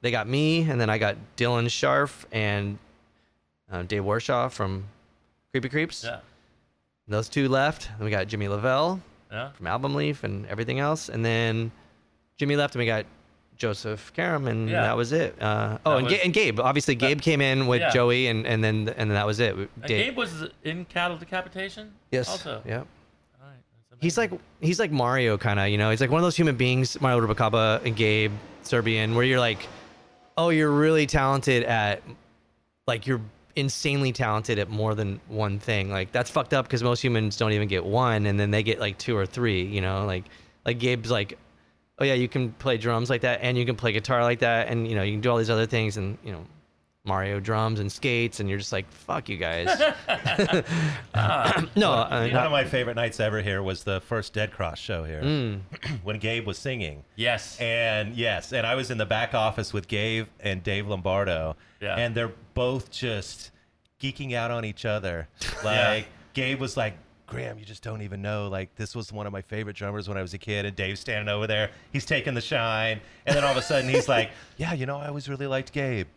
they 0.01 0.11
got 0.11 0.29
me, 0.29 0.63
and 0.63 0.81
then 0.81 0.89
I 0.91 0.99
got 0.99 1.17
Dylan 1.37 1.67
Scharf 1.67 2.25
and 2.33 2.79
uh, 3.71 3.83
Dave 3.83 4.03
Warshaw 4.05 4.51
from 4.51 4.85
Creepy 5.53 5.69
Creeps. 5.69 6.05
Yeah. 6.05 6.21
Those 7.09 7.29
two 7.29 7.49
left. 7.49 7.89
Then 7.97 8.05
we 8.05 8.11
got 8.11 8.27
Jimmy 8.29 8.49
LaValle 8.49 9.01
Yeah. 9.33 9.51
from 9.53 9.67
Album 9.67 9.95
Leaf 9.95 10.25
and 10.25 10.47
everything 10.47 10.79
else, 10.79 11.09
and 11.09 11.25
then 11.25 11.73
Jimmy 12.37 12.57
left, 12.57 12.75
and 12.75 12.81
we 12.81 12.87
got 12.87 13.07
Joseph 13.59 14.13
Karam, 14.15 14.47
and 14.47 14.69
Yeah. 14.71 14.83
that 14.83 14.97
was 14.97 15.13
it. 15.13 15.35
Uh, 15.43 15.79
oh, 15.85 15.97
and, 15.97 16.07
was- 16.07 16.15
Ga- 16.15 16.21
and 16.25 16.33
Gabe. 16.33 16.61
Obviously, 16.61 16.95
Gabe 16.95 17.21
came 17.21 17.41
in 17.41 17.67
with 17.67 17.81
Yeah. 17.81 17.91
Joey, 17.91 18.29
and 18.29 18.47
and 18.47 18.63
then 18.65 18.89
and 18.97 19.11
then 19.11 19.15
that 19.17 19.27
was 19.27 19.41
it. 19.41 19.57
Gabe 19.87 20.17
was 20.17 20.45
in 20.65 20.85
Cattle 20.87 21.17
Decapitation. 21.17 21.93
yes. 22.11 22.29
Also. 22.29 22.63
Yeah. 22.67 22.79
Right. 22.79 22.87
He's 24.01 24.17
like 24.17 24.31
he's 24.61 24.79
like 24.79 24.91
Mario 24.93 25.37
kind 25.37 25.59
of, 25.61 25.69
you 25.69 25.77
know. 25.79 25.91
He's 25.91 26.01
like 26.01 26.11
one 26.11 26.21
of 26.21 26.25
those 26.25 26.37
human 26.37 26.57
beings, 26.57 27.01
Mario 27.01 27.21
Rubalcaba 27.27 27.85
and 27.85 27.95
Gabe 27.97 28.33
Serbian, 28.63 29.15
where 29.15 29.25
you're 29.25 29.41
like, 29.41 29.67
oh, 30.37 30.51
you're 30.51 30.71
really 30.71 31.07
talented 31.07 31.65
at, 31.65 32.03
like 32.87 33.07
you're 33.07 33.21
insanely 33.57 34.13
talented 34.13 34.61
at 34.61 34.69
more 34.71 34.95
than 34.95 35.21
one 35.27 35.59
thing. 35.59 35.91
Like 35.91 36.13
that's 36.13 36.31
fucked 36.31 36.55
up 36.55 36.65
because 36.67 36.83
most 36.85 37.03
humans 37.03 37.37
don't 37.37 37.53
even 37.53 37.67
get 37.67 37.85
one, 37.85 38.27
and 38.27 38.39
then 38.39 38.53
they 38.53 38.63
get 38.63 38.79
like 38.79 38.99
two 38.99 39.17
or 39.17 39.27
three. 39.27 39.65
You 39.65 39.81
know, 39.81 40.07
like 40.07 40.25
like 40.65 40.79
Gabe's 40.79 41.11
like, 41.11 41.37
oh 41.99 42.05
yeah, 42.05 42.15
you 42.15 42.29
can 42.29 42.53
play 42.53 42.77
drums 42.79 43.11
like 43.11 43.21
that, 43.23 43.41
and 43.43 43.57
you 43.59 43.65
can 43.67 43.77
play 43.77 43.93
guitar 43.93 44.23
like 44.23 44.39
that, 44.41 44.69
and 44.69 44.87
you 44.89 44.95
know 44.95 45.03
you 45.03 45.13
can 45.13 45.21
do 45.21 45.31
all 45.31 45.37
these 45.39 45.51
other 45.51 45.67
things, 45.67 45.97
and 45.97 46.19
you 46.25 46.33
know. 46.33 46.45
Mario 47.05 47.41
drums 47.41 47.81
and 47.81 47.91
skates, 47.91 48.39
and 48.39 48.51
you're 48.51 48.59
just 48.59 48.73
like, 48.73 48.85
fuck 48.91 49.31
you 49.31 49.39
guys. 49.39 49.67
no, 51.77 51.93
uh, 51.93 52.29
One 52.29 52.45
of 52.47 52.53
my 52.53 52.65
favorite 52.65 52.97
nights 52.97 53.19
ever 53.19 53.41
here 53.41 53.63
was 53.63 53.83
the 53.85 54.01
first 54.03 54.35
Dead 54.35 54.51
Cross 54.53 54.79
show 54.79 55.05
here 55.05 55.23
Mm. 55.23 55.61
when 56.03 56.19
Gabe 56.19 56.47
was 56.47 56.59
singing. 56.59 57.05
yes. 57.17 57.59
And 57.61 58.15
yes, 58.15 58.53
and 58.53 58.67
I 58.67 58.75
was 58.75 58.91
in 58.91 58.99
the 58.99 59.07
back 59.07 59.33
office 59.33 59.73
with 59.73 59.89
Gabe 59.89 60.27
and 60.41 60.63
Dave 60.63 60.87
Lombardo, 60.87 61.57
Yeah. 61.81 61.97
and 61.97 62.15
they're 62.15 62.33
both 62.53 62.91
just 62.91 63.53
geeking 64.03 64.35
out 64.35 64.51
on 64.51 64.65
each 64.67 64.85
other. 64.85 65.29
Yeah. 65.65 65.89
Like 65.89 66.09
Gabe 66.35 66.61
was 66.61 66.77
like, 66.77 66.95
"Graham, 67.29 67.59
you 67.59 67.65
just 67.65 67.83
don't 67.83 68.03
even 68.03 68.21
know. 68.21 68.49
Like 68.49 68.75
this 68.75 68.97
was 68.97 69.13
one 69.13 69.27
of 69.27 69.33
my 69.33 69.43
favorite 69.43 69.77
drummers 69.77 70.09
when 70.09 70.19
I 70.19 70.23
was 70.23 70.35
a 70.35 70.39
kid." 70.39 70.65
And 70.65 70.75
Dave's 70.75 70.99
standing 71.01 71.33
over 71.33 71.47
there, 71.47 71.71
he's 71.93 72.05
taking 72.05 72.35
the 72.35 72.41
shine, 72.41 73.01
and 73.27 73.37
then 73.37 73.45
all 73.45 73.53
of 73.53 73.57
a 73.57 73.63
sudden 73.63 73.89
he's 73.89 74.09
like, 74.09 74.31
"Yeah, 74.57 74.73
you 74.73 74.87
know, 74.87 74.99
I 74.99 75.09
always 75.09 75.29
really 75.29 75.47
liked 75.47 75.73
Gabe." 75.73 76.09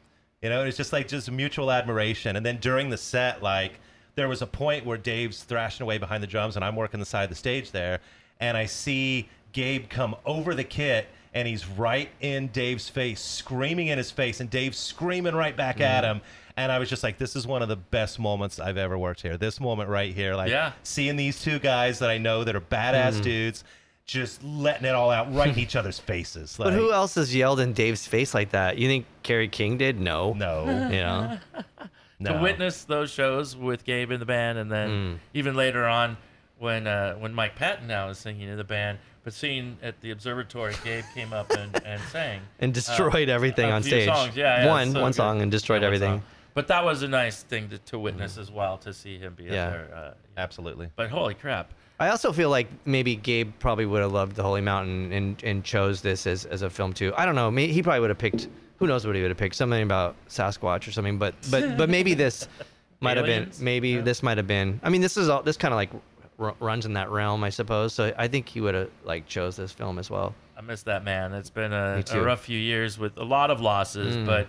You 0.41 0.49
know, 0.49 0.63
it's 0.63 0.77
just 0.77 0.91
like 0.91 1.07
just 1.07 1.29
mutual 1.29 1.71
admiration. 1.71 2.35
And 2.35 2.43
then 2.43 2.57
during 2.57 2.89
the 2.89 2.97
set, 2.97 3.43
like 3.43 3.79
there 4.15 4.27
was 4.27 4.41
a 4.41 4.47
point 4.47 4.85
where 4.85 4.97
Dave's 4.97 5.43
thrashing 5.43 5.83
away 5.83 5.97
behind 5.99 6.23
the 6.23 6.27
drums, 6.27 6.55
and 6.55 6.65
I'm 6.65 6.75
working 6.75 6.99
the 6.99 7.05
side 7.05 7.23
of 7.25 7.29
the 7.29 7.35
stage 7.35 7.71
there, 7.71 7.99
and 8.39 8.57
I 8.57 8.65
see 8.65 9.29
Gabe 9.51 9.87
come 9.89 10.15
over 10.25 10.55
the 10.55 10.63
kit. 10.63 11.07
And 11.33 11.47
he's 11.47 11.65
right 11.65 12.09
in 12.19 12.47
Dave's 12.47 12.89
face, 12.89 13.21
screaming 13.21 13.87
in 13.87 13.97
his 13.97 14.11
face, 14.11 14.41
and 14.41 14.49
Dave's 14.49 14.77
screaming 14.77 15.33
right 15.33 15.55
back 15.55 15.79
at 15.79 16.03
him. 16.03 16.19
And 16.57 16.71
I 16.71 16.79
was 16.79 16.89
just 16.89 17.03
like, 17.03 17.17
this 17.17 17.35
is 17.35 17.47
one 17.47 17.61
of 17.61 17.69
the 17.69 17.75
best 17.75 18.19
moments 18.19 18.59
I've 18.59 18.77
ever 18.77 18.97
worked 18.97 19.21
here. 19.21 19.37
This 19.37 19.59
moment 19.59 19.89
right 19.89 20.13
here, 20.13 20.35
like 20.35 20.49
Yeah. 20.49 20.73
seeing 20.83 21.15
these 21.15 21.41
two 21.41 21.59
guys 21.59 21.99
that 21.99 22.09
I 22.09 22.17
know 22.17 22.43
that 22.43 22.55
are 22.55 22.61
badass 22.61 23.21
dudes, 23.21 23.63
just 24.05 24.43
letting 24.43 24.85
it 24.85 24.93
all 24.95 25.11
out 25.11 25.33
right 25.33 25.49
in 25.49 25.59
each 25.63 25.75
other's 25.75 25.99
faces. 25.99 26.59
Like, 26.59 26.67
But 26.67 26.73
who 26.73 26.91
else 26.91 27.15
has 27.15 27.33
yelled 27.33 27.59
in 27.59 27.73
Dave's 27.73 28.05
face 28.05 28.33
like 28.33 28.51
that? 28.51 28.77
You 28.77 28.87
think 28.87 29.05
Kerry 29.23 29.47
King 29.47 29.77
did? 29.77 29.99
No. 29.99 30.33
No, 30.33 30.65
You 30.91 31.01
know? 31.01 31.37
no. 32.19 32.33
to 32.33 32.39
witness 32.41 32.83
those 32.83 33.09
shows 33.11 33.55
with 33.55 33.83
Gabe 33.85 34.11
in 34.11 34.19
the 34.19 34.25
band, 34.25 34.57
and 34.57 34.71
then 34.71 34.89
Hmm. 34.89 35.15
even 35.33 35.55
later 35.55 35.85
on 35.85 36.17
when 36.59 36.85
uh, 36.87 37.13
when 37.15 37.33
Mike 37.33 37.55
Patton 37.55 37.87
now 37.87 38.09
is 38.09 38.17
singing 38.19 38.47
in 38.49 38.57
the 38.57 38.63
band, 38.63 38.99
but 39.23 39.33
seeing 39.33 39.77
at 39.81 39.99
the 40.01 40.11
observatory, 40.11 40.73
Gabe 40.83 41.03
came 41.15 41.31
up 41.33 41.49
and, 41.51 41.75
and 41.85 42.01
sang 42.11 42.41
And 42.59 42.71
destroyed 42.73 43.29
everything 43.29 43.69
a 43.69 43.73
on 43.75 43.81
few 43.83 43.91
stage. 43.91 44.07
Songs. 44.07 44.35
Yeah, 44.35 44.65
yeah, 44.65 44.67
one 44.69 44.91
so 44.91 45.01
one 45.01 45.11
good. 45.11 45.15
song 45.15 45.41
and 45.41 45.49
destroyed 45.51 45.81
Yeah, 45.81 45.87
one 45.87 45.95
everything. 45.95 46.23
But 46.53 46.67
that 46.67 46.83
was 46.83 47.01
a 47.03 47.07
nice 47.07 47.43
thing 47.43 47.69
to, 47.69 47.77
to 47.77 47.97
witness 47.99 48.37
as 48.37 48.51
well 48.51 48.77
to 48.79 48.93
see 48.93 49.17
him 49.17 49.33
be. 49.35 49.45
Yeah. 49.45 49.69
there. 49.69 49.89
Uh, 49.95 50.11
Absolutely. 50.37 50.89
but 50.95 51.09
holy 51.09 51.33
crap! 51.33 51.71
I 51.99 52.09
also 52.09 52.31
feel 52.33 52.49
like 52.49 52.67
maybe 52.85 53.15
Gabe 53.15 53.51
probably 53.59 53.85
would 53.85 54.01
have 54.01 54.11
loved 54.11 54.35
the 54.35 54.43
Holy 54.43 54.61
Mountain 54.61 55.13
and, 55.13 55.41
and 55.43 55.63
chose 55.63 56.01
this 56.01 56.25
as, 56.25 56.45
as 56.45 56.61
a 56.63 56.69
film 56.69 56.93
too. 56.93 57.13
I 57.15 57.25
don't 57.25 57.35
know. 57.35 57.51
He 57.51 57.81
probably 57.83 57.99
would 58.01 58.09
have 58.09 58.17
picked. 58.17 58.47
Who 58.77 58.87
knows 58.87 59.05
what 59.05 59.15
he 59.15 59.21
would 59.21 59.29
have 59.31 59.37
picked? 59.37 59.55
Something 59.55 59.83
about 59.83 60.15
Sasquatch 60.27 60.87
or 60.87 60.91
something. 60.91 61.17
But 61.19 61.35
but 61.51 61.77
but 61.77 61.89
maybe 61.89 62.13
this 62.15 62.47
might 63.01 63.17
have 63.17 63.25
been. 63.27 63.43
Aliens? 63.43 63.61
Maybe 63.61 63.97
this 63.97 64.23
might 64.23 64.37
have 64.37 64.47
been. 64.47 64.79
I 64.83 64.89
mean, 64.89 65.01
this 65.01 65.15
is 65.17 65.29
all. 65.29 65.43
This 65.43 65.55
kind 65.57 65.73
of 65.73 65.77
like 65.77 65.91
r- 66.39 66.55
runs 66.59 66.85
in 66.87 66.93
that 66.93 67.09
realm, 67.11 67.43
I 67.43 67.49
suppose. 67.51 67.93
So 67.93 68.13
I 68.17 68.27
think 68.27 68.49
he 68.49 68.59
would 68.61 68.73
have 68.75 68.89
like 69.03 69.27
chose 69.27 69.55
this 69.55 69.71
film 69.71 69.99
as 69.99 70.09
well. 70.09 70.33
I 70.57 70.61
miss 70.61 70.83
that 70.83 71.03
man. 71.03 71.33
It's 71.33 71.49
been 71.51 71.71
a, 71.73 71.97
a 71.99 72.03
too. 72.03 72.21
rough 72.21 72.41
few 72.45 72.57
years 72.59 72.97
with 72.97 73.15
a 73.17 73.23
lot 73.23 73.51
of 73.51 73.61
losses, 73.61 74.15
Mm. 74.17 74.25
but 74.25 74.47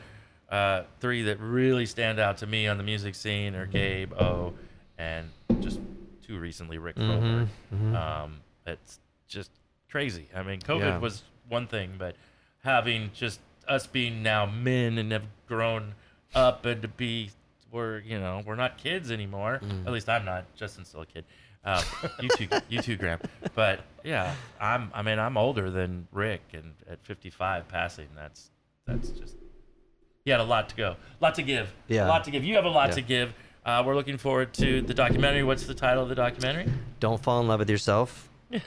uh, 0.53 0.85
three 1.01 1.23
that 1.23 1.41
really 1.41 1.87
stand 1.87 2.21
out 2.21 2.37
to 2.39 2.47
me 2.47 2.69
on 2.69 2.77
the 2.77 2.85
music 2.85 3.15
scene 3.15 3.55
are 3.55 3.67
Gabe, 3.67 4.13
O, 4.13 4.53
and 4.99 5.29
just 5.61 5.81
too 6.25 6.39
recently 6.39 6.79
Rick 6.79 6.97
Mhm, 6.97 7.49
Froberg. 7.73 7.95
Um, 7.95 8.41
it's 8.67 9.01
just 9.27 9.51
crazy. 9.91 10.29
I 10.35 10.43
mean, 10.43 10.61
COVID 10.61 10.79
Yeah. 10.81 10.99
was 10.99 11.23
one 11.49 11.67
thing, 11.67 11.95
but 11.99 12.15
having 12.63 13.11
just 13.15 13.41
us 13.67 13.87
being 13.87 14.23
now 14.23 14.45
men 14.47 14.99
and 14.99 15.11
have 15.13 15.25
grown 15.49 15.95
up 16.35 16.65
and 16.67 16.83
to 16.83 16.89
be 16.89 17.31
we're 17.71 18.01
you 18.01 18.19
know 18.19 18.43
we're 18.45 18.55
not 18.57 18.77
kids 18.77 19.11
anymore. 19.11 19.61
Mm. 19.65 19.87
At 19.87 19.93
least 19.93 20.09
I'm 20.09 20.25
not. 20.27 20.45
Justin's 20.55 20.89
still 20.89 21.01
a 21.03 21.07
kid. 21.07 21.25
Um, 21.65 21.83
you 22.21 22.29
too, 22.31 22.49
you 22.69 22.83
too, 22.83 22.97
Graham. 22.97 23.21
But 23.55 23.81
yeah, 24.05 24.35
I'm. 24.61 24.91
I 24.93 25.01
mean, 25.03 25.19
I'm 25.19 25.37
older 25.39 25.71
than 25.71 26.09
Rick, 26.13 26.43
and 26.53 26.75
at 26.91 27.03
55 27.05 27.69
passing, 27.69 28.09
that's 28.15 28.51
that's 28.87 29.09
just. 29.11 29.37
He 30.25 30.31
had 30.31 30.39
a 30.41 30.45
lot 30.45 30.69
to 30.69 30.77
go, 30.77 30.91
a 30.91 30.97
lot 31.25 31.35
to 31.35 31.43
give, 31.43 31.73
Yeah. 31.89 32.07
a 32.07 32.09
lot 32.09 32.23
to 32.25 32.31
give. 32.31 32.45
You 32.45 32.55
have 32.55 32.65
a 32.65 32.69
lot 32.69 32.91
Yeah. 32.91 32.95
to 32.95 33.01
give. 33.01 33.35
Uh, 33.67 33.83
we're 33.85 33.97
looking 33.97 34.19
forward 34.19 34.53
to 34.55 34.81
the 34.81 34.95
documentary. 34.95 35.43
What's 35.43 35.67
the 35.67 35.75
title 35.75 36.03
of 36.05 36.09
the 36.09 36.15
documentary? 36.15 36.67
Don't 37.01 37.21
fall 37.21 37.41
in 37.41 37.49
love 37.49 37.59
with 37.59 37.71
yourself. 37.71 38.29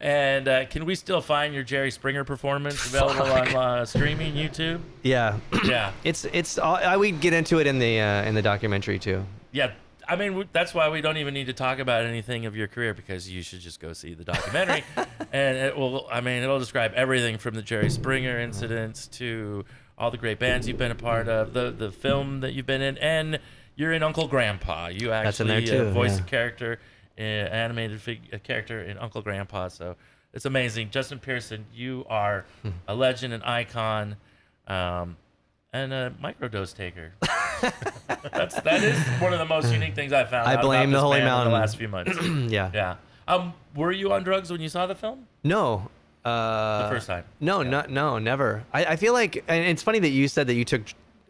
And 0.00 0.46
uh, 0.46 0.66
can 0.66 0.84
we 0.84 0.94
still 0.94 1.20
find 1.20 1.52
your 1.52 1.64
Jerry 1.64 1.90
Springer 1.90 2.22
performance 2.22 2.86
available 2.94 3.32
on 3.32 3.48
uh, 3.56 3.84
streaming 3.84 4.34
YouTube? 4.34 4.78
Yeah. 5.02 5.38
Yeah, 5.64 5.90
it's 6.04 6.24
it's. 6.26 6.56
I 6.58 6.96
would 6.96 7.20
get 7.20 7.32
into 7.32 7.58
it 7.58 7.66
in 7.66 7.80
the 7.80 8.00
uh, 8.00 8.22
in 8.24 8.34
the 8.36 8.42
documentary 8.42 8.98
too. 9.00 9.24
yeah. 9.50 9.72
I 10.10 10.16
mean, 10.16 10.48
that's 10.54 10.72
why 10.72 10.88
we 10.88 11.02
don't 11.02 11.18
even 11.18 11.34
need 11.34 11.48
to 11.48 11.52
talk 11.52 11.80
about 11.80 12.04
anything 12.06 12.46
of 12.46 12.56
your 12.56 12.66
career 12.66 12.94
because 12.94 13.28
you 13.28 13.42
should 13.42 13.60
just 13.60 13.78
go 13.78 13.92
see 13.92 14.14
the 14.14 14.24
documentary, 14.24 14.82
and 15.34 15.58
it 15.58 15.76
will. 15.76 16.06
I 16.10 16.20
mean, 16.22 16.42
it'll 16.42 16.58
describe 16.60 16.94
everything 16.94 17.36
from 17.38 17.54
the 17.54 17.60
Jerry 17.62 17.90
Springer 17.90 18.38
incidents 18.40 19.06
to 19.18 19.64
all 19.98 20.10
the 20.10 20.16
great 20.16 20.38
bands 20.38 20.66
you've 20.68 20.78
been 20.78 20.90
a 20.90 20.94
part 20.94 21.28
of, 21.28 21.52
the 21.52 21.70
the 21.70 21.90
film 21.90 22.40
that 22.40 22.52
you've 22.54 22.66
been 22.66 22.82
in, 22.82 22.96
and 22.98 23.38
you're 23.76 23.92
in 23.92 24.02
Uncle 24.02 24.28
Grandpa. 24.28 24.88
You 24.88 25.12
actually 25.12 25.48
there 25.48 25.60
too, 25.60 25.88
uh, 25.88 25.90
voice 25.92 26.16
yeah. 26.18 26.24
a 26.24 26.26
character, 26.26 26.80
uh, 27.18 27.22
animated 27.22 28.00
fig- 28.00 28.28
a 28.32 28.38
character 28.38 28.82
in 28.82 28.96
Uncle 28.98 29.22
Grandpa. 29.22 29.68
So 29.68 29.96
it's 30.32 30.44
amazing. 30.44 30.90
Justin 30.90 31.18
Pearson, 31.18 31.66
you 31.74 32.04
are 32.08 32.44
Hmm. 32.62 32.70
a 32.86 32.94
legend, 32.94 33.32
an 33.34 33.42
icon, 33.42 34.16
um, 34.66 35.16
and 35.72 35.92
a 35.92 36.12
microdose 36.22 36.74
taker. 36.76 37.12
That's 38.32 38.60
that 38.60 38.82
is 38.82 38.98
one 39.20 39.32
of 39.32 39.38
the 39.38 39.44
most 39.44 39.72
unique 39.72 39.94
things 39.94 40.12
I 40.12 40.24
found. 40.24 40.48
I 40.48 40.60
blame 40.60 40.90
the 40.92 41.00
Holy 41.00 41.20
Mountain. 41.20 41.52
the 41.52 41.58
last 41.58 41.76
few 41.76 41.88
months. 41.88 42.16
yeah. 42.52 42.70
yeah. 42.72 42.96
Um, 43.26 43.52
were 43.74 43.92
you 43.92 44.12
on 44.12 44.22
drugs 44.22 44.50
when 44.50 44.60
you 44.60 44.68
saw 44.68 44.86
the 44.86 44.94
film? 44.94 45.26
No. 45.44 45.90
Uh, 46.28 46.82
The 46.88 46.94
first 46.94 47.06
time. 47.06 47.24
No, 47.40 47.62
no, 47.62 47.84
no, 47.88 48.18
never. 48.18 48.64
I, 48.72 48.84
I 48.84 48.96
feel 48.96 49.12
like, 49.12 49.44
and 49.48 49.64
it's 49.66 49.82
funny 49.82 49.98
that 50.00 50.10
you 50.10 50.28
said 50.28 50.46
that 50.48 50.54
you 50.54 50.64
took 50.64 50.82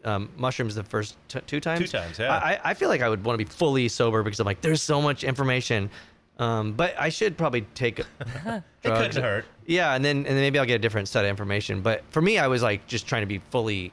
um, 0.05 0.29
mushrooms 0.37 0.75
the 0.75 0.83
first 0.83 1.15
t- 1.27 1.39
two 1.47 1.59
times. 1.59 1.79
Two 1.91 1.97
times, 1.97 2.19
yeah. 2.19 2.33
I, 2.37 2.59
I- 2.63 2.73
feel 2.73 2.89
like 2.89 3.01
I 3.01 3.09
would 3.09 3.23
want 3.23 3.39
to 3.39 3.45
be 3.45 3.49
fully 3.49 3.87
sober 3.87 4.23
because 4.23 4.39
I'm 4.39 4.45
like, 4.45 4.61
there's 4.61 4.81
so 4.81 5.01
much 5.01 5.23
information. 5.23 5.89
Um, 6.37 6.71
but 6.71 6.95
I 6.97 7.09
should 7.09 7.37
probably 7.37 7.61
take 7.75 7.99
It 8.39 8.63
couldn't 8.83 9.21
hurt. 9.21 9.45
Yeah, 9.65 9.93
and 9.93 10.03
then 10.05 10.17
and 10.17 10.25
then 10.25 10.37
maybe 10.39 10.57
I'll 10.57 10.65
get 10.65 10.75
a 10.75 10.79
different 10.79 11.09
set 11.09 11.25
of 11.25 11.29
information. 11.29 11.81
But 11.81 12.03
for 12.11 12.21
me, 12.21 12.37
I 12.39 12.47
was 12.47 12.63
like 12.63 12.87
just 12.87 13.05
trying 13.07 13.23
to 13.23 13.27
be 13.27 13.39
fully 13.51 13.91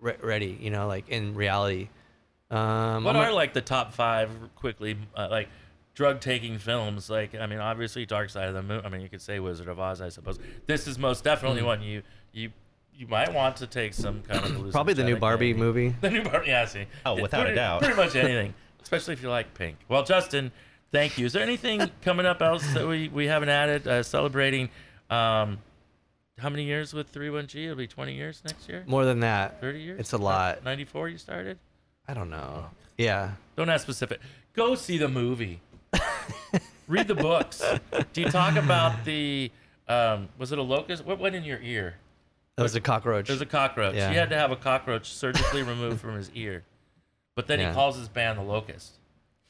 re- 0.00 0.16
ready, 0.20 0.58
you 0.60 0.70
know, 0.70 0.88
like 0.88 1.08
in 1.08 1.34
reality. 1.36 1.88
Um, 2.50 3.04
What 3.04 3.14
I'm 3.14 3.22
are 3.28 3.32
like 3.32 3.52
the 3.52 3.60
top 3.60 3.92
five 3.94 4.28
quickly 4.56 4.96
uh, 5.14 5.28
like 5.30 5.48
drug 5.98 6.20
taking 6.20 6.58
films? 6.58 7.10
Like 7.10 7.34
I 7.34 7.46
mean, 7.46 7.58
obviously 7.58 8.06
Dark 8.06 8.30
Side 8.30 8.48
of 8.48 8.54
the 8.54 8.62
Moon. 8.62 8.80
I 8.84 8.88
mean, 8.88 9.00
you 9.00 9.08
could 9.08 9.20
say 9.20 9.40
Wizard 9.40 9.66
of 9.68 9.80
Oz, 9.80 10.00
I 10.00 10.08
suppose. 10.08 10.38
This 10.66 10.86
is 10.86 10.96
most 10.96 11.24
definitely 11.24 11.62
one 11.62 11.82
you 11.82 12.02
you 12.32 12.50
you 12.94 13.08
might 13.08 13.32
want 13.34 13.56
to 13.56 13.66
take 13.66 13.94
some 13.94 14.22
kind 14.22 14.44
of 14.44 14.72
probably 14.72 14.94
the 14.94 15.02
new 15.04 15.16
Barbie 15.16 15.48
candy. 15.52 15.60
movie? 15.60 15.94
The 16.00 16.10
new 16.10 16.22
Barbie, 16.22 16.48
yeah, 16.48 16.64
see. 16.66 16.86
Oh, 17.04 17.16
Yeah, 17.16 17.22
without 17.22 17.48
a 17.48 17.54
doubt. 17.54 17.82
Pretty 17.82 17.96
much 17.96 18.14
anything, 18.26 18.54
especially 18.80 19.14
if 19.14 19.22
you 19.22 19.28
like 19.28 19.54
pink. 19.54 19.76
Well, 19.88 20.04
Justin, 20.04 20.52
thank 20.92 21.18
you. 21.18 21.26
Is 21.26 21.32
there 21.32 21.42
anything 21.42 21.90
coming 22.02 22.26
up 22.26 22.40
else 22.42 22.64
that 22.74 22.86
we, 22.86 23.08
we 23.08 23.26
haven't 23.26 23.48
added? 23.48 23.86
Uh, 23.86 24.02
celebrating 24.04 24.68
um, 25.10 25.58
how 26.38 26.48
many 26.48 26.64
years 26.64 26.94
with 26.94 27.12
31G? 27.12 27.64
It'll 27.64 27.76
be 27.76 27.86
20 27.88 28.14
years 28.14 28.42
next 28.44 28.68
year? 28.68 28.84
More 28.86 29.04
than 29.04 29.20
that. 29.20 29.60
30 29.60 29.80
years? 29.80 30.00
It's 30.00 30.12
a 30.12 30.18
lot. 30.18 30.64
94 30.64 31.08
you 31.08 31.18
started? 31.18 31.58
I 32.08 32.14
don't 32.14 32.30
know. 32.30 32.66
Yeah. 32.96 33.32
Don't 33.56 33.68
ask 33.68 33.82
specific. 33.82 34.20
Go 34.54 34.74
see 34.74 34.98
the 34.98 35.08
movie. 35.08 35.60
Read 36.86 37.06
the 37.08 37.14
books. 37.14 37.62
Do 38.12 38.20
you 38.22 38.30
talk 38.30 38.56
about 38.56 39.04
the, 39.04 39.50
um, 39.88 40.28
was 40.38 40.52
it 40.52 40.58
a 40.58 40.62
locust? 40.62 41.04
What 41.04 41.18
went 41.18 41.34
in 41.34 41.44
your 41.44 41.58
ear? 41.60 41.96
It 42.56 42.62
was 42.62 42.74
a 42.74 42.80
cockroach. 42.80 43.28
It 43.28 43.32
was 43.32 43.42
a 43.42 43.46
cockroach. 43.46 43.94
Yeah. 43.94 44.10
He 44.10 44.16
had 44.16 44.30
to 44.30 44.36
have 44.36 44.50
a 44.50 44.56
cockroach 44.56 45.12
surgically 45.12 45.62
removed 45.62 46.00
from 46.00 46.14
his 46.16 46.30
ear. 46.34 46.64
But 47.36 47.46
then 47.46 47.60
Yeah. 47.60 47.68
he 47.68 47.74
calls 47.74 47.96
his 47.96 48.08
band 48.08 48.38
the 48.38 48.42
Locust. 48.42 48.94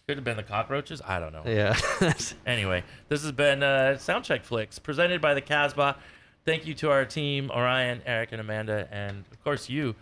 Could 0.06 0.16
have 0.16 0.24
been 0.24 0.36
the 0.36 0.42
cockroaches. 0.42 1.00
I 1.06 1.20
don't 1.20 1.32
know. 1.32 1.42
yeah. 1.46 1.76
Anyway, 2.46 2.82
this 3.08 3.22
has 3.22 3.32
been 3.32 3.62
uh, 3.62 3.96
SoundCheck 3.98 4.42
Flix 4.42 4.78
presented 4.78 5.20
by 5.20 5.34
the 5.34 5.40
Casbah. 5.40 5.96
Thank 6.44 6.66
you 6.66 6.74
to 6.74 6.90
our 6.90 7.04
team, 7.04 7.50
Orion, 7.50 8.00
Eric, 8.06 8.32
and 8.32 8.40
Amanda, 8.40 8.88
and 8.90 9.24
of 9.30 9.44
course 9.44 9.68
you, 9.68 9.94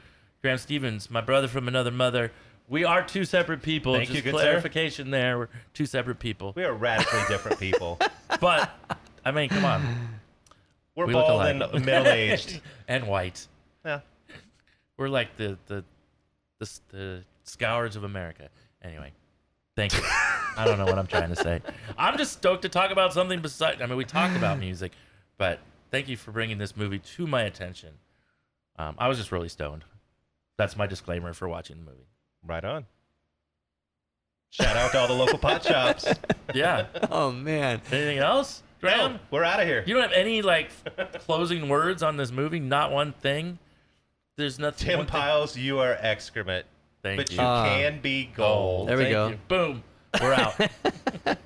Graham 0.43 0.59
Stevens, 0.59 1.11
my 1.11 1.21
brother 1.21 1.49
from 1.49 1.67
another 1.69 1.91
mother. 1.91 2.31
We 2.69 2.85
are 2.85 3.03
two 3.03 3.25
separate 3.25 3.63
people. 3.63 3.95
Thank 3.95 4.09
Just 4.09 4.17
you, 4.17 4.23
good 4.23 4.39
sir. 4.39 4.43
clarification 4.45 5.11
there. 5.11 5.39
We're 5.39 5.49
two 5.73 5.87
separate 5.87 6.19
people. 6.19 6.53
We 6.57 6.65
are 6.65 6.73
radically 6.75 7.21
different 7.29 7.59
people. 7.61 7.99
But 8.41 8.71
I 9.25 9.31
mean, 9.31 9.49
come 9.49 9.65
on, 9.65 10.11
We're 10.95 11.07
We 11.07 11.15
bald 11.15 11.47
and 11.47 11.61
middle 11.87 12.07
aged. 12.09 12.61
and 12.89 13.07
white. 13.09 13.47
Yeah. 13.83 14.01
We're 14.99 15.09
like 15.09 15.37
the 15.37 15.57
the 15.67 15.85
the, 16.59 16.81
the 16.91 17.25
scourge 17.45 17.97
of 17.97 18.05
America. 18.05 18.51
Anyway, 18.83 19.13
thank 19.75 19.95
you. 19.95 20.03
I 20.05 20.65
don't 20.67 20.77
know 20.77 20.85
what 20.85 20.99
I'm 20.99 21.07
trying 21.07 21.31
to 21.31 21.37
say. 21.37 21.63
I'm 21.97 22.19
just 22.19 22.33
stoked 22.33 22.63
to 22.63 22.69
talk 22.69 22.91
about 22.91 23.15
something 23.15 23.41
besides. 23.41 23.81
I 23.81 23.87
mean, 23.87 23.97
we 23.97 24.05
talked 24.05 24.37
about 24.37 24.59
music, 24.59 24.93
but 25.39 25.61
thank 25.91 26.09
you 26.09 26.17
for 26.19 26.31
bringing 26.33 26.59
this 26.59 26.77
movie 26.77 26.99
to 26.99 27.27
my 27.27 27.43
attention. 27.43 27.95
Um, 28.79 28.97
I 28.99 29.09
was 29.09 29.17
just 29.17 29.33
really 29.33 29.49
stoned. 29.49 29.85
That's 30.59 30.77
my 30.77 30.87
disclaimer 30.87 31.33
for 31.33 31.49
watching 31.49 31.77
the 31.79 31.85
movie. 31.91 32.07
Right 32.47 32.65
on. 32.65 32.87
Shout 34.51 34.77
out 34.77 34.93
to 34.93 34.99
all 35.01 35.09
the 35.09 35.15
local 35.15 35.39
pot 35.39 35.65
shops. 35.65 36.07
Yeah. 36.55 36.87
oh 37.11 37.33
man. 37.33 37.83
Anything 37.91 38.19
else, 38.19 38.63
Graham? 38.81 39.15
No, 39.15 39.19
we're 39.33 39.43
out 39.43 39.59
of 39.61 39.67
here. 39.67 39.83
You 39.85 39.95
don't 39.95 40.05
have 40.05 40.13
any 40.13 40.43
like 40.43 40.71
closing 41.27 41.69
words 41.69 42.05
on 42.05 42.17
this 42.17 42.31
movie? 42.31 42.61
Not 42.61 42.93
one 42.93 43.13
thing. 43.13 43.59
There's 44.37 44.59
nothing. 44.61 44.87
Tim 44.87 44.99
one 44.99 45.07
thing- 45.07 45.11
Pyles, 45.11 45.57
you 45.57 45.81
are 45.81 45.99
excrement, 46.01 46.65
Thank 47.03 47.19
you. 47.19 47.25
but 47.25 47.31
you. 47.33 47.37
you 47.39 47.43
Ah. 47.45 47.65
can 47.65 48.01
be 48.01 48.31
gold. 48.37 48.89
There 48.89 48.97
we 48.97 49.05
Thank 49.05 49.13
go. 49.15 49.29
you. 49.31 49.39
Boom. 49.49 49.83
We're 50.23 50.35
out. 50.35 50.55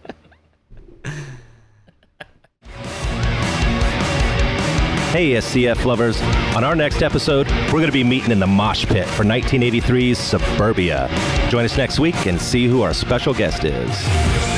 Hey, 5.11 5.33
SCF 5.33 5.87
lovers. 5.87 6.23
On 6.55 6.63
our 6.63 6.77
next 6.77 7.03
episode, 7.03 7.49
we're 7.51 7.81
going 7.81 7.87
to 7.87 7.93
be 7.93 8.05
meeting 8.05 8.31
in 8.31 8.39
the 8.39 8.47
mosh 8.47 8.87
pit 8.87 9.09
for 9.09 9.25
1983's 9.25 10.17
Suburbia. 10.17 11.09
Join 11.49 11.65
us 11.65 11.77
next 11.77 11.99
week 11.99 12.29
and 12.29 12.41
see 12.41 12.67
who 12.67 12.83
our 12.83 12.95
special 12.95 13.35
guest 13.35 13.65
is. 13.65 14.50